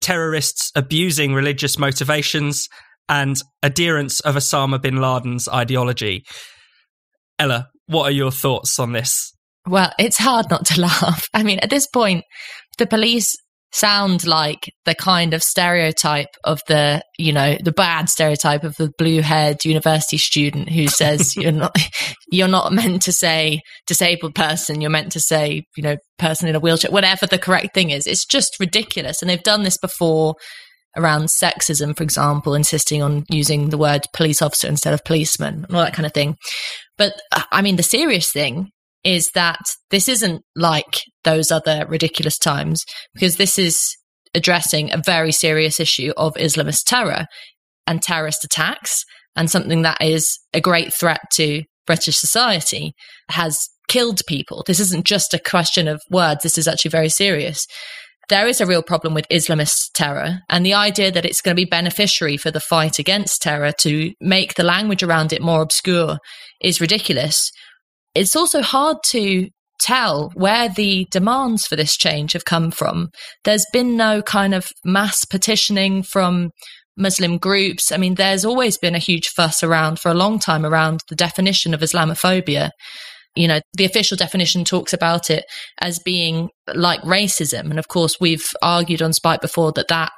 terrorists 0.00 0.72
abusing 0.74 1.34
religious 1.34 1.78
motivations, 1.78 2.68
and 3.08 3.40
adherents 3.62 4.20
of 4.20 4.36
Osama 4.36 4.80
bin 4.80 5.00
Laden's 5.00 5.48
ideology. 5.48 6.24
Ella, 7.38 7.68
what 7.86 8.04
are 8.04 8.12
your 8.12 8.30
thoughts 8.30 8.78
on 8.78 8.92
this? 8.92 9.32
Well, 9.66 9.92
it's 9.98 10.16
hard 10.18 10.48
not 10.50 10.66
to 10.66 10.80
laugh. 10.80 11.24
I 11.34 11.42
mean, 11.42 11.58
at 11.58 11.70
this 11.70 11.86
point, 11.86 12.24
the 12.78 12.86
police 12.86 13.36
sound 13.72 14.26
like 14.26 14.72
the 14.84 14.94
kind 14.94 15.32
of 15.32 15.42
stereotype 15.42 16.34
of 16.44 16.60
the, 16.66 17.02
you 17.18 17.32
know, 17.32 17.56
the 17.62 17.72
bad 17.72 18.08
stereotype 18.08 18.64
of 18.64 18.76
the 18.76 18.90
blue 18.98 19.20
haired 19.20 19.64
university 19.64 20.18
student 20.18 20.68
who 20.68 20.88
says 20.88 21.36
you're 21.36 21.52
not, 21.52 21.76
you're 22.30 22.48
not 22.48 22.72
meant 22.72 23.02
to 23.02 23.12
say 23.12 23.60
disabled 23.86 24.34
person. 24.34 24.80
You're 24.80 24.90
meant 24.90 25.12
to 25.12 25.20
say, 25.20 25.64
you 25.76 25.82
know, 25.82 25.96
person 26.18 26.48
in 26.48 26.56
a 26.56 26.60
wheelchair, 26.60 26.90
whatever 26.90 27.26
the 27.26 27.38
correct 27.38 27.74
thing 27.74 27.90
is. 27.90 28.06
It's 28.06 28.24
just 28.24 28.56
ridiculous. 28.58 29.22
And 29.22 29.30
they've 29.30 29.42
done 29.42 29.62
this 29.62 29.78
before 29.78 30.34
around 30.96 31.26
sexism, 31.26 31.96
for 31.96 32.02
example, 32.02 32.54
insisting 32.54 33.02
on 33.02 33.24
using 33.30 33.70
the 33.70 33.78
word 33.78 34.02
police 34.12 34.42
officer 34.42 34.66
instead 34.66 34.92
of 34.92 35.04
policeman 35.04 35.64
and 35.64 35.76
all 35.76 35.84
that 35.84 35.94
kind 35.94 36.06
of 36.06 36.12
thing. 36.12 36.36
But 36.98 37.14
uh, 37.32 37.44
I 37.52 37.62
mean, 37.62 37.76
the 37.76 37.82
serious 37.82 38.32
thing 38.32 38.70
is 39.04 39.30
that 39.34 39.60
this 39.90 40.08
isn't 40.08 40.42
like 40.56 41.00
those 41.24 41.50
other 41.50 41.86
ridiculous 41.88 42.38
times 42.38 42.84
because 43.14 43.36
this 43.36 43.58
is 43.58 43.96
addressing 44.34 44.92
a 44.92 45.02
very 45.04 45.32
serious 45.32 45.80
issue 45.80 46.12
of 46.16 46.34
Islamist 46.34 46.84
terror 46.86 47.26
and 47.86 48.02
terrorist 48.02 48.44
attacks 48.44 49.04
and 49.36 49.50
something 49.50 49.82
that 49.82 50.00
is 50.00 50.38
a 50.52 50.60
great 50.60 50.92
threat 50.92 51.20
to 51.32 51.62
British 51.86 52.16
society 52.16 52.92
has 53.30 53.68
killed 53.88 54.20
people. 54.28 54.62
This 54.66 54.80
isn't 54.80 55.06
just 55.06 55.34
a 55.34 55.38
question 55.38 55.88
of 55.88 56.00
words. 56.10 56.42
This 56.42 56.58
is 56.58 56.68
actually 56.68 56.90
very 56.90 57.08
serious. 57.08 57.66
There 58.28 58.46
is 58.46 58.60
a 58.60 58.66
real 58.66 58.82
problem 58.82 59.12
with 59.12 59.26
Islamist 59.28 59.90
terror 59.94 60.38
and 60.48 60.64
the 60.64 60.74
idea 60.74 61.10
that 61.10 61.24
it's 61.24 61.42
going 61.42 61.56
to 61.56 61.60
be 61.60 61.68
beneficiary 61.68 62.36
for 62.36 62.52
the 62.52 62.60
fight 62.60 63.00
against 63.00 63.42
terror 63.42 63.72
to 63.80 64.12
make 64.20 64.54
the 64.54 64.62
language 64.62 65.02
around 65.02 65.32
it 65.32 65.42
more 65.42 65.62
obscure 65.62 66.18
is 66.60 66.80
ridiculous. 66.80 67.50
It's 68.14 68.36
also 68.36 68.62
hard 68.62 68.98
to 69.08 69.48
tell 69.80 70.30
where 70.34 70.68
the 70.68 71.06
demands 71.10 71.66
for 71.66 71.76
this 71.76 71.96
change 71.96 72.32
have 72.32 72.44
come 72.44 72.70
from. 72.70 73.10
There's 73.44 73.66
been 73.72 73.96
no 73.96 74.22
kind 74.22 74.54
of 74.54 74.68
mass 74.84 75.24
petitioning 75.24 76.02
from 76.02 76.50
Muslim 76.96 77.38
groups. 77.38 77.90
I 77.90 77.96
mean, 77.96 78.14
there's 78.14 78.44
always 78.44 78.76
been 78.78 78.94
a 78.94 78.98
huge 78.98 79.28
fuss 79.28 79.62
around 79.62 79.98
for 79.98 80.10
a 80.10 80.14
long 80.14 80.38
time 80.38 80.66
around 80.66 81.00
the 81.08 81.16
definition 81.16 81.72
of 81.72 81.80
Islamophobia. 81.80 82.70
You 83.36 83.48
know, 83.48 83.60
the 83.74 83.84
official 83.84 84.16
definition 84.16 84.64
talks 84.64 84.92
about 84.92 85.30
it 85.30 85.44
as 85.80 85.98
being 86.00 86.50
like 86.74 87.00
racism. 87.02 87.70
And 87.70 87.78
of 87.78 87.88
course, 87.88 88.16
we've 88.20 88.46
argued 88.60 89.02
on 89.02 89.12
Spiked 89.12 89.42
before 89.42 89.72
that 89.72 89.88
that 89.88 90.12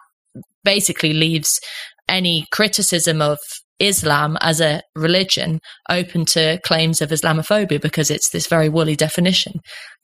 basically 0.65 1.13
leaves 1.13 1.61
any 2.09 2.47
criticism 2.51 3.23
of 3.23 3.39
Islam 3.83 4.39
as 4.41 4.61
a 4.61 4.81
religion 4.95 5.59
open 5.91 6.25
to 6.27 6.61
claims 6.65 7.03
of 7.03 7.11
Islamophobia 7.11 7.81
because 7.81 8.11
it's 8.11 8.31
this 8.31 8.47
very 8.47 8.69
woolly 8.69 8.97
definition. 8.97 9.55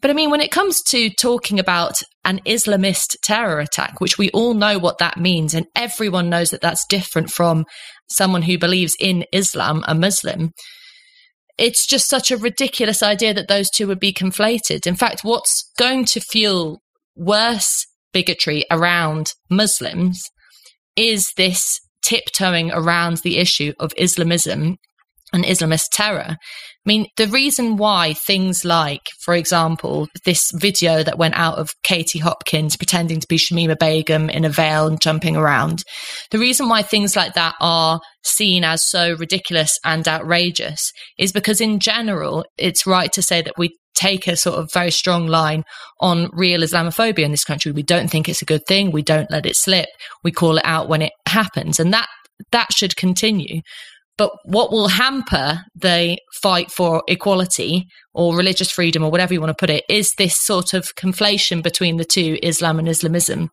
But 0.02 0.10
I 0.10 0.14
mean, 0.14 0.30
when 0.30 0.40
it 0.40 0.50
comes 0.50 0.82
to 0.88 1.10
talking 1.10 1.60
about 1.60 2.02
an 2.24 2.40
Islamist 2.44 3.16
terror 3.22 3.60
attack, 3.60 4.00
which 4.00 4.18
we 4.18 4.30
all 4.30 4.54
know 4.54 4.78
what 4.78 4.98
that 4.98 5.18
means, 5.18 5.54
and 5.54 5.66
everyone 5.76 6.28
knows 6.28 6.50
that 6.50 6.60
that's 6.60 6.84
different 6.88 7.30
from 7.30 7.64
someone 8.10 8.42
who 8.42 8.58
believes 8.58 8.96
in 9.00 9.24
Islam, 9.32 9.84
a 9.86 9.94
Muslim, 9.94 10.50
it's 11.56 11.86
just 11.86 12.08
such 12.08 12.30
a 12.30 12.36
ridiculous 12.36 13.02
idea 13.02 13.32
that 13.34 13.48
those 13.48 13.70
two 13.70 13.86
would 13.86 14.00
be 14.00 14.12
conflated. 14.12 14.86
In 14.86 14.96
fact, 14.96 15.24
what's 15.24 15.70
going 15.78 16.04
to 16.06 16.20
fuel 16.20 16.80
worse 17.16 17.86
bigotry 18.12 18.64
around 18.70 19.32
Muslims 19.50 20.22
is 20.96 21.32
this 21.36 21.80
tiptoeing 22.08 22.70
around 22.72 23.18
the 23.18 23.36
issue 23.36 23.74
of 23.78 23.92
Islamism 23.98 24.78
and 25.34 25.44
Islamist 25.44 25.88
terror. 25.92 26.38
I 26.88 26.90
mean, 26.90 27.06
the 27.18 27.26
reason 27.26 27.76
why 27.76 28.14
things 28.14 28.64
like, 28.64 29.02
for 29.20 29.34
example, 29.34 30.08
this 30.24 30.50
video 30.54 31.02
that 31.02 31.18
went 31.18 31.34
out 31.34 31.58
of 31.58 31.74
Katie 31.82 32.18
Hopkins 32.18 32.78
pretending 32.78 33.20
to 33.20 33.26
be 33.28 33.36
Shamima 33.36 33.78
Begum 33.78 34.30
in 34.30 34.46
a 34.46 34.48
veil 34.48 34.86
and 34.86 34.98
jumping 34.98 35.36
around, 35.36 35.84
the 36.30 36.38
reason 36.38 36.70
why 36.70 36.80
things 36.80 37.14
like 37.14 37.34
that 37.34 37.56
are 37.60 38.00
seen 38.24 38.64
as 38.64 38.88
so 38.88 39.16
ridiculous 39.16 39.78
and 39.84 40.08
outrageous 40.08 40.90
is 41.18 41.30
because, 41.30 41.60
in 41.60 41.78
general, 41.78 42.46
it's 42.56 42.86
right 42.86 43.12
to 43.12 43.20
say 43.20 43.42
that 43.42 43.58
we 43.58 43.76
take 43.94 44.26
a 44.26 44.34
sort 44.34 44.58
of 44.58 44.72
very 44.72 44.90
strong 44.90 45.26
line 45.26 45.64
on 46.00 46.30
real 46.32 46.62
Islamophobia 46.62 47.22
in 47.22 47.32
this 47.32 47.44
country. 47.44 47.70
We 47.70 47.82
don't 47.82 48.08
think 48.08 48.30
it's 48.30 48.40
a 48.40 48.46
good 48.46 48.64
thing. 48.66 48.92
We 48.92 49.02
don't 49.02 49.30
let 49.30 49.44
it 49.44 49.56
slip. 49.56 49.90
We 50.24 50.32
call 50.32 50.56
it 50.56 50.64
out 50.64 50.88
when 50.88 51.02
it 51.02 51.12
happens. 51.26 51.78
And 51.78 51.92
that, 51.92 52.08
that 52.50 52.72
should 52.72 52.96
continue. 52.96 53.60
But 54.18 54.32
what 54.44 54.70
will 54.70 54.88
hamper 54.88 55.60
the 55.74 56.18
fight 56.42 56.70
for 56.70 57.02
equality 57.08 57.86
or 58.12 58.36
religious 58.36 58.70
freedom 58.70 59.02
or 59.02 59.10
whatever 59.10 59.32
you 59.32 59.40
want 59.40 59.56
to 59.56 59.60
put 59.60 59.70
it 59.70 59.84
is 59.88 60.12
this 60.18 60.38
sort 60.38 60.74
of 60.74 60.94
conflation 60.96 61.62
between 61.62 61.96
the 61.96 62.04
two, 62.04 62.36
Islam 62.42 62.78
and 62.80 62.88
Islamism. 62.88 63.48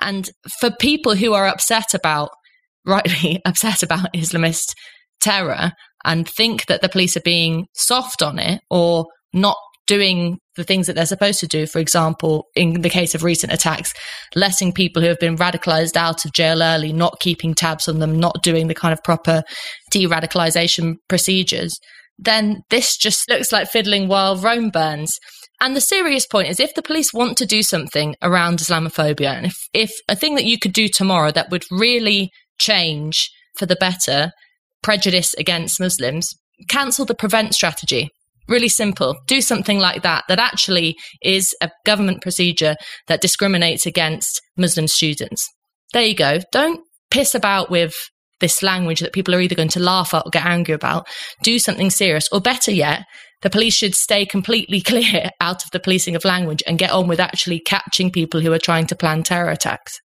And 0.00 0.30
for 0.60 0.70
people 0.70 1.14
who 1.16 1.34
are 1.34 1.46
upset 1.46 1.92
about, 1.92 2.30
rightly 2.86 3.40
upset 3.44 3.82
about 3.82 4.12
Islamist 4.14 4.74
terror 5.20 5.72
and 6.04 6.28
think 6.28 6.66
that 6.66 6.80
the 6.82 6.88
police 6.88 7.16
are 7.16 7.22
being 7.22 7.66
soft 7.72 8.22
on 8.22 8.38
it 8.38 8.60
or 8.70 9.06
not 9.32 9.56
doing 9.86 10.38
the 10.56 10.64
things 10.64 10.86
that 10.86 10.94
they're 10.94 11.06
supposed 11.06 11.40
to 11.40 11.46
do. 11.46 11.66
For 11.66 11.78
example, 11.78 12.46
in 12.54 12.80
the 12.80 12.90
case 12.90 13.14
of 13.14 13.22
recent 13.22 13.52
attacks, 13.52 13.92
letting 14.34 14.72
people 14.72 15.02
who 15.02 15.08
have 15.08 15.20
been 15.20 15.36
radicalized 15.36 15.96
out 15.96 16.24
of 16.24 16.32
jail 16.32 16.62
early, 16.62 16.92
not 16.92 17.20
keeping 17.20 17.54
tabs 17.54 17.88
on 17.88 17.98
them, 17.98 18.18
not 18.18 18.42
doing 18.42 18.68
the 18.68 18.74
kind 18.74 18.92
of 18.92 19.02
proper 19.02 19.42
de 19.90 20.06
radicalization 20.06 20.96
procedures, 21.08 21.78
then 22.18 22.62
this 22.70 22.96
just 22.96 23.28
looks 23.28 23.52
like 23.52 23.68
fiddling 23.68 24.08
while 24.08 24.36
Rome 24.36 24.70
burns. 24.70 25.18
And 25.60 25.74
the 25.74 25.80
serious 25.80 26.26
point 26.26 26.48
is 26.48 26.60
if 26.60 26.74
the 26.74 26.82
police 26.82 27.12
want 27.12 27.36
to 27.38 27.46
do 27.46 27.62
something 27.62 28.14
around 28.22 28.58
Islamophobia, 28.58 29.36
and 29.36 29.46
if, 29.46 29.56
if 29.72 29.92
a 30.08 30.16
thing 30.16 30.34
that 30.34 30.44
you 30.44 30.58
could 30.58 30.72
do 30.72 30.88
tomorrow 30.88 31.30
that 31.32 31.50
would 31.50 31.64
really 31.70 32.30
change 32.58 33.30
for 33.56 33.66
the 33.66 33.76
better 33.76 34.32
prejudice 34.82 35.34
against 35.34 35.80
Muslims, 35.80 36.34
cancel 36.68 37.04
the 37.04 37.14
prevent 37.14 37.54
strategy 37.54 38.10
really 38.48 38.68
simple. 38.68 39.16
Do 39.26 39.40
something 39.40 39.78
like 39.78 40.02
that, 40.02 40.24
that 40.28 40.38
actually 40.38 40.96
is 41.22 41.54
a 41.60 41.70
government 41.84 42.22
procedure 42.22 42.76
that 43.08 43.20
discriminates 43.20 43.86
against 43.86 44.40
Muslim 44.56 44.88
students. 44.88 45.48
There 45.92 46.04
you 46.04 46.14
go. 46.14 46.40
Don't 46.52 46.80
piss 47.10 47.34
about 47.34 47.70
with 47.70 47.94
this 48.40 48.62
language 48.62 49.00
that 49.00 49.12
people 49.12 49.34
are 49.34 49.40
either 49.40 49.54
going 49.54 49.68
to 49.68 49.80
laugh 49.80 50.12
at 50.12 50.26
or 50.26 50.30
get 50.30 50.44
angry 50.44 50.74
about. 50.74 51.06
Do 51.42 51.58
something 51.58 51.90
serious. 51.90 52.28
Or 52.32 52.40
better 52.40 52.70
yet, 52.70 53.04
the 53.42 53.50
police 53.50 53.74
should 53.74 53.94
stay 53.94 54.26
completely 54.26 54.80
clear 54.90 55.30
out 55.40 55.64
of 55.64 55.70
the 55.70 55.80
policing 55.80 56.16
of 56.16 56.24
language 56.24 56.62
and 56.66 56.78
get 56.78 56.90
on 56.90 57.08
with 57.08 57.20
actually 57.20 57.60
catching 57.60 58.10
people 58.10 58.40
who 58.40 58.52
are 58.52 58.58
trying 58.58 58.86
to 58.88 58.96
plan 58.96 59.22
terror 59.22 59.50
attacks. 59.50 60.00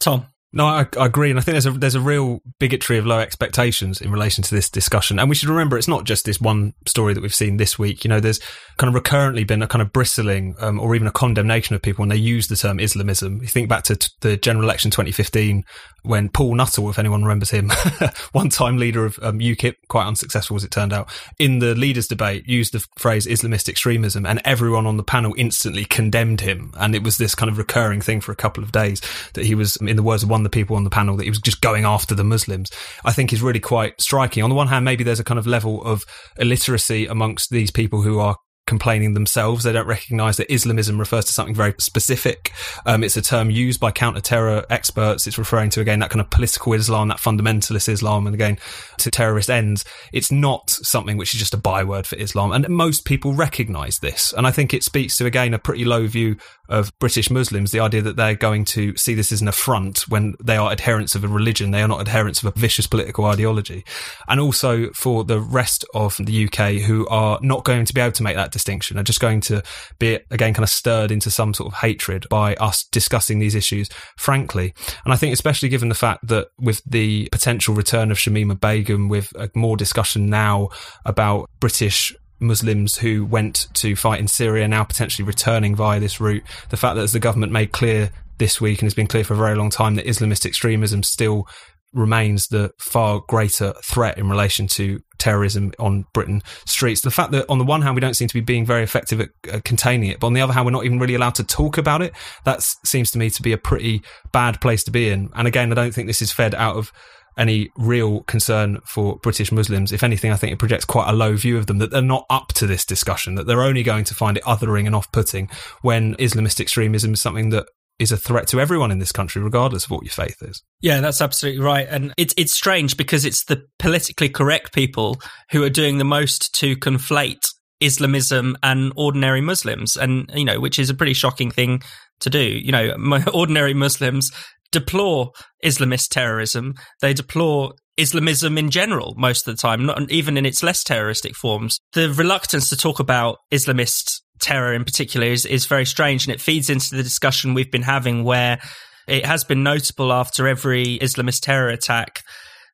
Tom. 0.00 0.26
No, 0.56 0.66
I, 0.66 0.86
I, 0.96 1.06
agree, 1.06 1.30
and 1.30 1.38
I 1.38 1.42
think 1.42 1.54
there's 1.54 1.66
a 1.66 1.72
there's 1.72 1.96
a 1.96 2.00
real 2.00 2.40
bigotry 2.60 2.96
of 2.96 3.06
low 3.06 3.18
expectations 3.18 4.00
in 4.00 4.12
relation 4.12 4.44
to 4.44 4.54
this 4.54 4.70
discussion. 4.70 5.18
And 5.18 5.28
we 5.28 5.34
should 5.34 5.48
remember 5.48 5.76
it's 5.76 5.88
not 5.88 6.04
just 6.04 6.24
this 6.24 6.40
one 6.40 6.74
story 6.86 7.12
that 7.12 7.20
we've 7.20 7.34
seen 7.34 7.56
this 7.56 7.76
week. 7.76 8.04
You 8.04 8.08
know, 8.08 8.20
there's 8.20 8.38
kind 8.76 8.86
of 8.86 8.94
recurrently 8.94 9.42
been 9.42 9.62
a 9.62 9.66
kind 9.66 9.82
of 9.82 9.92
bristling 9.92 10.54
um, 10.60 10.78
or 10.78 10.94
even 10.94 11.08
a 11.08 11.12
condemnation 11.12 11.74
of 11.74 11.82
people 11.82 12.02
when 12.02 12.08
they 12.08 12.16
use 12.16 12.46
the 12.46 12.54
term 12.54 12.78
Islamism. 12.78 13.42
You 13.42 13.48
think 13.48 13.68
back 13.68 13.82
to 13.84 13.96
t- 13.96 14.08
the 14.20 14.36
general 14.36 14.64
election 14.64 14.92
2015 14.92 15.64
when 16.04 16.28
Paul 16.28 16.54
Nuttall, 16.54 16.90
if 16.90 16.98
anyone 16.98 17.22
remembers 17.22 17.50
him, 17.50 17.70
one 18.32 18.50
time 18.50 18.76
leader 18.76 19.06
of 19.06 19.18
um, 19.22 19.38
UKIP, 19.38 19.74
quite 19.88 20.06
unsuccessful 20.06 20.56
as 20.56 20.62
it 20.62 20.70
turned 20.70 20.92
out, 20.92 21.10
in 21.38 21.58
the 21.58 21.74
leaders' 21.74 22.06
debate 22.06 22.46
used 22.46 22.74
the 22.74 22.84
phrase 22.98 23.26
Islamist 23.26 23.68
extremism, 23.68 24.26
and 24.26 24.40
everyone 24.44 24.86
on 24.86 24.98
the 24.98 25.02
panel 25.02 25.34
instantly 25.36 25.84
condemned 25.84 26.42
him. 26.42 26.72
And 26.78 26.94
it 26.94 27.02
was 27.02 27.16
this 27.16 27.34
kind 27.34 27.50
of 27.50 27.58
recurring 27.58 28.02
thing 28.02 28.20
for 28.20 28.32
a 28.32 28.36
couple 28.36 28.62
of 28.62 28.70
days 28.70 29.00
that 29.32 29.46
he 29.46 29.54
was, 29.54 29.76
in 29.76 29.96
the 29.96 30.02
words 30.02 30.22
of 30.22 30.28
one 30.28 30.43
the 30.44 30.50
people 30.50 30.76
on 30.76 30.84
the 30.84 30.90
panel 30.90 31.16
that 31.16 31.24
he 31.24 31.30
was 31.30 31.40
just 31.40 31.60
going 31.60 31.84
after 31.84 32.14
the 32.14 32.24
Muslims, 32.24 32.70
I 33.04 33.12
think 33.12 33.32
is 33.32 33.42
really 33.42 33.60
quite 33.60 34.00
striking. 34.00 34.42
On 34.42 34.50
the 34.50 34.56
one 34.56 34.68
hand, 34.68 34.84
maybe 34.84 35.04
there's 35.04 35.20
a 35.20 35.24
kind 35.24 35.38
of 35.38 35.46
level 35.46 35.82
of 35.82 36.04
illiteracy 36.38 37.06
amongst 37.06 37.50
these 37.50 37.70
people 37.70 38.02
who 38.02 38.18
are 38.18 38.36
complaining 38.66 39.14
themselves. 39.14 39.64
They 39.64 39.72
don't 39.72 39.86
recognize 39.86 40.36
that 40.38 40.52
Islamism 40.52 40.98
refers 40.98 41.26
to 41.26 41.32
something 41.32 41.54
very 41.54 41.74
specific. 41.78 42.52
Um, 42.86 43.04
it's 43.04 43.16
a 43.16 43.22
term 43.22 43.50
used 43.50 43.80
by 43.80 43.90
counter-terror 43.90 44.64
experts. 44.70 45.26
It's 45.26 45.38
referring 45.38 45.70
to, 45.70 45.80
again, 45.80 45.98
that 46.00 46.10
kind 46.10 46.20
of 46.20 46.30
political 46.30 46.72
Islam, 46.72 47.08
that 47.08 47.18
fundamentalist 47.18 47.88
Islam, 47.88 48.26
and 48.26 48.34
again, 48.34 48.58
to 48.98 49.10
terrorist 49.10 49.50
ends. 49.50 49.84
It's 50.12 50.32
not 50.32 50.70
something 50.70 51.16
which 51.16 51.34
is 51.34 51.40
just 51.40 51.54
a 51.54 51.58
byword 51.58 52.06
for 52.06 52.16
Islam. 52.16 52.52
And 52.52 52.68
most 52.68 53.04
people 53.04 53.34
recognize 53.34 53.98
this. 53.98 54.32
And 54.32 54.46
I 54.46 54.50
think 54.50 54.72
it 54.72 54.82
speaks 54.82 55.16
to, 55.18 55.26
again, 55.26 55.54
a 55.54 55.58
pretty 55.58 55.84
low 55.84 56.06
view 56.06 56.36
of 56.68 56.96
British 56.98 57.30
Muslims, 57.30 57.70
the 57.70 57.80
idea 57.80 58.00
that 58.02 58.16
they're 58.16 58.34
going 58.34 58.64
to 58.64 58.96
see 58.96 59.14
this 59.14 59.30
as 59.30 59.42
an 59.42 59.48
affront 59.48 60.08
when 60.08 60.34
they 60.42 60.56
are 60.56 60.72
adherents 60.72 61.14
of 61.14 61.22
a 61.22 61.28
religion. 61.28 61.70
They 61.70 61.82
are 61.82 61.88
not 61.88 62.00
adherents 62.00 62.42
of 62.42 62.56
a 62.56 62.58
vicious 62.58 62.86
political 62.86 63.26
ideology. 63.26 63.84
And 64.28 64.40
also 64.40 64.90
for 64.92 65.24
the 65.24 65.40
rest 65.40 65.84
of 65.94 66.16
the 66.16 66.46
UK 66.46 66.82
who 66.82 67.06
are 67.08 67.38
not 67.42 67.64
going 67.64 67.84
to 67.84 67.92
be 67.92 68.00
able 68.00 68.12
to 68.12 68.22
make 68.22 68.36
that 68.36 68.50
distinction, 68.54 68.96
are 68.96 69.02
just 69.02 69.20
going 69.20 69.42
to 69.42 69.62
be, 69.98 70.18
again, 70.30 70.54
kind 70.54 70.64
of 70.64 70.70
stirred 70.70 71.10
into 71.10 71.30
some 71.30 71.52
sort 71.52 71.70
of 71.70 71.78
hatred 71.80 72.26
by 72.30 72.54
us 72.54 72.84
discussing 72.84 73.38
these 73.38 73.54
issues 73.54 73.90
frankly. 74.16 74.72
And 75.04 75.12
I 75.12 75.16
think 75.16 75.34
especially 75.34 75.68
given 75.68 75.90
the 75.90 75.94
fact 75.94 76.26
that 76.28 76.48
with 76.58 76.82
the 76.86 77.28
potential 77.30 77.74
return 77.74 78.10
of 78.10 78.16
Shamima 78.16 78.58
Begum, 78.58 79.08
with 79.08 79.32
more 79.54 79.76
discussion 79.76 80.30
now 80.30 80.70
about 81.04 81.50
British 81.60 82.14
Muslims 82.40 82.98
who 82.98 83.24
went 83.24 83.68
to 83.74 83.96
fight 83.96 84.20
in 84.20 84.28
Syria 84.28 84.68
now 84.68 84.84
potentially 84.84 85.26
returning 85.26 85.74
via 85.74 86.00
this 86.00 86.20
route. 86.20 86.42
The 86.70 86.76
fact 86.76 86.96
that 86.96 87.02
as 87.02 87.12
the 87.12 87.20
government 87.20 87.52
made 87.52 87.72
clear 87.72 88.10
this 88.38 88.60
week 88.60 88.80
and 88.80 88.86
has 88.86 88.94
been 88.94 89.06
clear 89.06 89.24
for 89.24 89.34
a 89.34 89.36
very 89.36 89.54
long 89.54 89.70
time 89.70 89.94
that 89.94 90.06
Islamist 90.06 90.44
extremism 90.44 91.02
still 91.02 91.46
remains 91.94 92.48
the 92.48 92.70
far 92.78 93.22
greater 93.28 93.72
threat 93.84 94.18
in 94.18 94.28
relation 94.28 94.66
to 94.66 95.00
terrorism 95.18 95.72
on 95.78 96.04
Britain 96.12 96.42
streets. 96.66 97.00
The 97.00 97.10
fact 97.10 97.32
that 97.32 97.46
on 97.48 97.58
the 97.58 97.64
one 97.64 97.82
hand 97.82 97.94
we 97.94 98.00
don't 98.00 98.14
seem 98.14 98.28
to 98.28 98.34
be 98.34 98.40
being 98.40 98.66
very 98.66 98.82
effective 98.82 99.20
at, 99.20 99.30
at 99.50 99.64
containing 99.64 100.10
it, 100.10 100.20
but 100.20 100.26
on 100.26 100.32
the 100.32 100.40
other 100.40 100.52
hand 100.52 100.66
we're 100.66 100.72
not 100.72 100.84
even 100.84 100.98
really 100.98 101.14
allowed 101.14 101.36
to 101.36 101.44
talk 101.44 101.78
about 101.78 102.02
it. 102.02 102.12
That 102.44 102.62
seems 102.62 103.10
to 103.12 103.18
me 103.18 103.30
to 103.30 103.42
be 103.42 103.52
a 103.52 103.58
pretty 103.58 104.02
bad 104.32 104.60
place 104.60 104.84
to 104.84 104.90
be 104.90 105.08
in. 105.08 105.30
And 105.34 105.46
again, 105.46 105.70
I 105.70 105.74
don't 105.74 105.94
think 105.94 106.08
this 106.08 106.22
is 106.22 106.32
fed 106.32 106.54
out 106.54 106.76
of 106.76 106.92
any 107.36 107.70
real 107.76 108.22
concern 108.22 108.78
for 108.86 109.16
British 109.18 109.50
Muslims. 109.50 109.92
If 109.92 110.02
anything, 110.02 110.30
I 110.30 110.36
think 110.36 110.52
it 110.52 110.58
projects 110.58 110.84
quite 110.84 111.08
a 111.08 111.12
low 111.12 111.36
view 111.36 111.58
of 111.58 111.66
them 111.66 111.78
that 111.78 111.90
they're 111.90 112.02
not 112.02 112.26
up 112.30 112.48
to 112.54 112.66
this 112.66 112.84
discussion, 112.84 113.34
that 113.34 113.46
they're 113.46 113.62
only 113.62 113.82
going 113.82 114.04
to 114.04 114.14
find 114.14 114.36
it 114.36 114.44
othering 114.44 114.86
and 114.86 114.94
off 114.94 115.10
putting 115.10 115.48
when 115.82 116.14
Islamist 116.16 116.60
extremism 116.60 117.14
is 117.14 117.20
something 117.20 117.50
that 117.50 117.66
is 117.98 118.12
a 118.12 118.16
threat 118.16 118.46
to 118.48 118.60
everyone 118.60 118.90
in 118.90 118.98
this 118.98 119.12
country, 119.12 119.42
regardless 119.42 119.84
of 119.84 119.90
what 119.90 120.04
your 120.04 120.12
faith 120.12 120.42
is. 120.42 120.62
Yeah, 120.80 121.00
that's 121.00 121.20
absolutely 121.20 121.62
right. 121.62 121.86
And 121.88 122.12
it's 122.16 122.34
it's 122.36 122.52
strange 122.52 122.96
because 122.96 123.24
it's 123.24 123.44
the 123.44 123.64
politically 123.78 124.28
correct 124.28 124.72
people 124.72 125.20
who 125.50 125.62
are 125.62 125.70
doing 125.70 125.98
the 125.98 126.04
most 126.04 126.54
to 126.56 126.76
conflate 126.76 127.46
Islamism 127.80 128.56
and 128.62 128.92
ordinary 128.96 129.40
Muslims, 129.40 129.96
and 129.96 130.30
you 130.34 130.44
know, 130.44 130.60
which 130.60 130.78
is 130.78 130.90
a 130.90 130.94
pretty 130.94 131.14
shocking 131.14 131.50
thing 131.50 131.82
to 132.20 132.30
do. 132.30 132.42
You 132.42 132.72
know, 132.72 133.22
ordinary 133.34 133.74
Muslims 133.74 134.32
deplore 134.72 135.30
Islamist 135.64 136.08
terrorism. 136.08 136.74
They 137.00 137.14
deplore 137.14 137.74
Islamism 137.96 138.58
in 138.58 138.70
general 138.70 139.14
most 139.16 139.46
of 139.46 139.54
the 139.54 139.60
time, 139.60 139.86
not 139.86 140.10
even 140.10 140.36
in 140.36 140.44
its 140.44 140.62
less 140.62 140.82
terroristic 140.82 141.36
forms. 141.36 141.78
The 141.92 142.12
reluctance 142.12 142.68
to 142.70 142.76
talk 142.76 142.98
about 142.98 143.38
Islamist 143.52 144.20
terror 144.44 144.74
in 144.74 144.84
particular 144.84 145.26
is, 145.26 145.46
is 145.46 145.64
very 145.64 145.86
strange 145.86 146.26
and 146.26 146.34
it 146.34 146.40
feeds 146.40 146.68
into 146.68 146.94
the 146.94 147.02
discussion 147.02 147.54
we've 147.54 147.70
been 147.70 147.82
having 147.82 148.24
where 148.24 148.60
it 149.08 149.24
has 149.24 149.42
been 149.42 149.62
notable 149.62 150.12
after 150.12 150.46
every 150.46 150.98
Islamist 150.98 151.40
terror 151.40 151.68
attack. 151.68 152.22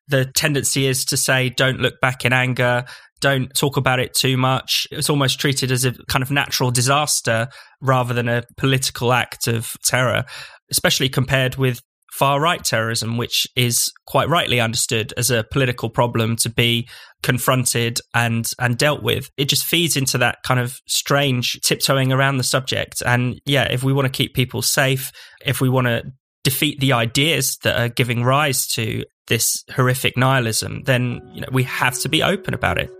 The 0.07 0.25
tendency 0.25 0.85
is 0.85 1.05
to 1.05 1.17
say, 1.17 1.49
don't 1.49 1.79
look 1.79 2.01
back 2.01 2.25
in 2.25 2.33
anger, 2.33 2.83
don't 3.21 3.53
talk 3.55 3.77
about 3.77 3.99
it 3.99 4.13
too 4.13 4.35
much. 4.35 4.85
It's 4.91 5.09
almost 5.09 5.39
treated 5.39 5.71
as 5.71 5.85
a 5.85 5.93
kind 6.09 6.23
of 6.23 6.29
natural 6.31 6.71
disaster 6.71 7.47
rather 7.79 8.13
than 8.13 8.27
a 8.27 8.43
political 8.57 9.13
act 9.13 9.47
of 9.47 9.71
terror, 9.83 10.25
especially 10.71 11.07
compared 11.07 11.55
with 11.55 11.79
far 12.11 12.41
right 12.41 12.63
terrorism, 12.63 13.17
which 13.17 13.47
is 13.55 13.91
quite 14.05 14.27
rightly 14.27 14.59
understood 14.59 15.13
as 15.15 15.31
a 15.31 15.45
political 15.51 15.89
problem 15.89 16.35
to 16.35 16.49
be 16.49 16.87
confronted 17.23 17.99
and 18.13 18.49
and 18.59 18.77
dealt 18.77 19.03
with. 19.03 19.29
It 19.37 19.45
just 19.45 19.65
feeds 19.65 19.95
into 19.95 20.17
that 20.19 20.43
kind 20.43 20.59
of 20.59 20.79
strange 20.87 21.59
tiptoeing 21.61 22.11
around 22.11 22.37
the 22.37 22.43
subject. 22.43 23.01
And 23.05 23.39
yeah, 23.45 23.67
if 23.71 23.83
we 23.83 23.93
want 23.93 24.05
to 24.05 24.17
keep 24.17 24.33
people 24.33 24.61
safe, 24.61 25.11
if 25.45 25.61
we 25.61 25.69
want 25.69 25.87
to 25.87 26.03
defeat 26.43 26.79
the 26.79 26.93
ideas 26.93 27.57
that 27.63 27.79
are 27.79 27.89
giving 27.89 28.23
rise 28.23 28.67
to 28.67 29.03
this 29.27 29.63
horrific 29.75 30.17
nihilism, 30.17 30.83
then 30.83 31.21
you 31.33 31.41
know 31.41 31.47
we 31.51 31.63
have 31.63 31.97
to 31.99 32.09
be 32.09 32.23
open 32.23 32.53
about 32.53 32.77
it. 32.77 32.91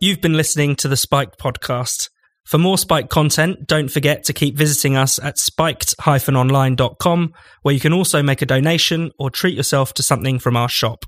You've 0.00 0.20
been 0.20 0.34
listening 0.34 0.76
to 0.76 0.88
the 0.88 0.96
Spiked 0.96 1.40
podcast. 1.40 2.08
For 2.48 2.56
more 2.56 2.78
Spiked 2.78 3.10
content, 3.10 3.66
don't 3.66 3.90
forget 3.90 4.24
to 4.24 4.32
keep 4.32 4.56
visiting 4.56 4.96
us 4.96 5.18
at 5.18 5.36
spiked-online.com, 5.36 7.34
where 7.60 7.74
you 7.74 7.80
can 7.80 7.92
also 7.92 8.22
make 8.22 8.40
a 8.40 8.46
donation 8.46 9.10
or 9.18 9.30
treat 9.30 9.54
yourself 9.54 9.92
to 9.92 10.02
something 10.02 10.38
from 10.38 10.56
our 10.56 10.70
shop. 10.70 11.04